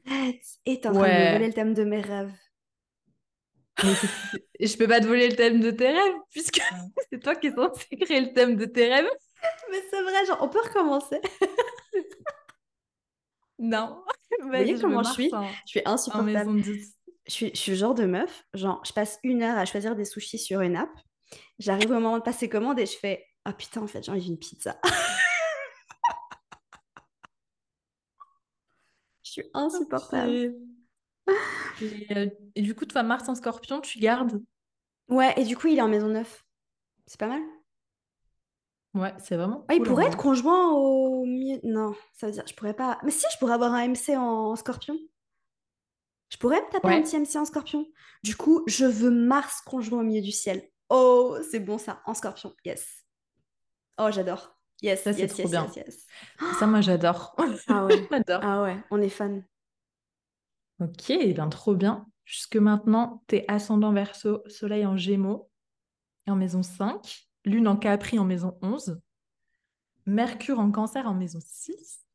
Et 0.67 0.81
t'es 0.81 0.89
en 0.89 0.93
train 0.93 1.03
de 1.03 1.33
voler 1.33 1.47
le 1.49 1.53
thème 1.53 1.75
de 1.75 1.85
mes 1.85 2.01
rêves. 2.01 2.33
Mais 3.83 3.95
je 4.67 4.77
peux 4.77 4.87
pas 4.89 5.01
te 5.01 5.07
voler 5.07 5.29
le 5.29 5.37
thème 5.37 5.61
de 5.61 5.71
tes 5.71 5.89
rêves, 5.91 6.15
puisque 6.31 6.61
c'est 7.11 7.21
toi 7.23 7.35
qui 7.35 7.49
es 7.49 7.55
censé 7.55 7.87
créer 8.01 8.21
le 8.21 8.33
thème 8.33 8.57
de 8.57 8.65
tes 8.67 8.89
rêves. 8.89 9.09
Mais 9.71 9.83
c'est 9.91 10.03
vrai, 10.03 10.27
genre, 10.27 10.39
on 10.43 10.49
peut 10.49 10.61
recommencer. 10.63 11.21
Non. 13.63 14.03
voyez 14.41 14.73
Vas-y, 14.73 14.77
je 14.77 14.83
comment 14.83 15.03
je 15.03 15.13
suis? 15.13 15.35
en, 15.35 15.47
Je 15.67 15.71
suis 15.71 15.83
insupportable. 15.85 16.33
maison 16.33 16.55
10. 16.55 16.97
Je 17.27 17.33
suis, 17.33 17.51
je 17.55 17.61
suis 17.61 17.73
le 17.73 17.77
genre 17.77 17.95
de 17.95 18.07
meuf, 18.07 18.45
genre, 18.55 18.83
je 18.87 18.93
passe 18.95 19.19
une 19.23 19.43
heure 19.43 19.59
à 19.59 19.67
choisir 19.67 19.95
des 19.95 20.07
sushis 20.07 20.39
sur 20.39 20.63
une 20.63 20.77
app. 20.77 20.89
J'arrive 21.59 21.91
au 21.91 21.95
moment 21.95 22.17
de 22.17 22.23
passer 22.23 22.49
commande 22.49 22.79
et 22.79 22.87
je 22.87 22.97
fais 22.97 23.27
Ah 23.45 23.53
putain, 23.53 23.83
en 23.83 23.87
fait, 23.87 24.03
j'ai 24.03 24.11
envie 24.13 24.25
d'une 24.25 24.39
pizza. 24.39 24.81
Je 29.31 29.43
suis 29.43 29.51
insupportable. 29.55 30.55
Et, 31.81 32.07
euh, 32.17 32.27
et 32.57 32.63
du 32.63 32.75
coup, 32.75 32.85
toi, 32.85 33.05
Mars 33.05 33.29
en 33.29 33.37
Scorpion, 33.37 33.81
tu 33.81 34.01
gardes? 34.01 34.43
Ouais, 35.09 35.33
et 35.37 35.45
du 35.45 35.57
coup, 35.57 35.69
il 35.69 35.79
est 35.79 35.83
en 35.83 35.89
maison 35.89 36.09
9. 36.09 36.45
C'est 37.07 37.19
pas 37.19 37.29
mal. 37.29 37.41
Ouais, 38.95 39.15
c'est 39.21 39.37
vraiment 39.37 39.65
Ouais, 39.69 39.77
il 39.77 39.79
cool, 39.79 39.87
en 39.87 39.91
pourrait 39.91 40.07
être 40.07 40.17
conjoint 40.17 40.73
au 40.73 41.25
milieu. 41.25 41.61
Non, 41.63 41.95
ça 42.13 42.27
veut 42.27 42.33
dire, 42.33 42.45
je 42.47 42.55
pourrais 42.55 42.75
pas. 42.75 42.99
Mais 43.05 43.13
si, 43.13 43.25
je 43.33 43.39
pourrais 43.39 43.55
avoir 43.55 43.73
un 43.73 43.87
MC 43.87 44.17
en 44.17 44.57
scorpion. 44.57 44.99
Je 46.29 46.37
pourrais 46.37 46.61
me 46.61 46.71
taper 46.73 46.89
un 46.89 47.03
petit 47.03 47.17
MC 47.17 47.37
en 47.37 47.45
scorpion. 47.45 47.87
Du 48.25 48.37
coup, 48.37 48.65
je 48.67 48.85
veux 48.85 49.11
Mars 49.11 49.61
conjoint 49.63 50.01
au 50.01 50.05
milieu 50.05 50.23
du 50.23 50.33
ciel. 50.33 50.69
Oh, 50.89 51.37
c'est 51.51 51.61
bon 51.61 51.79
ça, 51.79 52.03
en 52.05 52.15
scorpion. 52.15 52.53
Yes. 52.65 53.05
Oh, 53.99 54.09
j'adore. 54.11 54.60
Yes, 54.83 55.03
Ça, 55.03 55.13
c'est 55.13 55.21
yes, 55.21 55.31
trop 55.33 55.43
yes, 55.43 55.51
bien. 55.51 55.67
yes, 55.67 55.77
yes. 55.87 56.07
Ça, 56.59 56.67
moi, 56.67 56.81
j'adore. 56.81 57.37
Ah 57.69 57.85
ouais. 57.87 58.07
J'adore. 58.11 58.41
Ah 58.43 58.63
ouais, 58.63 58.77
on 58.91 59.01
est 59.01 59.09
fan. 59.11 59.45
Ok, 60.81 61.11
eh 61.11 61.33
bien 61.35 61.49
trop 61.49 61.75
bien. 61.75 62.07
Jusque 62.25 62.57
maintenant, 62.57 63.23
t'es 63.27 63.45
ascendant 63.49 63.93
verso, 63.93 64.43
soleil 64.47 64.87
en 64.87 64.97
gémeaux 64.97 65.51
en 66.29 66.37
maison 66.37 66.63
5, 66.63 67.27
lune 67.45 67.67
en 67.67 67.77
capri 67.77 68.19
en 68.19 68.25
maison 68.25 68.57
11, 68.63 69.01
mercure 70.07 70.61
en 70.61 70.71
cancer 70.71 71.07
en 71.07 71.15
maison 71.15 71.41
6, 71.45 72.07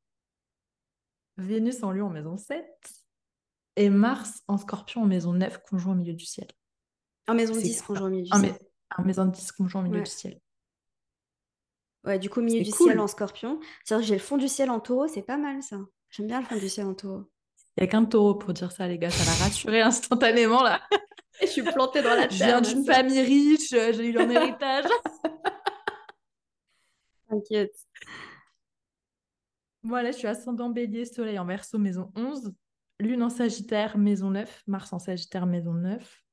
Vénus 1.37 1.83
en 1.83 1.91
lion 1.91 2.05
en 2.07 2.09
maison 2.11 2.37
7 2.37 2.65
et 3.75 3.89
Mars 3.89 4.41
en 4.47 4.57
scorpion 4.57 5.03
en 5.03 5.05
maison 5.05 5.33
9, 5.33 5.59
conjoint 5.69 5.91
au 5.91 5.97
milieu 5.97 6.13
du 6.13 6.25
ciel. 6.25 6.47
En 7.27 7.33
maison 7.33 7.53
C'est 7.53 7.63
10, 7.63 7.81
cool. 7.81 7.87
conjoint 7.97 8.07
au 8.07 8.11
milieu 8.11 8.23
du 8.23 8.39
ciel. 8.39 8.57
en 8.97 9.03
maison 9.03 9.25
10, 9.25 9.51
conjoint 9.51 9.81
au 9.81 9.83
milieu 9.83 9.97
Ouais. 9.97 10.03
du 10.03 10.11
ciel. 10.11 10.39
Ouais, 12.05 12.19
du 12.19 12.29
coup, 12.29 12.41
milieu 12.41 12.63
du 12.63 12.71
cool. 12.71 12.87
ciel 12.87 12.99
en 12.99 13.07
scorpion. 13.07 13.59
C'est-à-dire 13.83 14.03
que 14.03 14.07
j'ai 14.09 14.15
le 14.15 14.21
fond 14.21 14.37
du 14.37 14.47
ciel 14.47 14.69
en 14.69 14.79
taureau, 14.79 15.07
c'est 15.07 15.23
pas 15.23 15.37
mal 15.37 15.61
ça. 15.63 15.77
J'aime 16.11 16.27
bien 16.27 16.41
le 16.41 16.45
fond 16.45 16.57
du 16.57 16.69
ciel 16.69 16.85
en 16.85 16.93
taureau. 16.93 17.23
Il 17.77 17.83
n'y 17.83 17.87
a 17.87 17.91
qu'un 17.91 18.05
taureau 18.05 18.35
pour 18.35 18.53
dire 18.53 18.71
ça, 18.71 18.87
les 18.87 18.97
gars. 18.99 19.09
Ça 19.09 19.25
m'a 19.25 19.45
rassuré 19.45 19.81
instantanément, 19.81 20.63
là. 20.63 20.81
Et 21.41 21.47
je 21.47 21.51
suis 21.51 21.63
plantée 21.63 22.01
dans 22.01 22.15
la 22.15 22.29
Je 22.29 22.35
viens 22.35 22.61
terre. 22.61 22.73
d'une 22.73 22.85
famille 22.85 23.21
riche, 23.21 23.73
euh, 23.73 23.91
j'ai 23.91 24.07
eu 24.07 24.17
un 24.17 24.29
héritage. 24.29 24.85
T'inquiète. 27.29 27.75
Moi, 29.83 30.03
là, 30.03 30.11
je 30.11 30.17
suis 30.17 30.27
ascendant 30.27 30.69
bélier, 30.69 31.05
soleil 31.05 31.37
en 31.39 31.45
verso, 31.45 31.77
maison 31.77 32.11
11. 32.15 32.53
Lune 32.99 33.23
en 33.23 33.29
sagittaire, 33.29 33.97
maison 33.97 34.29
9. 34.29 34.63
Mars 34.67 34.93
en 34.93 34.99
sagittaire, 34.99 35.45
maison 35.45 35.73
9. 35.73 36.23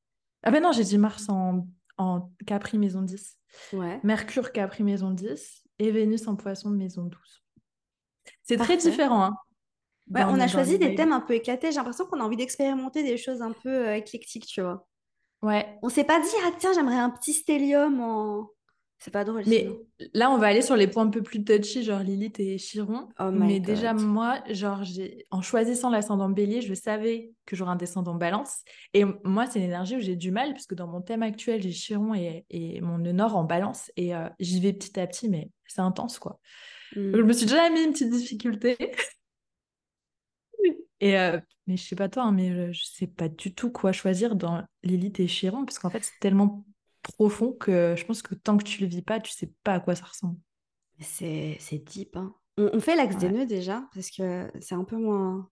Ah 0.44 0.50
ben 0.50 0.62
non, 0.62 0.72
j'ai 0.72 0.84
dit 0.84 0.98
Mars 0.98 1.28
en, 1.28 1.66
en 1.98 2.30
Capri, 2.46 2.78
maison 2.78 3.02
10. 3.02 3.38
Ouais. 3.72 4.00
Mercure, 4.04 4.52
Capri, 4.52 4.84
maison 4.84 5.10
10. 5.10 5.61
Et 5.82 5.90
Vénus 5.90 6.28
en 6.28 6.36
poisson, 6.36 6.70
maison 6.70 7.02
12. 7.02 7.42
C'est 8.44 8.56
très 8.56 8.76
différent. 8.76 9.24
Hein, 9.24 9.36
Ouais, 10.10 10.24
on 10.24 10.38
a 10.38 10.46
choisi 10.46 10.78
des 10.78 10.94
thèmes 10.94 11.12
un 11.12 11.20
peu 11.20 11.34
éclatés. 11.34 11.70
J'ai 11.70 11.76
l'impression 11.76 12.04
qu'on 12.04 12.20
a 12.20 12.24
envie 12.24 12.36
d'expérimenter 12.36 13.02
des 13.02 13.16
choses 13.16 13.42
un 13.42 13.52
peu 13.52 13.88
euh, 13.88 13.96
éclectiques, 13.96 14.46
tu 14.46 14.60
vois. 14.60 14.86
Ouais. 15.42 15.78
On 15.82 15.88
s'est 15.88 16.04
pas 16.04 16.20
dit, 16.20 16.28
ah 16.44 16.50
tiens, 16.58 16.72
j'aimerais 16.72 16.98
un 16.98 17.10
petit 17.10 17.32
stellium 17.32 18.00
en. 18.00 18.50
C'est 19.02 19.10
pas 19.10 19.24
drôle, 19.24 19.42
Mais 19.48 19.62
sinon. 19.62 19.80
là, 20.14 20.30
on 20.30 20.38
va 20.38 20.46
aller 20.46 20.62
sur 20.62 20.76
les 20.76 20.86
points 20.86 21.02
un 21.02 21.10
peu 21.10 21.24
plus 21.24 21.42
touchy, 21.42 21.82
genre 21.82 21.98
Lilith 22.04 22.38
et 22.38 22.56
Chiron. 22.56 23.08
Oh 23.18 23.32
Mais 23.32 23.58
déjà, 23.58 23.94
moi, 23.94 24.38
genre, 24.48 24.84
j'ai... 24.84 25.26
en 25.32 25.42
choisissant 25.42 25.90
l'ascendant 25.90 26.28
bélier, 26.28 26.60
je 26.60 26.72
savais 26.72 27.32
que 27.44 27.56
j'aurais 27.56 27.72
un 27.72 27.76
descendant 27.76 28.14
balance. 28.14 28.60
Et 28.94 29.02
moi, 29.24 29.46
c'est 29.46 29.58
une 29.58 29.64
énergie 29.64 29.96
où 29.96 30.00
j'ai 30.00 30.14
du 30.14 30.30
mal, 30.30 30.52
puisque 30.52 30.74
dans 30.74 30.86
mon 30.86 31.00
thème 31.00 31.24
actuel, 31.24 31.60
j'ai 31.60 31.72
Chiron 31.72 32.14
et, 32.14 32.46
et 32.48 32.80
mon 32.80 32.98
nord 32.98 33.34
en 33.34 33.42
balance. 33.42 33.90
Et 33.96 34.14
euh, 34.14 34.28
j'y 34.38 34.60
vais 34.60 34.72
petit 34.72 35.00
à 35.00 35.06
petit, 35.08 35.28
mais 35.28 35.50
c'est 35.66 35.80
intense, 35.80 36.20
quoi. 36.20 36.38
Hmm. 36.94 37.10
Donc, 37.10 37.22
je 37.22 37.26
me 37.26 37.32
suis 37.32 37.46
déjà 37.46 37.70
mis 37.70 37.82
une 37.82 37.90
petite 37.90 38.10
difficulté. 38.10 38.76
Et 41.00 41.18
euh, 41.18 41.40
mais 41.66 41.76
je 41.76 41.82
sais 41.82 41.96
pas 41.96 42.08
toi, 42.08 42.22
hein, 42.22 42.32
mais 42.32 42.50
euh, 42.52 42.72
je 42.72 42.84
sais 42.84 43.08
pas 43.08 43.28
du 43.28 43.52
tout 43.52 43.72
quoi 43.72 43.90
choisir 43.90 44.36
dans 44.36 44.62
Lilith 44.84 45.18
et 45.18 45.26
Chiron, 45.26 45.64
parce 45.64 45.80
qu'en 45.80 45.90
fait, 45.90 46.04
c'est 46.04 46.20
tellement 46.20 46.64
profond 47.02 47.52
que 47.52 47.94
je 47.96 48.04
pense 48.04 48.22
que 48.22 48.34
tant 48.34 48.56
que 48.56 48.64
tu 48.64 48.80
le 48.80 48.86
vis 48.86 49.02
pas, 49.02 49.20
tu 49.20 49.32
sais 49.32 49.52
pas 49.64 49.74
à 49.74 49.80
quoi 49.80 49.94
ça 49.94 50.04
ressemble. 50.04 50.38
C'est 51.00 51.56
c'est 51.60 51.78
deep, 51.78 52.16
hein. 52.16 52.34
On, 52.58 52.70
on 52.74 52.80
fait 52.80 52.96
l'axe 52.96 53.16
des 53.16 53.30
nœuds 53.30 53.46
déjà, 53.46 53.88
parce 53.94 54.10
que 54.10 54.50
c'est 54.60 54.74
un 54.74 54.84
peu 54.84 54.96
moins. 54.96 55.48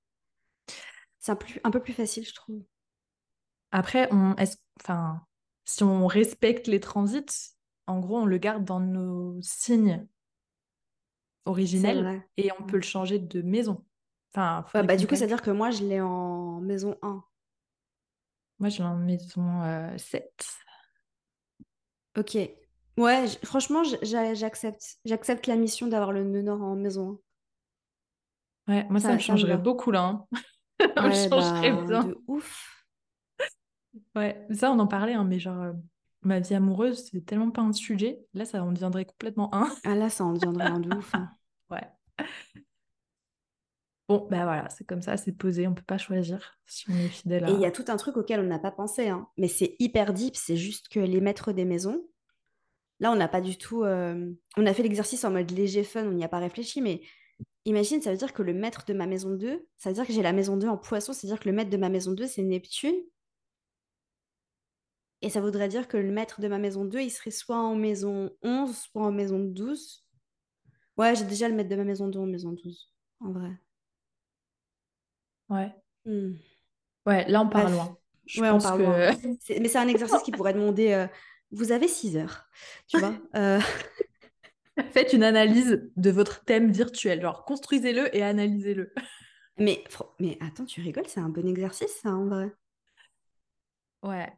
C'est 1.18 1.32
un, 1.32 1.36
plus- 1.36 1.60
un 1.64 1.70
peu 1.70 1.80
plus 1.82 1.92
facile, 1.92 2.26
je 2.26 2.34
trouve. 2.34 2.62
Après, 3.72 4.08
on, 4.12 4.34
est-ce, 4.36 4.56
enfin, 4.80 5.20
si 5.64 5.82
on 5.82 6.06
respecte 6.06 6.66
les 6.66 6.80
transits, 6.80 7.54
en 7.86 8.00
gros, 8.00 8.18
on 8.18 8.26
le 8.26 8.38
garde 8.38 8.64
dans 8.64 8.80
nos 8.80 9.40
signes 9.42 10.06
originels 11.44 12.22
et 12.36 12.50
on 12.58 12.62
peut 12.64 12.76
le 12.76 12.82
changer 12.82 13.18
de 13.18 13.42
maison. 13.42 13.84
Enfin, 14.32 14.64
Ouais, 14.74 14.82
bah, 14.86 14.96
du 14.96 15.06
coup, 15.06 15.16
c'est-à-dire 15.16 15.42
que 15.42 15.50
moi, 15.50 15.70
je 15.70 15.84
l'ai 15.84 16.00
en 16.00 16.60
maison 16.60 16.96
1. 17.02 17.24
Moi, 18.58 18.68
j'ai 18.68 18.82
en 18.82 18.96
maison 18.96 19.62
euh, 19.62 19.96
7. 19.98 20.46
Ok. 22.16 22.36
Ouais, 22.98 23.26
j- 23.26 23.38
franchement, 23.44 23.82
j- 23.84 23.96
j'a- 24.02 24.34
j'accepte. 24.34 24.98
J'accepte 25.04 25.46
la 25.48 25.56
mission 25.56 25.86
d'avoir 25.88 26.12
le 26.12 26.22
nœud 26.24 26.42
nord 26.42 26.62
en 26.62 26.76
maison 26.76 27.20
Ouais, 28.68 28.86
moi, 28.88 29.00
ça, 29.00 29.12
me 29.14 29.18
ça 29.20 29.36
me 29.36 29.38
changerait 29.38 29.56
va. 29.56 29.56
beaucoup 29.56 29.90
là. 29.90 30.02
hein. 30.04 30.26
1. 30.32 30.40
Ça 30.96 31.06
me 31.06 31.10
Ouais, 31.10 31.28
changerait 31.28 31.72
bah, 31.72 31.82
bien. 31.88 32.04
de 32.04 32.18
ouf. 32.26 32.84
Ouais, 34.14 34.46
ça, 34.52 34.70
on 34.70 34.78
en 34.78 34.86
parlait, 34.86 35.14
hein, 35.14 35.24
mais 35.24 35.38
genre, 35.40 35.60
euh, 35.62 35.72
ma 36.22 36.38
vie 36.40 36.54
amoureuse, 36.54 37.08
c'est 37.10 37.24
tellement 37.26 37.50
pas 37.50 37.62
un 37.62 37.72
sujet. 37.72 38.20
Là, 38.34 38.44
ça 38.44 38.62
en 38.62 38.72
deviendrait 38.72 39.04
complètement 39.04 39.52
un. 39.54 39.68
Ah 39.84 39.94
là, 39.94 40.08
ça 40.10 40.24
en 40.24 40.32
deviendrait 40.32 40.64
un 40.66 40.80
de 40.80 40.90
ouf. 40.90 41.14
hein. 41.14 41.30
Ouais. 41.70 41.88
Bon, 44.10 44.26
bah 44.28 44.42
voilà, 44.42 44.68
c'est 44.70 44.84
comme 44.84 45.02
ça, 45.02 45.16
c'est 45.16 45.30
posé, 45.30 45.68
on 45.68 45.74
peut 45.74 45.84
pas 45.86 45.96
choisir 45.96 46.58
si 46.66 46.84
on 46.90 46.94
est 46.98 47.08
fidèle 47.08 47.44
Et 47.48 47.52
il 47.52 47.60
y 47.60 47.64
a 47.64 47.70
tout 47.70 47.84
un 47.86 47.96
truc 47.96 48.16
auquel 48.16 48.40
on 48.40 48.42
n'a 48.42 48.58
pas 48.58 48.72
pensé, 48.72 49.08
hein. 49.08 49.28
Mais 49.38 49.46
c'est 49.46 49.76
hyper 49.78 50.12
deep, 50.12 50.34
c'est 50.34 50.56
juste 50.56 50.88
que 50.88 50.98
les 50.98 51.20
maîtres 51.20 51.52
des 51.52 51.64
maisons, 51.64 52.04
là, 52.98 53.12
on 53.12 53.16
n'a 53.16 53.28
pas 53.28 53.40
du 53.40 53.56
tout. 53.56 53.84
euh, 53.84 54.32
On 54.56 54.66
a 54.66 54.74
fait 54.74 54.82
l'exercice 54.82 55.24
en 55.24 55.30
mode 55.30 55.52
léger 55.52 55.84
fun, 55.84 56.04
on 56.06 56.12
n'y 56.12 56.24
a 56.24 56.28
pas 56.28 56.40
réfléchi, 56.40 56.82
mais 56.82 57.02
imagine, 57.66 58.02
ça 58.02 58.10
veut 58.10 58.16
dire 58.18 58.32
que 58.32 58.42
le 58.42 58.52
maître 58.52 58.84
de 58.84 58.94
ma 58.94 59.06
maison 59.06 59.30
2, 59.30 59.68
ça 59.78 59.90
veut 59.90 59.94
dire 59.94 60.06
que 60.06 60.12
j'ai 60.12 60.22
la 60.22 60.32
maison 60.32 60.56
2 60.56 60.66
en 60.66 60.76
poisson, 60.76 61.12
c'est-à-dire 61.12 61.38
que 61.38 61.48
le 61.48 61.54
maître 61.54 61.70
de 61.70 61.76
ma 61.76 61.88
maison 61.88 62.10
2, 62.10 62.26
c'est 62.26 62.42
Neptune. 62.42 62.96
Et 65.22 65.30
ça 65.30 65.40
voudrait 65.40 65.68
dire 65.68 65.86
que 65.86 65.96
le 65.96 66.10
maître 66.10 66.40
de 66.40 66.48
ma 66.48 66.58
maison 66.58 66.84
2, 66.84 67.00
il 67.00 67.10
serait 67.10 67.30
soit 67.30 67.58
en 67.58 67.74
maison 67.76 68.30
11, 68.42 68.76
soit 68.76 69.02
en 69.02 69.12
maison 69.12 69.38
12. 69.38 70.04
Ouais, 70.96 71.14
j'ai 71.14 71.24
déjà 71.24 71.48
le 71.48 71.54
maître 71.54 71.68
de 71.70 71.76
ma 71.76 71.84
maison 71.84 72.08
2 72.08 72.18
en 72.18 72.26
maison 72.26 72.52
12, 72.52 72.92
en 73.20 73.32
vrai. 73.32 73.50
Ouais. 75.50 75.72
Hmm. 76.06 76.32
Ouais, 77.06 77.28
là, 77.28 77.42
on 77.42 77.48
part 77.48 77.64
Bref. 77.64 77.74
loin. 77.74 77.96
Je 78.26 78.40
Ouais, 78.40 78.48
on 78.48 78.52
pense 78.54 78.62
parle 78.64 78.78
que... 78.78 78.84
loin. 78.84 79.36
C'est- 79.40 79.60
Mais 79.60 79.68
c'est 79.68 79.78
un 79.78 79.88
exercice 79.88 80.22
qui 80.22 80.30
pourrait 80.32 80.54
demander 80.54 80.92
euh, 80.92 81.06
vous 81.50 81.72
avez 81.72 81.88
6 81.88 82.16
heures, 82.16 82.48
tu 82.88 82.98
vois. 82.98 83.14
Euh, 83.34 83.60
Faites 84.92 85.12
une 85.12 85.24
analyse 85.24 85.90
de 85.96 86.10
votre 86.10 86.44
thème 86.44 86.70
virtuel. 86.72 87.20
Genre, 87.20 87.44
construisez-le 87.44 88.14
et 88.16 88.22
analysez-le. 88.22 88.92
mais, 89.58 89.84
attends, 90.40 90.64
tu 90.64 90.80
rigoles, 90.80 91.06
c'est 91.08 91.20
un 91.20 91.28
bon 91.28 91.46
exercice, 91.46 91.92
ça, 92.02 92.10
en 92.10 92.26
vrai. 92.26 92.50
Ouais. 94.02 94.32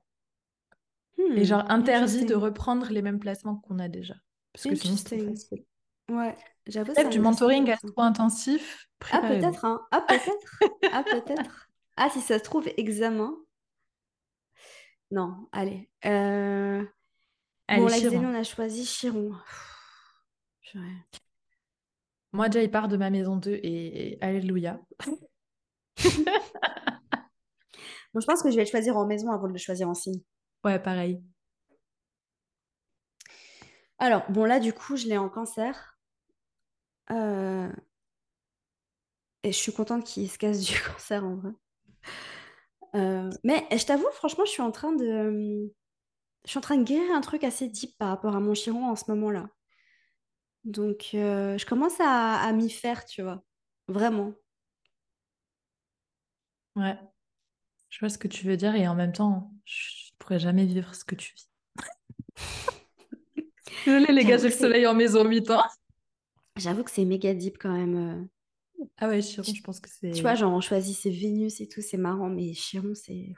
Hmm, 1.18 1.37
Et 1.37 1.44
genre, 1.44 1.64
interdit 1.70 2.25
de 2.25 2.35
reprendre 2.35 2.88
les 2.90 3.03
mêmes 3.03 3.20
placements 3.20 3.57
qu'on 3.57 3.79
a 3.79 3.88
déjà. 3.88 4.14
Parce 4.53 4.64
que 4.64 4.75
sinon, 4.75 4.96
c'est 4.96 5.18
facile. 5.18 5.64
Ouais, 6.11 6.37
j'avoue, 6.67 6.93
c'est 6.95 7.03
Peut-être 7.03 7.11
du 7.12 7.21
mentoring 7.21 7.62
intéressant. 7.62 7.87
astro-intensif. 7.88 8.88
Ah, 9.11 9.21
peut-être, 9.21 9.65
hein. 9.65 9.81
Ah, 9.91 10.01
peut-être. 10.03 10.62
Ah, 10.93 11.05
peut-être. 11.05 11.69
Ah, 11.97 12.09
si 12.11 12.21
ça 12.21 12.38
se 12.38 12.45
trouve, 12.45 12.69
examen. 12.77 13.35
Non, 15.11 15.49
allez. 15.53 15.91
Euh, 16.05 16.85
Allez, 17.69 17.83
Bon, 17.83 17.88
Chiron. 17.88 18.21
nœuds, 18.23 18.29
on 18.29 18.35
a 18.35 18.43
choisi 18.45 18.85
Chiron. 18.85 19.33
Moi, 22.33 22.49
déjà, 22.49 22.65
il 22.65 22.71
part 22.71 22.88
de 22.88 22.97
ma 22.97 23.11
maison 23.11 23.37
2 23.37 23.53
et, 23.62 24.12
et 24.15 24.23
alléluia. 24.23 24.81
Bon, 28.15 28.21
je 28.21 28.27
pense 28.27 28.43
que 28.43 28.51
je 28.51 28.57
vais 28.57 28.65
le 28.65 28.71
choisir 28.71 28.97
en 28.97 29.07
maison 29.07 29.31
avant 29.31 29.49
de 29.49 29.53
le 29.53 29.59
choisir 29.59 29.88
en 29.88 29.95
signe. 29.95 30.21
Ouais, 30.65 30.79
pareil. 30.79 31.23
Alors, 33.99 34.23
bon, 34.31 34.45
là, 34.45 34.61
du 34.61 34.73
coup, 34.73 34.97
je 34.97 35.07
l'ai 35.07 35.17
en 35.19 35.29
cancer. 35.29 35.91
Euh, 37.11 37.73
Et 39.45 39.53
je 39.53 39.57
suis 39.59 39.73
contente 39.73 40.05
qu'il 40.05 40.29
se 40.31 40.37
casse 40.38 40.61
du 40.65 40.75
cancer, 40.81 41.25
en 41.25 41.37
vrai. 41.37 41.53
Euh, 42.95 43.31
Mais 43.45 43.67
je 43.77 43.85
t'avoue, 43.85 44.07
franchement, 44.12 44.45
je 44.45 44.51
suis 44.51 44.62
en 44.62 44.71
train 44.73 44.93
de... 44.93 45.73
Je 46.45 46.51
suis 46.51 46.59
en 46.59 46.62
train 46.62 46.79
de 46.79 46.85
guérir 46.85 47.12
un 47.15 47.21
truc 47.21 47.45
assez 47.45 47.69
deep 47.69 47.97
par 47.99 48.09
rapport 48.09 48.37
à 48.37 48.41
mon 48.41 48.55
Chiron 48.55 48.87
en 48.91 48.97
ce 48.97 49.05
moment-là. 49.12 49.49
Donc, 50.65 51.11
euh, 51.15 51.59
je 51.59 51.67
commence 51.67 51.99
à, 52.01 52.37
à 52.41 52.53
m'y 52.53 52.71
faire, 52.71 53.05
tu 53.05 53.23
vois. 53.23 53.43
Vraiment. 53.88 54.33
Ouais. 56.77 56.99
Je 57.91 58.01
vois 58.01 58.09
ce 58.11 58.19
que 58.19 58.29
tu 58.29 58.47
veux 58.47 58.57
dire 58.59 58.75
et 58.77 58.88
en 58.88 58.95
même 58.97 59.12
temps, 59.12 59.53
je 59.67 60.12
ne 60.12 60.17
pourrais 60.19 60.41
jamais 60.41 60.67
vivre 60.67 60.95
ce 60.97 61.05
que 61.05 61.15
tu 61.17 61.35
vis. 61.35 61.51
Désolée, 63.87 64.12
les 64.12 64.25
gars, 64.25 64.38
j'ai 64.38 64.49
le 64.49 64.55
soleil 64.55 64.87
en 64.87 64.95
maison 64.95 65.25
8 65.25 65.51
ans. 65.51 65.62
J'avoue 66.57 66.85
que 66.85 66.91
c'est 66.91 67.05
méga 67.05 67.35
deep 67.35 67.59
quand 67.59 67.73
même. 67.73 67.97
euh. 67.97 68.85
Ah 68.99 69.09
ouais, 69.09 69.23
Chiron, 69.23 69.45
je 69.55 69.62
pense 69.62 69.81
que 69.81 69.88
c'est... 69.88 70.11
Tu 70.11 70.23
vois, 70.23 70.35
genre, 70.35 70.53
on 70.53 70.61
choisit 70.61 70.97
ses 70.97 71.11
Vénus 71.11 71.61
et 71.61 71.69
tout, 71.69 71.81
c'est 71.81 71.97
marrant, 71.97 72.29
mais 72.29 72.53
Chiron, 72.53 72.95
c'est... 72.95 73.33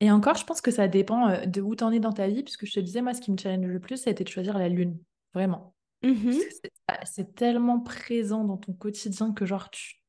Et 0.00 0.10
encore, 0.12 0.36
je 0.36 0.44
pense 0.44 0.60
que 0.60 0.70
ça 0.70 0.86
dépend 0.86 1.28
euh, 1.28 1.44
de 1.44 1.60
où 1.60 1.74
tu 1.74 1.82
en 1.82 1.90
es 1.90 1.98
dans 1.98 2.12
ta 2.12 2.28
vie, 2.28 2.44
puisque 2.44 2.66
je 2.66 2.72
te 2.72 2.80
disais, 2.80 3.02
moi, 3.02 3.14
ce 3.14 3.20
qui 3.20 3.32
me 3.32 3.36
challenge 3.36 3.66
le 3.66 3.80
plus, 3.80 3.96
ça 3.96 4.10
a 4.10 4.12
été 4.12 4.22
de 4.22 4.28
choisir 4.28 4.56
la 4.56 4.68
lune. 4.68 4.98
Vraiment. 5.34 5.74
Mhm. 6.02 6.32
C'est 6.32 6.72
ah, 6.86 7.04
c'est 7.04 7.34
tellement 7.34 7.80
présent 7.80 8.44
dans 8.44 8.56
ton 8.56 8.72
quotidien 8.72 9.32
que 9.34 9.44
genre 9.44 9.70
tu 9.70 10.00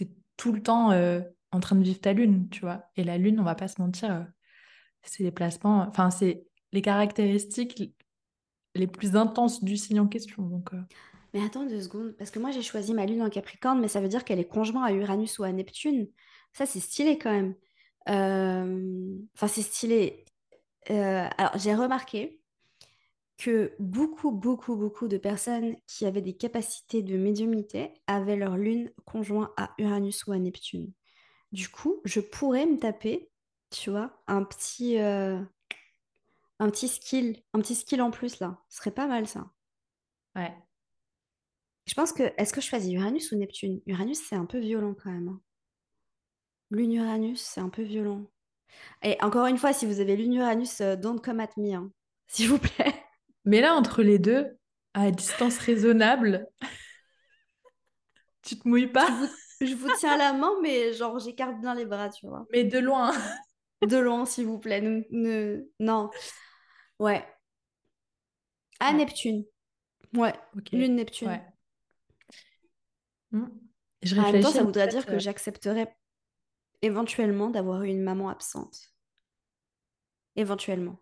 es 0.00 0.08
tout 0.36 0.52
le 0.52 0.62
temps 0.62 0.92
euh, 0.92 1.22
en 1.50 1.58
train 1.60 1.74
de 1.76 1.82
vivre 1.82 2.00
ta 2.00 2.12
lune, 2.12 2.48
tu 2.50 2.60
vois. 2.60 2.84
Et 2.96 3.02
la 3.04 3.18
lune, 3.18 3.40
on 3.40 3.44
va 3.44 3.54
pas 3.54 3.66
se 3.66 3.80
mentir, 3.80 4.26
c'est 5.02 5.24
les 5.24 5.32
placements, 5.32 5.86
enfin 5.88 6.10
c'est 6.10 6.44
les 6.72 6.82
caractéristiques 6.82 7.94
les 8.74 8.86
plus 8.86 9.16
intenses 9.16 9.62
du 9.64 9.76
signe 9.76 10.00
en 10.00 10.06
question. 10.08 10.42
Donc 10.42 10.72
euh, 10.74 10.80
Mais 11.34 11.44
attends 11.44 11.66
deux 11.66 11.80
secondes, 11.82 12.14
parce 12.18 12.30
que 12.30 12.38
moi 12.38 12.50
j'ai 12.50 12.62
choisi 12.62 12.94
ma 12.94 13.06
lune 13.06 13.22
en 13.22 13.30
Capricorne, 13.30 13.80
mais 13.80 13.88
ça 13.88 14.00
veut 14.00 14.08
dire 14.08 14.24
qu'elle 14.24 14.38
est 14.38 14.48
conjointe 14.48 14.88
à 14.88 14.92
Uranus 14.92 15.38
ou 15.38 15.44
à 15.44 15.52
Neptune. 15.52 16.08
Ça, 16.52 16.66
c'est 16.66 16.80
stylé 16.80 17.18
quand 17.18 17.30
même. 17.32 17.54
Euh, 18.08 19.18
Enfin, 19.34 19.46
c'est 19.48 19.62
stylé. 19.62 20.24
Euh, 20.90 21.28
Alors, 21.38 21.56
j'ai 21.58 21.74
remarqué 21.74 22.40
que 23.38 23.74
beaucoup, 23.78 24.30
beaucoup, 24.32 24.76
beaucoup 24.76 25.08
de 25.08 25.16
personnes 25.16 25.76
qui 25.86 26.04
avaient 26.06 26.20
des 26.22 26.36
capacités 26.36 27.02
de 27.02 27.16
médiumnité 27.16 27.94
avaient 28.06 28.36
leur 28.36 28.56
lune 28.56 28.90
conjointe 29.06 29.50
à 29.56 29.72
Uranus 29.78 30.26
ou 30.26 30.32
à 30.32 30.38
Neptune. 30.38 30.92
Du 31.52 31.68
coup, 31.68 32.00
je 32.04 32.20
pourrais 32.20 32.66
me 32.66 32.78
taper, 32.78 33.30
tu 33.70 33.90
vois, 33.90 34.12
un 34.26 34.44
petit, 34.44 34.98
un 36.60 36.70
petit 36.70 36.86
skill, 36.88 37.42
un 37.54 37.60
petit 37.60 37.74
skill 37.74 38.02
en 38.02 38.12
plus 38.12 38.38
là. 38.40 38.62
Ce 38.68 38.78
serait 38.78 38.92
pas 38.92 39.08
mal 39.08 39.26
ça. 39.26 39.50
Ouais. 40.36 40.54
Je 41.86 41.92
pense 41.92 42.12
que. 42.14 42.22
Est-ce 42.38 42.54
que 42.54 42.62
je 42.62 42.66
choisis 42.68 42.90
Uranus 42.94 43.32
ou 43.32 43.36
Neptune? 43.36 43.82
Uranus, 43.86 44.18
c'est 44.26 44.34
un 44.36 44.46
peu 44.46 44.58
violent 44.58 44.94
quand 44.94 45.10
même. 45.10 45.28
hein. 45.28 45.40
Lune 46.70 46.92
Uranus, 46.94 47.40
c'est 47.40 47.60
un 47.60 47.68
peu 47.68 47.82
violent. 47.82 48.24
Et 49.02 49.18
encore 49.22 49.46
une 49.46 49.58
fois, 49.58 49.72
si 49.72 49.86
vous 49.86 50.00
avez 50.00 50.16
Lune 50.16 50.34
Uranus, 50.34 50.80
euh, 50.80 50.96
don't 50.96 51.20
come 51.20 51.40
at 51.40 51.50
me, 51.56 51.74
hein, 51.74 51.92
s'il 52.28 52.48
vous 52.48 52.58
plaît. 52.58 52.94
Mais 53.44 53.60
là, 53.60 53.74
entre 53.74 54.02
les 54.02 54.18
deux, 54.18 54.58
à 54.94 55.10
distance 55.10 55.58
raisonnable, 55.58 56.48
tu 58.42 58.58
te 58.58 58.68
mouilles 58.68 58.86
Je 58.86 58.92
pas, 58.92 59.10
vous, 59.10 59.28
je 59.60 59.74
vous 59.74 59.90
tiens 59.98 60.16
la 60.16 60.32
main, 60.32 60.50
mais 60.62 60.92
genre, 60.92 61.18
j'écarte 61.18 61.60
bien 61.60 61.74
les 61.74 61.86
bras, 61.86 62.08
tu 62.08 62.26
vois. 62.26 62.46
mais 62.52 62.64
de 62.64 62.78
loin. 62.78 63.12
De 63.86 63.96
loin, 63.96 64.26
s'il 64.26 64.46
vous 64.46 64.58
plaît. 64.58 64.80
Ne, 64.80 65.02
ne- 65.10 65.64
Non. 65.78 66.10
Ouais. 67.00 67.26
À 68.78 68.92
Ouais. 68.92 68.98
Neptune. 68.98 69.44
Ouais. 70.14 70.34
Ok. 70.56 70.70
Lune 70.72 70.96
Neptune. 70.96 71.28
Ouais. 71.28 71.42
Hmm. 73.32 73.46
Je 74.02 74.14
En 74.18 74.22
même 74.22 74.24
temps, 74.24 74.38
réfléchis, 74.48 74.54
ça 74.54 74.64
voudrait 74.64 74.88
dire 74.88 75.06
que 75.06 75.12
euh, 75.12 75.18
j'accepterais 75.18 75.96
éventuellement 76.82 77.50
d'avoir 77.50 77.82
eu 77.82 77.88
une 77.88 78.02
maman 78.02 78.28
absente. 78.28 78.94
Éventuellement. 80.36 80.98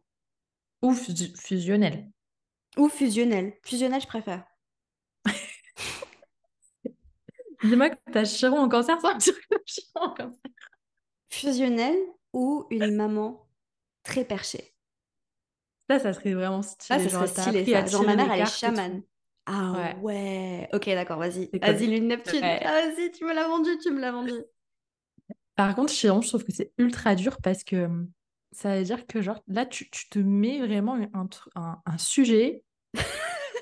Ou 0.83 0.93
fus- 0.95 1.35
fusionnel. 1.37 2.11
Ou 2.77 2.89
fusionnelle. 2.89 3.57
Fusionnelle, 3.65 4.03
je 4.03 4.07
préfère. 4.07 4.45
Dis-moi 7.63 7.91
que 7.91 7.97
t'as 8.13 8.25
Chiron 8.25 8.59
en 8.61 8.69
cancer 8.69 8.97
me 8.97 9.19
dire 9.19 9.35
que 9.35 9.47
t'as 9.51 9.59
Chiron 9.67 10.05
en 10.07 10.15
cancer. 10.15 10.41
Fusionnelle 11.31 11.99
ou 12.33 12.67
une 12.71 12.95
maman 12.95 13.49
très 14.03 14.25
perchée. 14.25 14.75
Ça, 15.91 15.99
ça 15.99 16.13
serait 16.13 16.35
vraiment 16.35 16.63
Ça, 16.91 16.99
stylé. 16.99 17.01
ça 17.01 17.09
Genre, 17.09 17.27
serait 17.27 17.29
t'as 17.33 17.53
stylé, 17.53 17.67
ça. 17.67 17.87
Genre, 17.89 18.05
ma 18.05 18.15
mère, 18.15 18.31
elle 18.33 18.43
est 18.43 18.45
chamane. 18.47 19.03
Ah 19.47 19.73
Ouais. 19.73 19.97
ouais. 20.03 20.69
Ok, 20.73 20.87
d'accord, 20.87 21.19
vas-y. 21.19 21.51
Vas-y, 21.63 21.87
Lune 21.87 22.09
Neptune. 22.09 22.43
Ouais. 22.43 22.61
Ah, 22.65 22.73
vas-y, 22.87 23.11
tu 23.13 23.25
me 23.25 23.35
l'as 23.35 23.49
vendu, 23.49 23.71
tu 23.79 23.91
me 23.93 24.01
l'as 24.01 24.13
vendu. 24.13 24.35
Par 25.57 25.75
contre, 25.75 25.93
Chiron, 25.93 26.21
je 26.23 26.29
trouve 26.29 26.45
que 26.45 26.53
c'est 26.53 26.73
ultra 26.79 27.15
dur 27.15 27.39
parce 27.43 27.65
que 27.65 27.85
hum, 27.87 28.11
ça 28.53 28.77
veut 28.79 28.85
dire 28.85 29.07
que 29.07 29.21
genre 29.21 29.43
là, 29.49 29.67
tu, 29.67 29.91
tu 29.91 30.09
te 30.09 30.19
mets 30.19 30.61
vraiment 30.61 30.95
un, 31.15 31.29
un, 31.57 31.83
un 31.85 31.99
sujet 31.99 32.65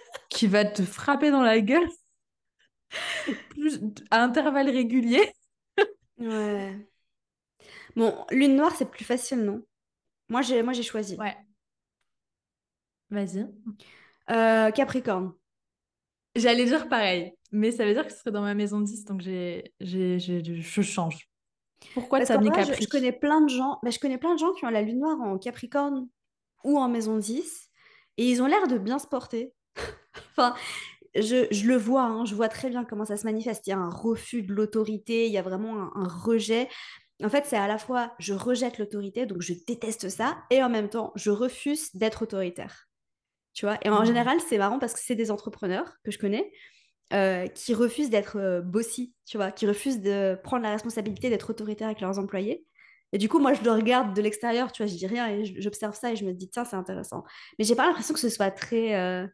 qui 0.29 0.47
va 0.47 0.64
te 0.64 0.83
frapper 0.83 1.31
dans 1.31 1.43
la 1.43 1.61
gueule 1.61 1.89
plus, 3.49 3.81
à 4.11 4.22
intervalles 4.22 4.70
réguliers. 4.70 5.33
Ouais. 6.18 6.87
Bon, 7.97 8.14
Lune 8.31 8.57
Noire, 8.57 8.74
c'est 8.77 8.91
plus 8.91 9.05
facile, 9.05 9.41
non? 9.45 9.62
Moi, 10.29 10.43
j'ai 10.43 10.62
moi, 10.62 10.72
j'ai 10.72 10.83
choisi. 10.85 11.18
Ouais. 11.18 11.46
Vas-y. 13.11 13.47
Euh, 14.31 14.71
Capricorne. 14.71 15.33
J'allais 16.35 16.65
dire 16.67 16.89
pareil, 16.89 17.33
mais 17.51 17.71
ça 17.71 17.87
veut 17.87 17.95
dire 17.95 18.07
que 18.07 18.13
ce 18.13 18.19
serait 18.19 18.31
dans 18.33 18.43
ma 18.43 18.55
maison 18.55 18.81
10, 18.81 19.05
donc 19.07 19.23
j'ai, 19.23 19.73
j'ai, 19.81 20.19
j'ai- 20.19 20.43
je 20.45 20.83
change. 20.83 21.31
Pourquoi 21.95 22.21
t'as 22.21 22.35
qu'en 22.37 22.43
mis 22.43 22.49
vrai, 22.51 22.65
je, 22.65 22.87
connais 22.89 23.13
plein 23.13 23.41
de 23.41 23.49
gens, 23.49 23.79
je 23.87 23.99
connais 23.99 24.19
plein 24.19 24.35
de 24.35 24.39
gens 24.39 24.53
qui 24.53 24.65
ont 24.65 24.71
la 24.71 24.83
lune 24.83 24.99
noire 25.01 25.21
en 25.21 25.39
Capricorne 25.39 26.09
ou 26.65 26.79
en 26.79 26.89
maison 26.89 27.17
10 27.17 27.69
et 28.19 28.29
ils 28.29 28.43
ont 28.43 28.47
l'air 28.47 28.67
de 28.69 28.79
bien 28.79 28.99
se 28.99 29.07
porter. 29.07 29.53
Enfin, 30.33 30.55
je, 31.15 31.47
je 31.51 31.67
le 31.67 31.77
vois, 31.77 32.03
hein, 32.05 32.25
je 32.27 32.35
vois 32.35 32.49
très 32.49 32.69
bien 32.71 32.85
comment 32.85 33.05
ça 33.07 33.17
se 33.17 33.25
manifeste. 33.25 33.67
Il 33.67 33.71
y 33.71 33.73
a 33.73 33.79
un 33.79 33.89
refus 33.91 34.43
de 34.43 34.53
l'autorité, 34.53 35.27
il 35.27 35.33
y 35.33 35.39
a 35.39 35.43
vraiment 35.43 35.81
un, 35.83 35.93
un 35.95 36.09
rejet. 36.09 36.69
En 37.25 37.31
fait, 37.31 37.45
c'est 37.47 37.57
à 37.57 37.67
la 37.69 37.79
fois 37.79 38.15
je 38.19 38.35
rejette 38.35 38.79
l'autorité, 38.79 39.25
donc 39.27 39.41
je 39.41 39.55
déteste 39.67 40.09
ça, 40.11 40.39
et 40.51 40.63
en 40.63 40.69
même 40.69 40.89
temps, 40.91 41.13
je 41.15 41.31
refuse 41.31 41.95
d'être 41.95 42.23
autoritaire. 42.23 42.86
Tu 43.57 43.67
vois? 43.67 43.79
Et 43.85 43.91
en 43.91 44.03
Mhm. 44.03 44.07
général, 44.07 44.39
c'est 44.49 44.59
marrant 44.59 44.79
parce 44.81 44.95
que 44.95 45.01
c'est 45.01 45.17
des 45.17 45.33
entrepreneurs 45.33 45.95
que 46.05 46.13
je 46.13 46.19
connais 46.21 46.53
euh, 47.15 47.47
qui 47.49 47.75
refusent 47.75 48.11
d'être 48.11 48.39
euh, 48.39 48.63
bossy, 48.63 49.15
tu 49.27 49.39
vois, 49.39 49.53
qui 49.53 49.67
refusent 49.67 50.03
de 50.03 50.39
prendre 50.45 50.65
la 50.65 50.73
responsabilité 50.73 51.31
d'être 51.31 51.51
autoritaire 51.51 51.89
avec 51.89 52.01
leurs 52.03 52.19
employés. 52.19 52.67
Et 53.13 53.19
du 53.19 53.29
coup, 53.31 53.41
moi, 53.41 53.55
je 53.55 53.63
le 53.65 53.73
regarde 53.73 54.17
de 54.17 54.23
l'extérieur, 54.23 54.73
tu 54.73 54.83
vois, 54.85 54.93
je 54.93 54.97
dis 54.97 55.07
rien 55.09 55.29
et 55.29 55.45
j'observe 55.63 55.97
ça 55.97 56.13
et 56.13 56.17
je 56.17 56.27
me 56.27 56.33
dis, 56.35 56.51
tiens, 56.51 56.65
c'est 56.67 56.77
intéressant. 56.77 57.25
Mais 57.59 57.67
j'ai 57.67 57.77
pas 57.77 57.87
l'impression 57.87 58.15
que 58.15 58.21
ce 58.21 58.31
soit 58.31 58.51
très. 58.53 58.95
euh, 58.97 59.27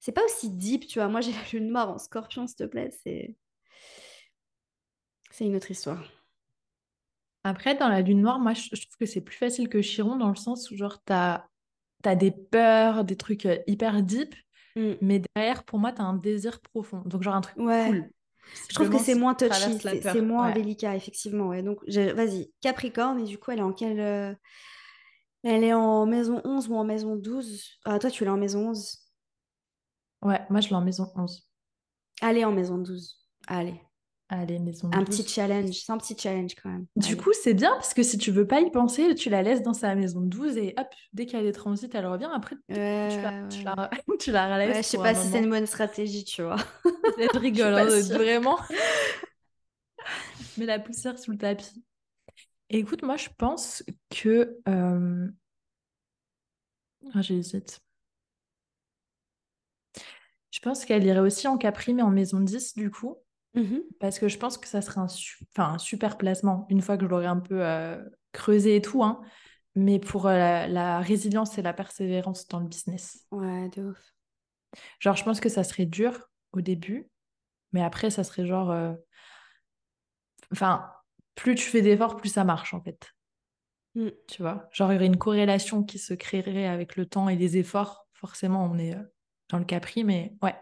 C'est 0.00 0.12
pas 0.12 0.24
aussi 0.24 0.50
deep, 0.50 0.86
tu 0.86 0.98
vois. 0.98 1.08
Moi, 1.08 1.20
j'ai 1.22 1.32
la 1.54 1.58
lune 1.58 1.68
noire 1.68 1.90
en 1.90 1.98
scorpion, 1.98 2.46
s'il 2.46 2.56
te 2.56 2.64
plaît. 2.64 2.90
C'est 3.04 3.36
c'est 5.32 5.46
une 5.46 5.56
autre 5.56 5.70
histoire. 5.72 6.04
Après, 7.44 7.74
dans 7.76 7.88
la 7.88 8.00
lune 8.02 8.20
noire, 8.22 8.38
moi, 8.38 8.52
je 8.54 8.68
trouve 8.68 8.96
que 8.98 9.06
c'est 9.06 9.20
plus 9.20 9.36
facile 9.36 9.68
que 9.68 9.80
Chiron 9.82 10.16
dans 10.16 10.28
le 10.28 10.36
sens 10.36 10.70
où, 10.70 10.76
genre, 10.76 11.02
t'as, 11.04 11.46
t'as 12.02 12.14
des 12.16 12.30
peurs, 12.30 13.04
des 13.04 13.16
trucs 13.16 13.46
euh, 13.46 13.58
hyper 13.66 14.02
deep, 14.02 14.34
Mm. 14.74 14.92
mais 15.02 15.22
derrière, 15.34 15.64
pour 15.64 15.78
moi, 15.78 15.92
t'as 15.92 16.02
un 16.04 16.14
désir 16.14 16.60
profond. 16.60 17.02
Donc, 17.04 17.22
genre, 17.22 17.34
un 17.34 17.42
truc 17.42 17.56
Ouais. 17.58 17.86
cool. 17.88 18.10
Je 18.70 18.74
trouve 18.74 18.88
que 18.90 18.98
c'est 18.98 19.14
moins 19.14 19.34
tu 19.34 19.46
touchy, 19.48 19.78
c'est 20.02 20.20
moins 20.22 20.48
Ouais. 20.48 20.54
délicat, 20.54 20.96
effectivement. 20.96 21.48
Ouais. 21.48 21.62
Donc, 21.62 21.78
je- 21.86 22.12
vas-y, 22.12 22.50
Capricorne, 22.62 23.20
et 23.20 23.24
du 23.24 23.36
coup, 23.38 23.50
elle 23.50 23.58
est 23.58 23.62
en 23.62 23.72
quelle. 23.72 24.00
euh, 24.00 24.34
Elle 25.44 25.64
est 25.64 25.72
en 25.74 26.06
maison 26.06 26.40
11 26.44 26.68
ou 26.68 26.74
en 26.76 26.84
maison 26.84 27.16
12? 27.16 27.64
Ah, 27.84 27.98
toi, 27.98 28.10
tu 28.10 28.24
l'as 28.24 28.32
en 28.32 28.36
maison 28.38 28.70
11. 28.70 28.98
Ouais, 30.22 30.40
moi, 30.50 30.60
je 30.60 30.68
l'ai 30.68 30.74
en 30.76 30.80
maison 30.82 31.10
11. 31.16 31.48
Allez, 32.20 32.44
en 32.44 32.52
maison 32.52 32.78
12. 32.78 33.18
Allez. 33.48 33.80
Allez, 34.32 34.58
maison 34.58 34.88
Un 34.92 35.04
12. 35.04 35.04
petit 35.04 35.28
challenge. 35.28 35.74
C'est 35.74 35.92
un 35.92 35.98
petit 35.98 36.16
challenge 36.18 36.54
quand 36.54 36.70
même. 36.70 36.86
Du 36.96 37.16
Allez. 37.16 37.16
coup, 37.16 37.32
c'est 37.32 37.54
bien 37.54 37.70
parce 37.72 37.94
que 37.94 38.02
si 38.02 38.18
tu 38.18 38.30
veux 38.30 38.46
pas 38.46 38.60
y 38.60 38.70
penser, 38.70 39.14
tu 39.14 39.30
la 39.30 39.42
laisses 39.42 39.62
dans 39.62 39.74
sa 39.74 39.94
maison 39.94 40.20
12 40.20 40.56
et 40.58 40.74
hop, 40.78 40.86
dès 41.14 41.26
qu'elle 41.26 41.46
est 41.46 41.52
transit, 41.52 41.94
elle 41.94 42.06
revient. 42.06 42.30
Après, 42.34 42.56
tu, 42.56 42.62
tu 43.08 43.20
la, 43.22 43.32
Ouais, 43.32 43.48
tu 43.48 43.64
ouais. 43.64 43.64
la, 43.64 43.90
tu 44.18 44.30
la 44.32 44.58
Ouais, 44.64 44.74
laisses 44.74 44.82
je 44.82 44.88
sais 44.88 44.98
pas 44.98 45.14
si 45.14 45.28
c'est 45.28 45.38
une 45.40 45.50
bonne 45.50 45.66
stratégie, 45.66 46.24
tu 46.24 46.42
vois. 46.42 46.56
Pas 47.74 47.84
hein, 47.84 47.90
sûre. 47.90 48.18
vraiment. 48.18 48.58
Mais 50.56 50.66
la 50.66 50.78
poussière 50.78 51.18
sous 51.18 51.32
le 51.32 51.38
tapis. 51.38 51.84
Et 52.70 52.78
écoute, 52.78 53.02
moi, 53.02 53.16
je 53.16 53.28
pense 53.38 53.84
que... 54.10 54.58
euh, 54.68 55.28
Ah, 57.14 57.22
j'hésite. 57.22 57.80
Je 60.52 60.60
pense 60.60 60.84
qu'elle 60.84 61.04
irait 61.04 61.18
aussi 61.18 61.48
en 61.48 61.58
Capri, 61.58 61.94
mais 61.94 62.02
en 62.02 62.10
maison 62.10 62.38
10, 62.38 62.74
du 62.76 62.92
coup. 62.92 63.16
Mhm. 63.54 63.82
Parce 64.00 64.18
que 64.18 64.28
je 64.28 64.38
pense 64.38 64.58
que 64.58 64.66
ça 64.66 64.80
serait 64.82 65.00
un, 65.00 65.08
su- 65.08 65.44
un 65.56 65.78
super 65.78 66.16
placement, 66.16 66.66
une 66.70 66.80
fois 66.80 66.96
que 66.96 67.04
je 67.04 67.08
l'aurais 67.08 67.26
un 67.26 67.38
peu 67.40 67.64
euh, 67.64 68.02
creusé 68.32 68.76
et 68.76 68.82
tout. 68.82 69.02
hein. 69.04 69.20
Mais 69.74 69.98
pour 69.98 70.26
euh, 70.26 70.36
la, 70.36 70.68
la 70.68 71.00
résilience 71.00 71.56
et 71.58 71.62
la 71.62 71.72
persévérance 71.72 72.46
dans 72.48 72.60
le 72.60 72.66
business. 72.68 73.26
Ouais, 73.30 73.68
de 73.70 73.84
ouf. 73.84 74.14
Genre, 75.00 75.16
je 75.16 75.24
pense 75.24 75.40
que 75.40 75.48
ça 75.48 75.64
serait 75.64 75.86
dur 75.86 76.30
au 76.52 76.60
début, 76.62 77.10
mais 77.72 77.82
après, 77.82 78.10
ça 78.10 78.24
serait 78.24 78.46
genre... 78.46 78.70
euh, 78.70 78.94
Enfin, 80.52 80.90
plus 81.34 81.54
tu 81.54 81.64
fais 81.68 81.82
d'efforts, 81.82 82.16
plus 82.16 82.28
ça 82.30 82.44
marche, 82.44 82.74
en 82.74 82.80
fait. 82.82 83.10
Mm. 83.94 84.08
Tu 84.28 84.42
vois? 84.42 84.68
Genre, 84.72 84.90
il 84.92 84.94
y 84.94 84.98
aurait 84.98 85.06
une 85.06 85.18
corrélation 85.18 85.82
qui 85.84 85.98
se 85.98 86.14
créerait 86.14 86.66
avec 86.66 86.96
le 86.96 87.06
temps 87.06 87.28
et 87.28 87.36
les 87.36 87.56
efforts. 87.56 88.06
Forcément, 88.14 88.64
on 88.64 88.78
est 88.78 88.96
dans 89.48 89.58
le 89.58 89.64
Capri, 89.64 90.04
mais 90.04 90.34
ouais. 90.42 90.54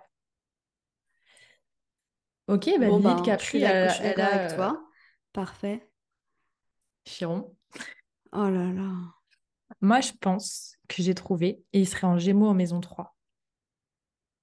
Ok, 2.51 2.68
bah 2.80 2.90
Bon, 2.90 3.01
ben, 3.01 3.36
suis 3.38 3.61
d'ac- 3.61 3.82
elle, 3.82 3.96
elle 4.01 4.20
a 4.20 4.26
avec 4.26 4.46
euh, 4.46 4.48
toi. 4.48 4.84
Parfait. 5.32 5.88
Chiron. 7.05 7.57
Oh 8.32 8.48
là 8.51 8.72
là. 8.72 8.90
Moi, 9.82 10.01
je 10.01 10.12
pense 10.18 10.78
que 10.88 11.03
j'ai 11.03 11.14
trouvé, 11.14 11.62
et 11.74 11.80
il 11.80 11.86
serait 11.86 12.07
en 12.07 12.16
Gémeaux 12.18 12.48
en 12.48 12.55
maison 12.55 12.80
3. 12.80 13.14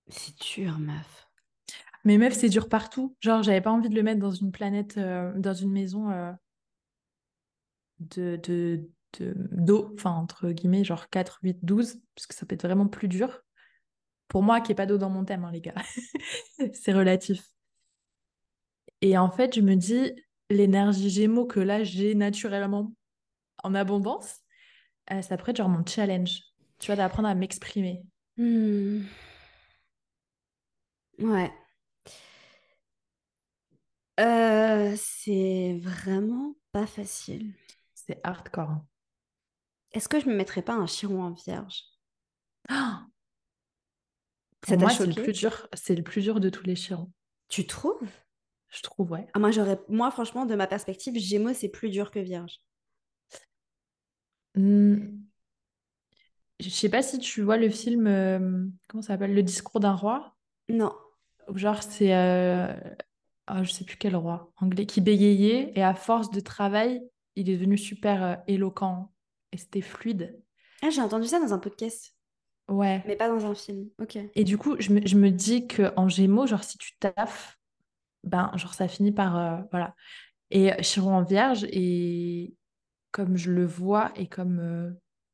C'est 0.09 0.37
dur, 0.41 0.79
meuf. 0.79 1.27
Mais 2.05 2.17
meuf, 2.17 2.33
c'est 2.33 2.49
dur 2.49 2.69
partout. 2.69 3.15
Genre, 3.21 3.43
j'avais 3.43 3.61
pas 3.61 3.71
envie 3.71 3.89
de 3.89 3.95
le 3.95 4.03
mettre 4.03 4.21
dans 4.21 4.31
une 4.31 4.51
planète, 4.51 4.97
euh, 4.97 5.33
dans 5.37 5.53
une 5.55 5.71
maison 5.71 6.11
euh, 6.11 6.31
de, 7.99 8.37
de, 8.43 8.89
de- 9.19 9.33
d'eau, 9.51 9.91
enfin, 9.95 10.11
entre 10.11 10.51
guillemets, 10.51 10.83
genre 10.83 11.09
4, 11.09 11.39
8, 11.43 11.57
12, 11.63 11.99
parce 12.15 12.27
que 12.27 12.35
ça 12.35 12.45
peut 12.45 12.55
être 12.55 12.63
vraiment 12.67 12.87
plus 12.87 13.07
dur. 13.07 13.41
Pour 14.27 14.43
moi, 14.43 14.61
qui 14.61 14.69
n'y 14.69 14.73
ait 14.73 14.75
pas 14.75 14.85
d'eau 14.87 14.97
dans 14.99 15.09
mon 15.11 15.25
thème, 15.25 15.45
hein, 15.45 15.51
les 15.51 15.61
gars. 15.61 15.75
C'est 16.73 16.93
relatif. 16.93 17.43
Et 19.01 19.17
en 19.17 19.29
fait, 19.31 19.55
je 19.55 19.61
me 19.61 19.75
dis, 19.75 20.11
l'énergie 20.49 21.09
Gémeaux 21.09 21.45
que 21.45 21.59
là, 21.59 21.83
j'ai 21.83 22.15
naturellement 22.15 22.93
en 23.63 23.75
abondance, 23.75 24.41
euh, 25.11 25.21
ça 25.23 25.37
pourrait 25.37 25.51
être 25.51 25.57
genre 25.57 25.69
mon 25.69 25.85
challenge. 25.85 26.41
Tu 26.79 26.87
vois, 26.87 26.95
d'apprendre 26.97 27.29
à 27.29 27.35
m'exprimer. 27.35 28.03
Hmm. 28.37 29.07
Ouais. 31.19 31.51
Euh, 34.19 34.95
c'est 34.97 35.77
vraiment 35.81 36.55
pas 36.71 36.85
facile. 36.87 37.53
C'est 37.93 38.21
hardcore. 38.23 38.69
hein. 38.71 38.87
Est-ce 39.91 40.07
que 40.07 40.21
je 40.21 40.29
me 40.29 40.33
mettrais 40.35 40.61
pas 40.61 40.75
un 40.75 40.87
chiron 40.87 41.23
en 41.23 41.31
vierge? 41.31 41.83
Ah 42.69 43.07
Ça 44.61 44.77
Pour 44.77 44.77
t'a 44.77 44.85
moi, 44.85 44.93
c'est 44.93 45.07
le 45.07 45.15
plus 45.15 45.33
dur, 45.33 45.67
c'est 45.73 45.95
le 45.95 46.03
plus 46.03 46.21
dur 46.21 46.39
de 46.39 46.49
tous 46.49 46.63
les 46.65 46.75
chirons. 46.75 47.11
Tu 47.49 47.65
trouves? 47.65 48.07
Je 48.69 48.81
trouve, 48.81 49.11
ouais. 49.11 49.27
Ah, 49.33 49.39
moi, 49.39 49.51
j'aurais... 49.51 49.79
moi, 49.89 50.11
franchement, 50.11 50.45
de 50.45 50.55
ma 50.55 50.67
perspective, 50.67 51.17
Gémeaux, 51.17 51.53
c'est 51.53 51.69
plus 51.69 51.89
dur 51.89 52.11
que 52.11 52.19
Vierge. 52.19 52.61
Hmm. 54.55 55.27
Je 56.59 56.69
sais 56.69 56.89
pas 56.89 57.03
si 57.03 57.19
tu 57.19 57.41
vois 57.43 57.57
le 57.57 57.69
film, 57.69 58.07
euh, 58.07 58.65
comment 58.87 59.01
ça 59.01 59.09
s'appelle, 59.13 59.33
Le 59.33 59.43
discours 59.43 59.79
d'un 59.79 59.93
roi? 59.93 60.35
Non. 60.69 60.93
Genre, 61.53 61.81
c'est, 61.83 62.15
euh, 62.15 62.73
ah, 63.45 63.63
je 63.63 63.71
sais 63.71 63.85
plus 63.85 63.97
quel 63.97 64.15
roi, 64.15 64.51
anglais, 64.57 64.85
qui 64.85 64.99
bégayait 65.01 65.71
et 65.75 65.83
à 65.83 65.93
force 65.93 66.31
de 66.31 66.39
travail, 66.39 67.01
il 67.35 67.49
est 67.49 67.53
devenu 67.55 67.77
super 67.77 68.23
euh, 68.23 68.35
éloquent 68.47 69.11
et 69.51 69.57
c'était 69.57 69.81
fluide. 69.81 70.41
Ah, 70.81 70.89
j'ai 70.89 71.01
entendu 71.01 71.27
ça 71.27 71.39
dans 71.39 71.53
un 71.53 71.59
podcast, 71.59 72.15
Ouais. 72.67 73.03
mais 73.07 73.15
pas 73.15 73.29
dans 73.29 73.45
un 73.45 73.55
film. 73.55 73.89
Ok. 73.99 74.17
Et 74.35 74.43
du 74.43 74.57
coup, 74.57 74.75
je 74.79 74.91
me, 74.91 75.05
je 75.05 75.15
me 75.15 75.29
dis 75.31 75.67
qu'en 75.67 76.09
Gémeaux, 76.09 76.47
genre, 76.47 76.63
si 76.63 76.77
tu 76.77 76.97
taffes, 76.99 77.56
ben, 78.27 78.51
genre, 78.55 78.73
ça 78.73 78.87
finit 78.87 79.11
par, 79.11 79.37
euh, 79.37 79.57
voilà. 79.71 79.95
Et 80.51 80.71
Chiron 80.81 81.15
en 81.15 81.23
Vierge, 81.23 81.65
et 81.71 82.55
comme 83.11 83.37
je 83.37 83.51
le 83.51 83.65
vois 83.65 84.11
et 84.15 84.27
comme 84.27 84.59
euh, 84.59 84.91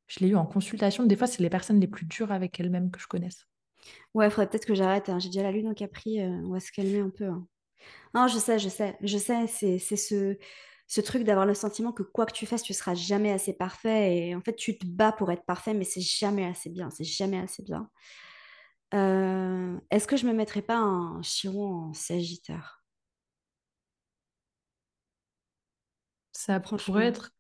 je 0.08 0.20
l'ai 0.20 0.30
eu 0.30 0.36
en 0.36 0.46
consultation, 0.46 1.06
des 1.06 1.16
fois, 1.16 1.28
c'est 1.28 1.42
les 1.44 1.50
personnes 1.50 1.80
les 1.80 1.88
plus 1.88 2.06
dures 2.06 2.32
avec 2.32 2.60
elles-mêmes 2.60 2.92
que 2.92 3.00
je 3.00 3.08
connaisse. 3.08 3.46
Ouais, 4.14 4.30
faudrait 4.30 4.50
peut-être 4.50 4.66
que 4.66 4.76
j'arrête. 4.76 5.10
hein. 5.10 5.20
J'ai 5.20 5.30
déjà 5.30 5.44
la 5.44 5.52
lune 5.52 5.68
en 5.68 5.74
Capri. 5.74 6.22
euh, 6.22 6.30
on 6.46 6.52
va 6.52 6.60
se 6.60 6.72
calmer 6.72 7.00
un 7.00 7.10
peu. 7.10 7.26
hein. 7.26 7.48
Non, 8.14 8.28
je 8.28 8.38
sais, 8.38 8.60
je 8.60 8.70
sais, 8.70 8.98
je 9.02 9.18
sais. 9.18 9.48
C'est, 9.48 9.80
ce, 9.80 10.38
truc 11.02 11.24
d'avoir 11.24 11.46
le 11.46 11.54
sentiment 11.54 11.92
que 11.92 12.04
quoi 12.04 12.26
que 12.26 12.34
tu 12.34 12.46
fasses, 12.46 12.64
tu 12.64 12.74
seras 12.74 12.96
jamais 12.96 13.32
assez 13.32 13.54
parfait. 13.54 14.18
Et 14.18 14.36
en 14.36 14.42
fait, 14.42 14.56
tu 14.56 14.78
te 14.78 14.86
bats 14.86 15.12
pour 15.12 15.32
être 15.32 15.46
parfait, 15.46 15.74
mais 15.74 15.86
c'est 15.86 16.02
jamais 16.02 16.46
assez 16.46 16.70
bien. 16.70 16.90
C'est 16.92 17.04
jamais 17.04 17.40
assez 17.40 17.64
bien. 17.64 17.90
Euh, 18.94 19.80
est-ce 19.90 20.08
que 20.08 20.18
je 20.18 20.26
me 20.28 20.34
mettrais 20.34 20.62
pas 20.62 20.78
un 20.78 21.22
Chiron 21.24 21.90
en 21.90 21.94
Sagittaire? 21.94 22.83
Ça 26.46 26.60
pourrait 26.60 27.06
être, 27.08 27.32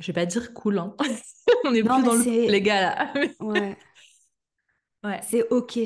je 0.00 0.06
vais 0.06 0.12
pas 0.12 0.26
dire 0.26 0.54
cool, 0.54 0.78
hein. 0.78 0.94
On 1.64 1.74
est 1.74 1.82
Non, 1.82 1.96
plus 1.96 2.04
dans 2.04 2.14
le 2.14 2.50
les 2.50 2.62
gars 2.62 2.80
là. 2.80 3.14
Ouais, 3.40 3.76
Ouais. 5.04 5.20
c'est 5.22 5.48
ok. 5.50 5.78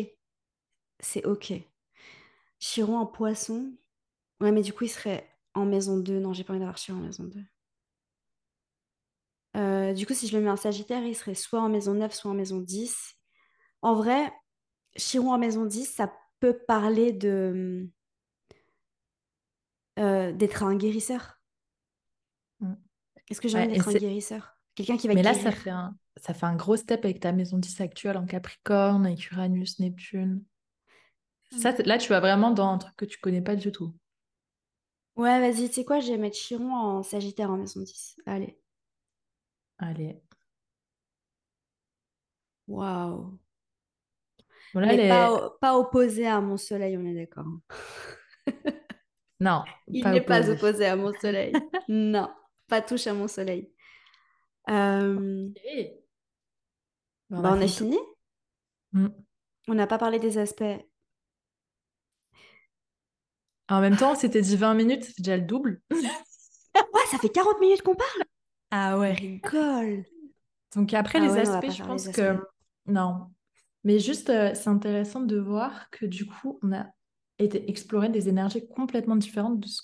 C'est 1.00 1.24
ok. 1.24 1.52
Chiron 2.58 2.98
en 2.98 3.06
Poisson. 3.06 3.72
Ouais, 4.40 4.52
mais 4.52 4.62
du 4.62 4.72
coup, 4.72 4.84
il 4.84 4.88
serait 4.88 5.28
en 5.54 5.64
maison 5.64 5.96
2. 5.98 6.18
Non, 6.20 6.32
j'ai 6.32 6.44
pas 6.44 6.52
envie 6.52 6.60
d'avoir 6.60 6.76
Chiron 6.76 6.98
en 6.98 7.02
maison 7.02 7.24
2. 7.24 7.40
Euh, 9.56 9.94
du 9.94 10.06
coup, 10.06 10.12
si 10.14 10.28
je 10.28 10.36
le 10.36 10.42
mets 10.44 10.50
en 10.50 10.56
Sagittaire, 10.56 11.02
il 11.02 11.14
serait 11.16 11.34
soit 11.34 11.60
en 11.60 11.68
maison 11.70 11.94
9, 11.94 12.12
soit 12.12 12.30
en 12.30 12.34
maison 12.34 12.58
10. 12.58 13.14
En 13.82 13.94
vrai, 13.94 14.30
Chiron 14.96 15.32
en 15.32 15.38
maison 15.38 15.64
10, 15.64 15.86
ça 15.86 16.12
peut 16.40 16.58
parler 16.66 17.12
de 17.12 17.88
euh, 19.98 20.32
d'être 20.32 20.62
un 20.62 20.76
guérisseur. 20.76 21.35
Est-ce 23.30 23.40
que 23.40 23.48
j'ai 23.48 23.56
Ouais, 23.56 23.64
envie 23.64 23.74
et 23.74 23.78
d'être 23.78 23.88
un 23.88 23.94
guérisseur? 23.94 24.56
Quelqu'un 24.74 24.96
qui 24.96 25.08
va 25.08 25.14
Mais 25.14 25.22
là, 25.22 25.32
guérir. 25.32 25.42
ça 25.44 25.52
fait 25.52 25.70
un, 25.70 25.96
ça 26.16 26.34
fait 26.34 26.46
un 26.46 26.56
gros 26.56 26.76
step 26.76 27.04
avec 27.04 27.20
ta 27.20 27.32
maison 27.32 27.58
10 27.58 27.80
actuelle 27.80 28.16
en 28.16 28.26
Capricorne, 28.26 29.06
avec 29.06 29.30
Uranus, 29.30 29.78
Neptune. 29.80 30.42
Ça, 31.50 31.74
c'est- 31.74 31.84
là, 31.86 31.98
tu 31.98 32.08
vas 32.10 32.20
vraiment 32.20 32.50
dans 32.52 32.68
un 32.68 32.78
truc 32.78 32.94
que 32.96 33.04
tu 33.04 33.18
connais 33.18 33.42
pas 33.42 33.56
du 33.56 33.72
tout. 33.72 33.94
Ouais, 35.16 35.40
vas-y, 35.40 35.68
tu 35.68 35.74
sais 35.74 35.84
quoi, 35.84 36.00
je 36.00 36.10
vais 36.12 36.16
mettre 36.18 36.36
Chiron 36.36 36.72
en 36.74 37.02
Sagittaire 37.02 37.50
en 37.50 37.56
maison 37.56 37.80
10. 37.82 38.16
Allez. 38.26 38.56
Allez. 39.78 40.20
Waouh. 42.74 43.38
Bon, 44.74 44.80
là, 44.80 44.92
les- 44.92 45.08
pas, 45.08 45.56
pas 45.60 45.76
opposé 45.78 46.26
à 46.26 46.40
mon 46.40 46.56
soleil, 46.56 46.96
on 46.96 47.04
est 47.06 47.14
d'accord. 47.14 47.46
Non, 49.40 49.64
Il 49.88 50.10
n'est 50.10 50.20
pas 50.20 50.48
opposé 50.50 50.86
à 50.86 50.96
mon 50.96 51.12
soleil. 51.12 51.52
non, 51.88 52.28
pas 52.68 52.82
touche 52.82 53.06
à 53.06 53.14
mon 53.14 53.28
soleil. 53.28 53.70
Euh. 54.68 55.48
Bon, 57.30 57.40
bah, 57.40 57.54
on 57.56 57.60
a 57.60 57.68
fini. 57.68 57.98
Mm. 58.92 59.08
On 59.68 59.74
n'a 59.74 59.86
pas 59.86 59.98
parlé 59.98 60.18
des 60.18 60.38
aspects. 60.38 60.64
En 63.68 63.80
même 63.80 63.96
temps, 63.96 64.14
c'était 64.14 64.42
dit 64.42 64.56
20 64.56 64.74
minutes, 64.74 65.04
c'est 65.04 65.18
déjà 65.18 65.36
le 65.36 65.44
double. 65.44 65.80
Ouais, 66.92 67.06
ça 67.10 67.16
fait 67.16 67.30
40 67.30 67.58
minutes 67.60 67.80
qu'on 67.80 67.94
parle. 67.94 68.22
Ah 68.70 68.98
ouais. 68.98 69.12
Rigole. 69.12 70.04
Donc 70.74 70.92
après, 70.92 71.18
Ah 71.18 71.22
les 71.22 71.28
ouais, 71.28 71.48
on 71.48 71.54
aspects, 71.54 71.70
je 71.70 71.82
pense 71.82 72.08
que... 72.08 72.38
Non. 72.84 73.28
Mais 73.84 73.98
juste, 73.98 74.28
euh, 74.28 74.52
c'est 74.54 74.68
intéressant 74.68 75.20
de 75.20 75.38
voir 75.38 75.88
que 75.90 76.04
du 76.04 76.26
coup, 76.26 76.58
on 76.62 76.72
a 76.74 76.86
été 77.38 77.70
explorer 77.70 78.10
des 78.10 78.28
énergies 78.28 78.68
complètement 78.68 79.16
différentes 79.16 79.60
de 79.60 79.66
ce 79.68 79.80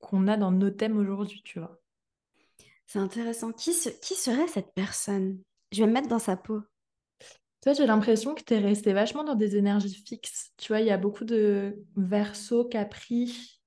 qu'on 0.00 0.26
a 0.26 0.36
dans 0.36 0.50
nos 0.50 0.70
thèmes 0.70 0.96
aujourd'hui, 0.96 1.42
tu 1.44 1.60
vois. 1.60 1.81
C'est 2.92 2.98
intéressant. 2.98 3.52
Qui, 3.52 3.72
se- 3.72 3.88
qui 3.88 4.14
serait 4.14 4.48
cette 4.48 4.74
personne? 4.74 5.40
Je 5.72 5.80
vais 5.80 5.86
me 5.86 5.94
mettre 5.94 6.08
dans 6.08 6.18
sa 6.18 6.36
peau. 6.36 6.60
Toi, 7.62 7.72
j'ai 7.72 7.86
l'impression 7.86 8.34
que 8.34 8.42
tu 8.42 8.52
es 8.52 8.58
resté 8.58 8.92
vachement 8.92 9.24
dans 9.24 9.34
des 9.34 9.56
énergies 9.56 9.94
fixes. 10.06 10.52
Tu 10.58 10.68
vois, 10.68 10.80
il 10.80 10.88
y 10.88 10.90
a 10.90 10.98
beaucoup 10.98 11.24
de 11.24 11.74
Verseau, 11.96 12.66
Capri, 12.66 13.62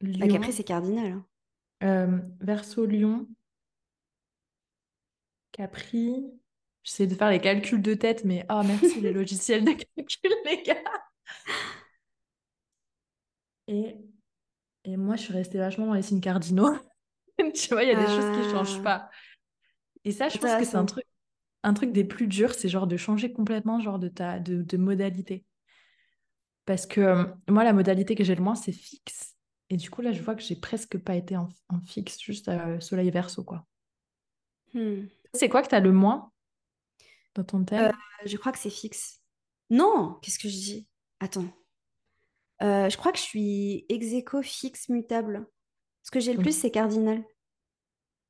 Bah, 0.00 0.26
Lion. 0.26 0.28
Capri, 0.28 0.52
c'est 0.52 0.62
cardinal. 0.62 1.10
hein. 1.12 1.26
Euh, 1.82 2.18
Verseau, 2.40 2.86
Lion, 2.86 3.26
Capri. 5.52 6.24
J'essaie 6.82 7.06
de 7.06 7.14
faire 7.14 7.30
les 7.30 7.40
calculs 7.40 7.80
de 7.80 7.94
tête, 7.94 8.24
mais 8.24 8.44
oh 8.50 8.60
merci 8.64 9.00
les 9.00 9.12
logiciels 9.12 9.64
de 9.64 9.72
calcul, 9.72 10.30
les 10.44 10.62
gars. 10.62 10.82
Et, 13.68 13.96
et 14.84 14.96
moi, 14.96 15.16
je 15.16 15.22
suis 15.24 15.32
restée 15.34 15.58
vachement 15.58 15.86
dans 15.86 15.94
les 15.94 16.02
signes 16.02 16.20
cardinaux. 16.22 16.70
Tu 17.54 17.68
vois, 17.70 17.82
il 17.82 17.88
y 17.88 17.92
a 17.92 17.96
des 17.96 18.06
choses 18.06 18.30
qui 18.30 18.38
ne 18.38 18.50
changent 18.52 18.80
Ah. 18.80 18.82
pas. 18.82 19.10
Et 20.04 20.12
ça, 20.12 20.28
je 20.28 20.38
pense 20.38 20.54
que 20.56 20.64
c'est 20.64 20.76
un 20.76 20.84
truc, 20.84 21.04
un 21.62 21.74
truc 21.74 21.92
des 21.92 22.04
plus 22.04 22.26
durs, 22.26 22.54
c'est 22.54 22.68
genre 22.68 22.86
de 22.86 22.96
changer 22.96 23.32
complètement 23.32 23.80
genre 23.80 23.98
de 23.98 24.08
ta 24.08 24.38
de, 24.40 24.62
de 24.62 24.76
modalité. 24.76 25.44
Parce 26.66 26.86
que 26.86 27.00
euh, 27.00 27.24
moi, 27.48 27.64
la 27.64 27.72
modalité 27.72 28.14
que 28.14 28.24
j'ai 28.24 28.34
le 28.34 28.42
moins, 28.42 28.54
c'est 28.54 28.72
fixe. 28.72 29.34
Et 29.70 29.76
du 29.76 29.90
coup, 29.90 30.02
là, 30.02 30.12
je 30.12 30.22
vois 30.22 30.34
que 30.34 30.42
j'ai 30.42 30.56
presque 30.56 30.98
pas 30.98 31.14
été 31.14 31.36
en, 31.36 31.48
en 31.68 31.80
fixe, 31.80 32.20
juste 32.20 32.48
euh, 32.48 32.80
soleil 32.80 33.10
verso, 33.10 33.44
quoi. 33.44 33.66
Hmm. 34.72 35.06
C'est 35.34 35.48
quoi 35.48 35.62
que 35.62 35.68
tu 35.68 35.74
as 35.74 35.80
le 35.80 35.92
moins 35.92 36.32
dans 37.34 37.44
ton 37.44 37.64
thème? 37.64 37.86
Euh, 37.86 38.26
je 38.26 38.36
crois 38.36 38.52
que 38.52 38.58
c'est 38.58 38.70
fixe. 38.70 39.20
Non, 39.70 40.18
qu'est-ce 40.22 40.38
que 40.38 40.48
je 40.48 40.54
dis? 40.54 40.88
Attends. 41.20 41.46
Euh, 42.62 42.88
je 42.88 42.96
crois 42.96 43.12
que 43.12 43.18
je 43.18 43.24
suis 43.24 43.84
ex 43.88 44.12
aequo 44.12 44.42
fixe 44.42 44.88
mutable. 44.88 45.46
Ce 46.04 46.10
que 46.10 46.20
j'ai 46.20 46.34
le 46.34 46.38
plus, 46.38 46.56
c'est 46.56 46.70
cardinal. 46.70 47.24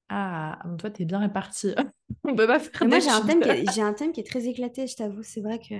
Ah, 0.08 0.60
donc 0.64 0.78
toi, 0.78 0.90
t'es 0.90 1.04
bien 1.04 1.18
réparti. 1.18 1.74
On 2.24 2.34
peut 2.34 2.46
pas 2.46 2.60
faire 2.60 2.72
Mais 2.82 2.86
moi, 2.86 2.98
j'ai 3.00 3.10
un, 3.10 3.20
thème 3.20 3.40
qui 3.40 3.48
est, 3.48 3.72
j'ai 3.72 3.82
un 3.82 3.92
thème 3.92 4.12
qui 4.12 4.20
est 4.20 4.26
très 4.26 4.46
éclaté, 4.46 4.86
je 4.86 4.96
t'avoue. 4.96 5.22
C'est 5.22 5.40
vrai 5.40 5.58
que 5.58 5.74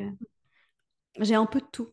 j'ai 1.20 1.34
un 1.34 1.46
peu 1.46 1.60
de 1.60 1.66
tout. 1.70 1.92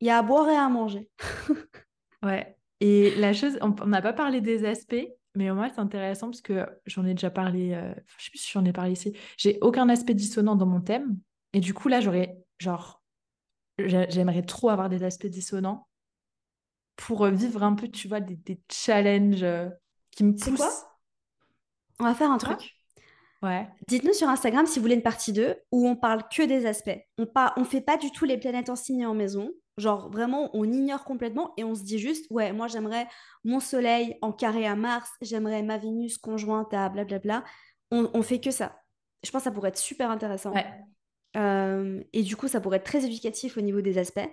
Il 0.00 0.06
y 0.06 0.10
a 0.10 0.18
à 0.18 0.22
boire 0.22 0.48
et 0.48 0.56
à 0.56 0.68
manger. 0.68 1.10
Ouais. 2.22 2.56
Et 2.78 3.10
la 3.16 3.32
chose, 3.32 3.58
on 3.62 3.86
n'a 3.86 4.00
pas 4.00 4.12
parlé 4.12 4.40
des 4.40 4.64
aspects, 4.64 5.08
mais 5.34 5.50
au 5.50 5.56
moins 5.56 5.68
c'est 5.70 5.80
intéressant 5.80 6.28
parce 6.28 6.40
que 6.40 6.64
j'en 6.86 7.04
ai 7.04 7.14
déjà 7.14 7.30
parlé, 7.30 7.72
euh, 7.74 7.92
je 8.16 8.24
sais 8.26 8.30
plus 8.30 8.38
si 8.38 8.52
j'en 8.52 8.64
ai 8.64 8.72
parlé 8.72 8.92
ici. 8.92 9.12
J'ai 9.36 9.58
aucun 9.60 9.88
aspect 9.88 10.14
dissonant 10.14 10.54
dans 10.54 10.66
mon 10.66 10.80
thème. 10.80 11.18
Et 11.52 11.58
du 11.58 11.74
coup, 11.74 11.88
là, 11.88 12.00
j'aurais, 12.00 12.36
genre, 12.60 13.02
j'ai- 13.78 14.06
j'aimerais 14.08 14.42
trop 14.42 14.68
avoir 14.70 14.88
des 14.88 15.02
aspects 15.02 15.26
dissonants 15.26 15.88
pour 16.96 17.26
vivre 17.26 17.62
un 17.62 17.74
peu, 17.74 17.88
tu 17.88 18.08
vois, 18.08 18.20
des, 18.20 18.36
des 18.36 18.60
challenges 18.70 19.42
euh, 19.42 19.68
qui 20.10 20.24
me 20.24 20.32
poussent. 20.32 20.56
quoi 20.56 20.72
On 22.00 22.04
va 22.04 22.14
faire 22.14 22.30
un 22.30 22.38
truc. 22.38 22.76
Ouais. 23.42 23.68
Dites-nous 23.88 24.12
sur 24.12 24.28
Instagram 24.28 24.66
si 24.66 24.78
vous 24.78 24.82
voulez 24.82 24.94
une 24.94 25.02
partie 25.02 25.32
2 25.32 25.56
où 25.72 25.88
on 25.88 25.96
parle 25.96 26.22
que 26.28 26.42
des 26.44 26.64
aspects. 26.64 26.96
On 27.18 27.22
ne 27.22 27.60
on 27.60 27.64
fait 27.64 27.80
pas 27.80 27.96
du 27.96 28.10
tout 28.12 28.24
les 28.24 28.38
planètes 28.38 28.68
en 28.68 28.76
signe 28.76 29.00
et 29.00 29.06
en 29.06 29.14
maison. 29.14 29.50
Genre 29.78 30.10
vraiment, 30.10 30.50
on 30.54 30.64
ignore 30.64 31.04
complètement 31.04 31.52
et 31.56 31.64
on 31.64 31.74
se 31.74 31.82
dit 31.82 31.98
juste, 31.98 32.26
ouais, 32.30 32.52
moi 32.52 32.68
j'aimerais 32.68 33.08
mon 33.42 33.58
soleil 33.58 34.16
en 34.20 34.30
carré 34.30 34.66
à 34.66 34.76
Mars, 34.76 35.10
j'aimerais 35.22 35.62
ma 35.62 35.78
Vénus 35.78 36.18
conjointe 36.18 36.72
à 36.74 36.88
blablabla. 36.88 37.42
On, 37.90 38.10
on 38.14 38.22
fait 38.22 38.38
que 38.38 38.50
ça. 38.50 38.78
Je 39.24 39.30
pense 39.30 39.40
que 39.40 39.44
ça 39.44 39.50
pourrait 39.50 39.70
être 39.70 39.78
super 39.78 40.10
intéressant. 40.10 40.52
Ouais. 40.52 40.66
Euh, 41.36 42.02
et 42.12 42.22
du 42.22 42.36
coup, 42.36 42.48
ça 42.48 42.60
pourrait 42.60 42.76
être 42.76 42.84
très 42.84 43.04
éducatif 43.04 43.56
au 43.56 43.60
niveau 43.60 43.80
des 43.80 43.98
aspects. 43.98 44.28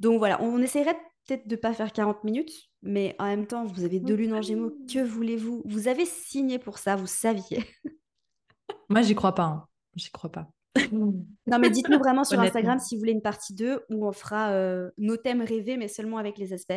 Donc 0.00 0.18
voilà, 0.18 0.40
on, 0.40 0.54
on 0.54 0.58
essaierait 0.62 0.96
peut-être 1.26 1.46
de 1.48 1.56
pas 1.56 1.72
faire 1.72 1.92
40 1.92 2.24
minutes, 2.24 2.52
mais 2.82 3.14
en 3.18 3.24
même 3.26 3.46
temps, 3.46 3.64
vous 3.64 3.84
avez 3.84 4.00
deux 4.00 4.14
lunes 4.14 4.34
en 4.34 4.42
gémeaux, 4.42 4.72
que 4.92 5.02
voulez-vous? 5.02 5.62
Vous 5.64 5.88
avez 5.88 6.04
signé 6.06 6.58
pour 6.58 6.78
ça, 6.78 6.96
vous 6.96 7.06
saviez. 7.06 7.64
Moi, 8.88 9.02
j'y 9.02 9.14
crois 9.14 9.34
pas. 9.34 9.44
hein. 9.44 9.66
J'y 9.96 10.10
crois 10.10 10.30
pas. 10.30 10.48
Non, 10.92 11.58
mais 11.58 11.70
dites-nous 11.70 11.98
vraiment 11.98 12.24
sur. 12.24 12.38
Instagram 12.40 12.78
si 12.80 12.94
vous 12.96 13.00
voulez 13.00 13.12
une 13.12 13.22
partie 13.22 13.54
2 13.54 13.82
où 13.90 14.06
on 14.06 14.12
fera 14.12 14.50
euh, 14.52 14.90
nos 14.98 15.16
thèmes 15.16 15.42
rêvés, 15.42 15.76
mais 15.76 15.88
seulement 15.88 16.18
avec 16.18 16.36
les 16.38 16.52
aspects. 16.52 16.72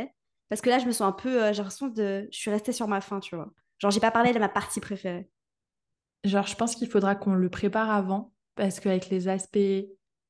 Parce 0.50 0.62
que 0.62 0.70
là, 0.70 0.78
je 0.80 0.86
me 0.86 0.91
sens 0.91 1.08
un 1.08 1.12
peu. 1.14 1.43
euh, 1.43 1.52
j'ai 1.54 1.58
l'impression 1.58 1.88
de. 1.88 2.28
Je 2.32 2.38
suis 2.38 2.52
restée 2.52 2.72
sur 2.74 2.88
ma 2.88 3.02
faim, 3.02 3.20
tu 3.20 3.36
vois. 3.36 3.52
Genre, 3.80 3.91
j'ai 3.91 4.00
pas 4.00 4.12
parlé 4.12 4.34
de 4.34 4.39
ma 4.39 4.50
partie 4.50 4.80
préférée. 4.80 5.30
Genre, 6.24 6.45
je 6.45 6.56
pense 6.56 6.76
qu'il 6.76 6.89
faudra 6.89 7.16
qu'on 7.16 7.34
le 7.34 7.50
prépare 7.50 7.89
avant, 7.89 8.34
parce 8.56 8.80
qu'avec 8.80 9.10
les 9.10 9.28
aspects, 9.28 9.58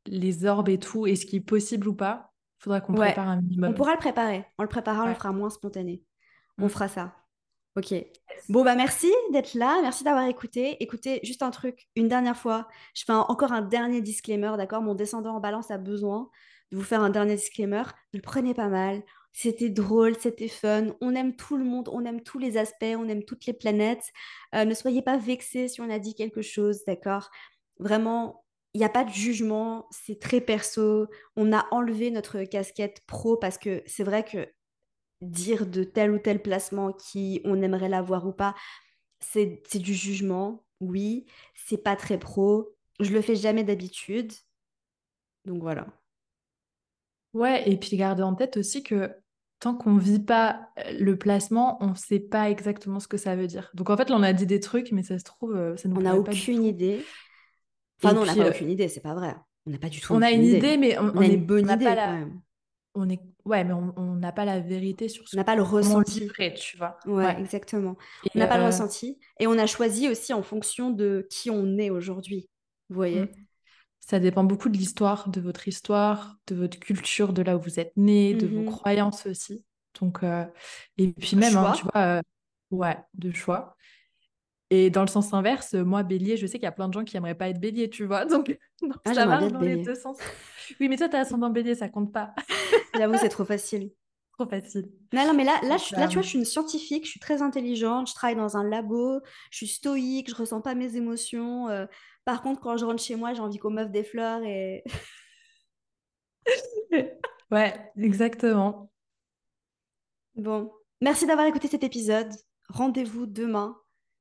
les 0.05 0.45
orbes 0.45 0.69
et 0.69 0.79
tout, 0.79 1.07
et 1.07 1.15
ce 1.15 1.25
qui 1.25 1.37
est 1.37 1.41
possible 1.41 1.87
ou 1.87 1.95
pas, 1.95 2.31
il 2.59 2.63
faudra 2.63 2.81
qu'on 2.81 2.93
Ouais. 2.93 3.07
prépare 3.07 3.27
un 3.27 3.41
minimum. 3.41 3.69
On 3.71 3.73
pourra 3.73 3.93
le 3.93 3.99
préparer. 3.99 4.45
On 4.57 4.63
le 4.63 4.69
préparera, 4.69 5.03
on 5.03 5.05
le 5.05 5.11
Ouais. 5.11 5.17
fera 5.17 5.31
moins 5.31 5.49
spontané. 5.49 6.03
On 6.57 6.65
Mm. 6.65 6.69
fera 6.69 6.87
ça. 6.87 7.15
Ok. 7.75 7.93
Bon, 8.49 8.63
bah 8.63 8.73
merci 8.73 9.11
d'être 9.31 9.53
là, 9.53 9.77
merci 9.83 10.03
d'avoir 10.03 10.25
écouté. 10.27 10.77
Écoutez, 10.81 11.19
juste 11.23 11.43
un 11.43 11.51
truc, 11.51 11.87
une 11.95 12.07
dernière 12.07 12.35
fois, 12.37 12.67
je 12.95 13.03
fais 13.05 13.11
un- 13.11 13.19
encore 13.29 13.51
un 13.51 13.61
dernier 13.61 14.01
disclaimer, 14.01 14.53
d'accord? 14.57 14.81
Mon 14.81 14.95
descendant 14.95 15.35
en 15.35 15.39
balance 15.39 15.69
a 15.69 15.77
besoin 15.77 16.29
de 16.71 16.77
vous 16.77 16.83
faire 16.83 17.01
un 17.01 17.11
dernier 17.11 17.35
disclaimer. 17.35 17.83
Ne 18.13 18.17
le 18.17 18.21
prenez 18.23 18.55
pas 18.55 18.67
mal. 18.67 19.03
C'était 19.31 19.69
drôle, 19.69 20.15
c'était 20.19 20.47
fun. 20.47 20.87
On 21.01 21.13
aime 21.13 21.35
tout 21.35 21.55
le 21.57 21.63
monde, 21.63 21.87
on 21.93 22.03
aime 22.05 22.21
tous 22.23 22.39
les 22.39 22.57
aspects, 22.57 22.95
on 22.97 23.07
aime 23.07 23.23
toutes 23.23 23.45
les 23.45 23.53
planètes. 23.53 24.11
Euh, 24.55 24.65
ne 24.65 24.73
soyez 24.73 25.03
pas 25.03 25.17
vexés 25.17 25.67
si 25.67 25.79
on 25.79 25.89
a 25.91 25.99
dit 25.99 26.15
quelque 26.15 26.41
chose, 26.41 26.83
d'accord? 26.87 27.29
Vraiment, 27.77 28.43
il 28.77 28.81
n'y 28.81 28.85
a 28.85 28.89
pas 28.89 29.03
de 29.03 29.09
jugement, 29.09 29.87
c'est 29.89 30.19
très 30.19 30.39
perso. 30.39 31.07
On 31.35 31.51
a 31.51 31.65
enlevé 31.71 32.11
notre 32.11 32.43
casquette 32.43 33.01
pro 33.07 33.35
parce 33.35 33.57
que 33.57 33.81
c'est 33.87 34.03
vrai 34.03 34.23
que 34.23 34.47
dire 35.21 35.65
de 35.65 35.83
tel 35.83 36.11
ou 36.11 36.19
tel 36.19 36.43
placement 36.43 36.93
qui 36.93 37.41
on 37.43 37.63
aimerait 37.63 37.89
l'avoir 37.89 38.27
ou 38.27 38.33
pas, 38.33 38.53
c'est 39.19 39.79
du 39.79 39.95
jugement, 39.95 40.63
oui, 40.79 41.25
c'est 41.55 41.81
pas 41.81 41.95
très 41.95 42.19
pro, 42.19 42.69
je 42.99 43.11
le 43.13 43.21
fais 43.23 43.35
jamais 43.35 43.63
d'habitude, 43.63 44.31
donc 45.45 45.63
voilà. 45.63 45.87
Ouais, 47.33 47.67
et 47.67 47.77
puis 47.77 47.97
garder 47.97 48.21
en 48.21 48.35
tête 48.35 48.57
aussi 48.57 48.83
que 48.83 49.09
tant 49.59 49.73
qu'on 49.73 49.97
vit 49.97 50.19
pas 50.19 50.69
euh, 50.77 50.91
le 50.99 51.17
placement, 51.17 51.83
on 51.83 51.95
sait 51.95 52.19
pas 52.19 52.51
exactement 52.51 52.99
ce 52.99 53.07
que 53.07 53.17
ça 53.17 53.35
veut 53.35 53.47
dire. 53.47 53.71
Donc 53.73 53.89
en 53.89 53.97
fait, 53.97 54.11
là, 54.11 54.17
on 54.17 54.23
a 54.23 54.33
dit 54.33 54.45
des 54.45 54.59
trucs, 54.59 54.91
mais 54.91 55.01
ça 55.01 55.17
se 55.17 55.23
trouve, 55.23 55.55
euh, 55.55 55.75
ça 55.77 55.89
nous 55.89 55.95
On 55.95 56.01
n'a 56.01 56.15
aucune 56.15 56.63
idée. 56.63 57.03
Enfin 57.99 58.13
non, 58.13 58.21
on 58.21 58.25
n'a 58.25 58.35
pas 58.35 58.47
euh, 58.47 58.49
aucune 58.49 58.69
idée, 58.69 58.87
c'est 58.89 59.01
pas 59.01 59.13
vrai. 59.15 59.35
On 59.65 59.71
n'a 59.71 59.77
pas 59.79 59.89
du 59.89 60.01
tout 60.01 60.15
on 60.15 60.21
a 60.21 60.31
une 60.31 60.45
idée. 60.45 60.57
idée, 60.57 60.77
mais 60.77 60.97
on, 60.99 61.13
On 61.13 61.17
on 61.17 61.21
a 61.21 61.27
est- 61.27 61.33
une 61.33 61.45
bonne 61.45 61.65
on 61.65 61.67
n'a 61.67 61.77
idée 61.77 61.85
pas 61.85 61.95
quand 61.97 62.11
la, 62.11 62.11
même. 62.11 62.41
on 62.95 63.09
est, 63.09 63.21
ouais, 63.45 63.63
mais 63.65 63.73
on 63.73 63.93
on 63.97 64.15
n'a 64.15 64.31
pas 64.31 64.45
la 64.45 64.59
vérité 64.61 65.09
sur 65.09 65.27
ce 65.27 65.35
On 65.35 65.37
n'a 65.37 65.43
pas 65.43 65.55
le 65.55 65.63
ressenti. 65.63 66.21
vivrait, 66.21 66.53
tu 66.53 66.77
vois. 66.77 66.97
Ouais, 67.05 67.25
Ouais. 67.25 67.37
exactement. 67.39 67.97
Et, 68.23 68.31
On 68.35 68.39
n'a 68.39 68.47
pas 68.47 68.57
le 68.57 68.65
ressenti 68.65 69.19
et 69.39 69.47
on 69.47 69.57
a 69.57 69.67
choisi 69.67 70.07
aussi 70.09 70.33
en 70.33 70.43
fonction 70.43 70.89
de 70.91 71.27
qui 71.29 71.49
on 71.49 71.77
est 71.77 71.89
aujourd'hui. 71.89 72.49
Vous 72.89 72.95
voyez? 72.95 73.31
mm. 73.31 73.47
Ça 74.01 74.19
dépend 74.19 74.43
beaucoup 74.43 74.69
de 74.69 74.77
l'histoire, 74.77 75.29
de 75.29 75.41
votre 75.41 75.67
histoire, 75.67 76.37
de 76.47 76.55
votre 76.55 76.79
culture, 76.79 77.33
de 77.33 77.41
là 77.41 77.57
où 77.57 77.61
vous 77.61 77.79
êtes 77.79 77.93
né, 77.97 78.35
de 78.35 78.47
vos 78.47 78.63
Mhm. 78.63 78.63
croyances 78.63 79.25
aussi. 79.27 79.65
Donc, 80.01 80.23
euh, 80.23 80.45
et 80.97 81.11
puis 81.13 81.35
même, 81.37 81.57
hein, 81.57 81.71
tu 81.71 81.83
vois, 81.83 82.01
euh, 82.19 82.21
ouais, 82.71 82.97
de 83.15 83.31
choix. 83.33 83.75
Et 84.69 84.89
dans 84.89 85.01
le 85.01 85.07
sens 85.07 85.33
inverse, 85.33 85.75
euh, 85.75 85.83
moi, 85.83 86.03
bélier, 86.03 86.35
je 86.35 86.45
sais 86.45 86.57
qu'il 86.57 86.63
y 86.63 86.67
a 86.67 86.71
plein 86.73 86.89
de 86.89 86.93
gens 86.93 87.03
qui 87.05 87.15
aimeraient 87.15 87.35
pas 87.35 87.47
être 87.49 87.59
bélier, 87.59 87.89
tu 87.89 88.05
vois. 88.05 88.25
Donc, 88.25 88.57
donc 88.81 88.93
Ah, 89.05 89.13
ça 89.13 89.25
marche 89.25 89.51
dans 89.51 89.59
les 89.61 89.77
deux 89.77 89.95
sens. 89.95 90.17
Oui, 90.79 90.89
mais 90.89 90.97
toi, 90.97 91.07
t'as 91.07 91.19
ascendant 91.21 91.49
bélier, 91.49 91.75
ça 91.75 91.87
compte 91.89 92.11
pas. 92.11 92.33
J'avoue, 92.95 93.17
c'est 93.17 93.29
trop 93.29 93.45
facile. 93.45 93.91
Trop 94.37 94.47
facile. 94.49 94.91
Non, 95.13 95.25
non, 95.25 95.33
mais 95.33 95.45
là, 95.45 95.59
là, 95.63 95.77
Donc, 95.77 95.79
je, 95.89 95.95
là, 95.95 96.07
tu 96.07 96.13
vois, 96.15 96.19
euh, 96.19 96.23
je 96.23 96.27
suis 96.29 96.37
une 96.39 96.45
scientifique, 96.45 97.05
je 97.05 97.11
suis 97.11 97.19
très 97.19 97.41
intelligente, 97.41 98.09
je 98.09 98.13
travaille 98.13 98.35
dans 98.35 98.57
un 98.57 98.63
labo, 98.63 99.19
je 99.51 99.57
suis 99.57 99.67
stoïque, 99.67 100.29
je 100.29 100.35
ressens 100.35 100.61
pas 100.61 100.75
mes 100.75 100.95
émotions. 100.97 101.69
euh, 101.69 101.85
par 102.25 102.41
contre, 102.41 102.59
quand 102.59 102.75
je 102.77 102.85
rentre 102.85 103.01
chez 103.01 103.15
moi, 103.15 103.33
j'ai 103.33 103.39
envie 103.39 103.57
qu'on 103.57 103.71
m'offre 103.71 103.89
des 103.91 104.03
fleurs 104.03 104.43
et... 104.43 104.83
Ouais, 107.51 107.73
exactement. 107.97 108.91
Bon, 110.35 110.71
merci 111.01 111.25
d'avoir 111.25 111.47
écouté 111.47 111.67
cet 111.69 111.83
épisode. 111.83 112.29
Rendez-vous 112.69 113.25
demain 113.25 113.77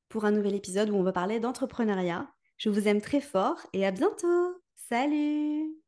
pour 0.09 0.25
un 0.25 0.31
nouvel 0.31 0.55
épisode 0.55 0.91
où 0.91 0.97
on 0.97 1.03
va 1.03 1.13
parler 1.13 1.41
d'entrepreneuriat. 1.41 2.29
Je 2.59 2.71
vous 2.71 2.89
aime 2.89 3.01
très 3.01 3.21
fort 3.21 3.59
et 3.73 3.87
à 3.87 3.91
bientôt. 3.91 4.63
Salut 4.75 5.86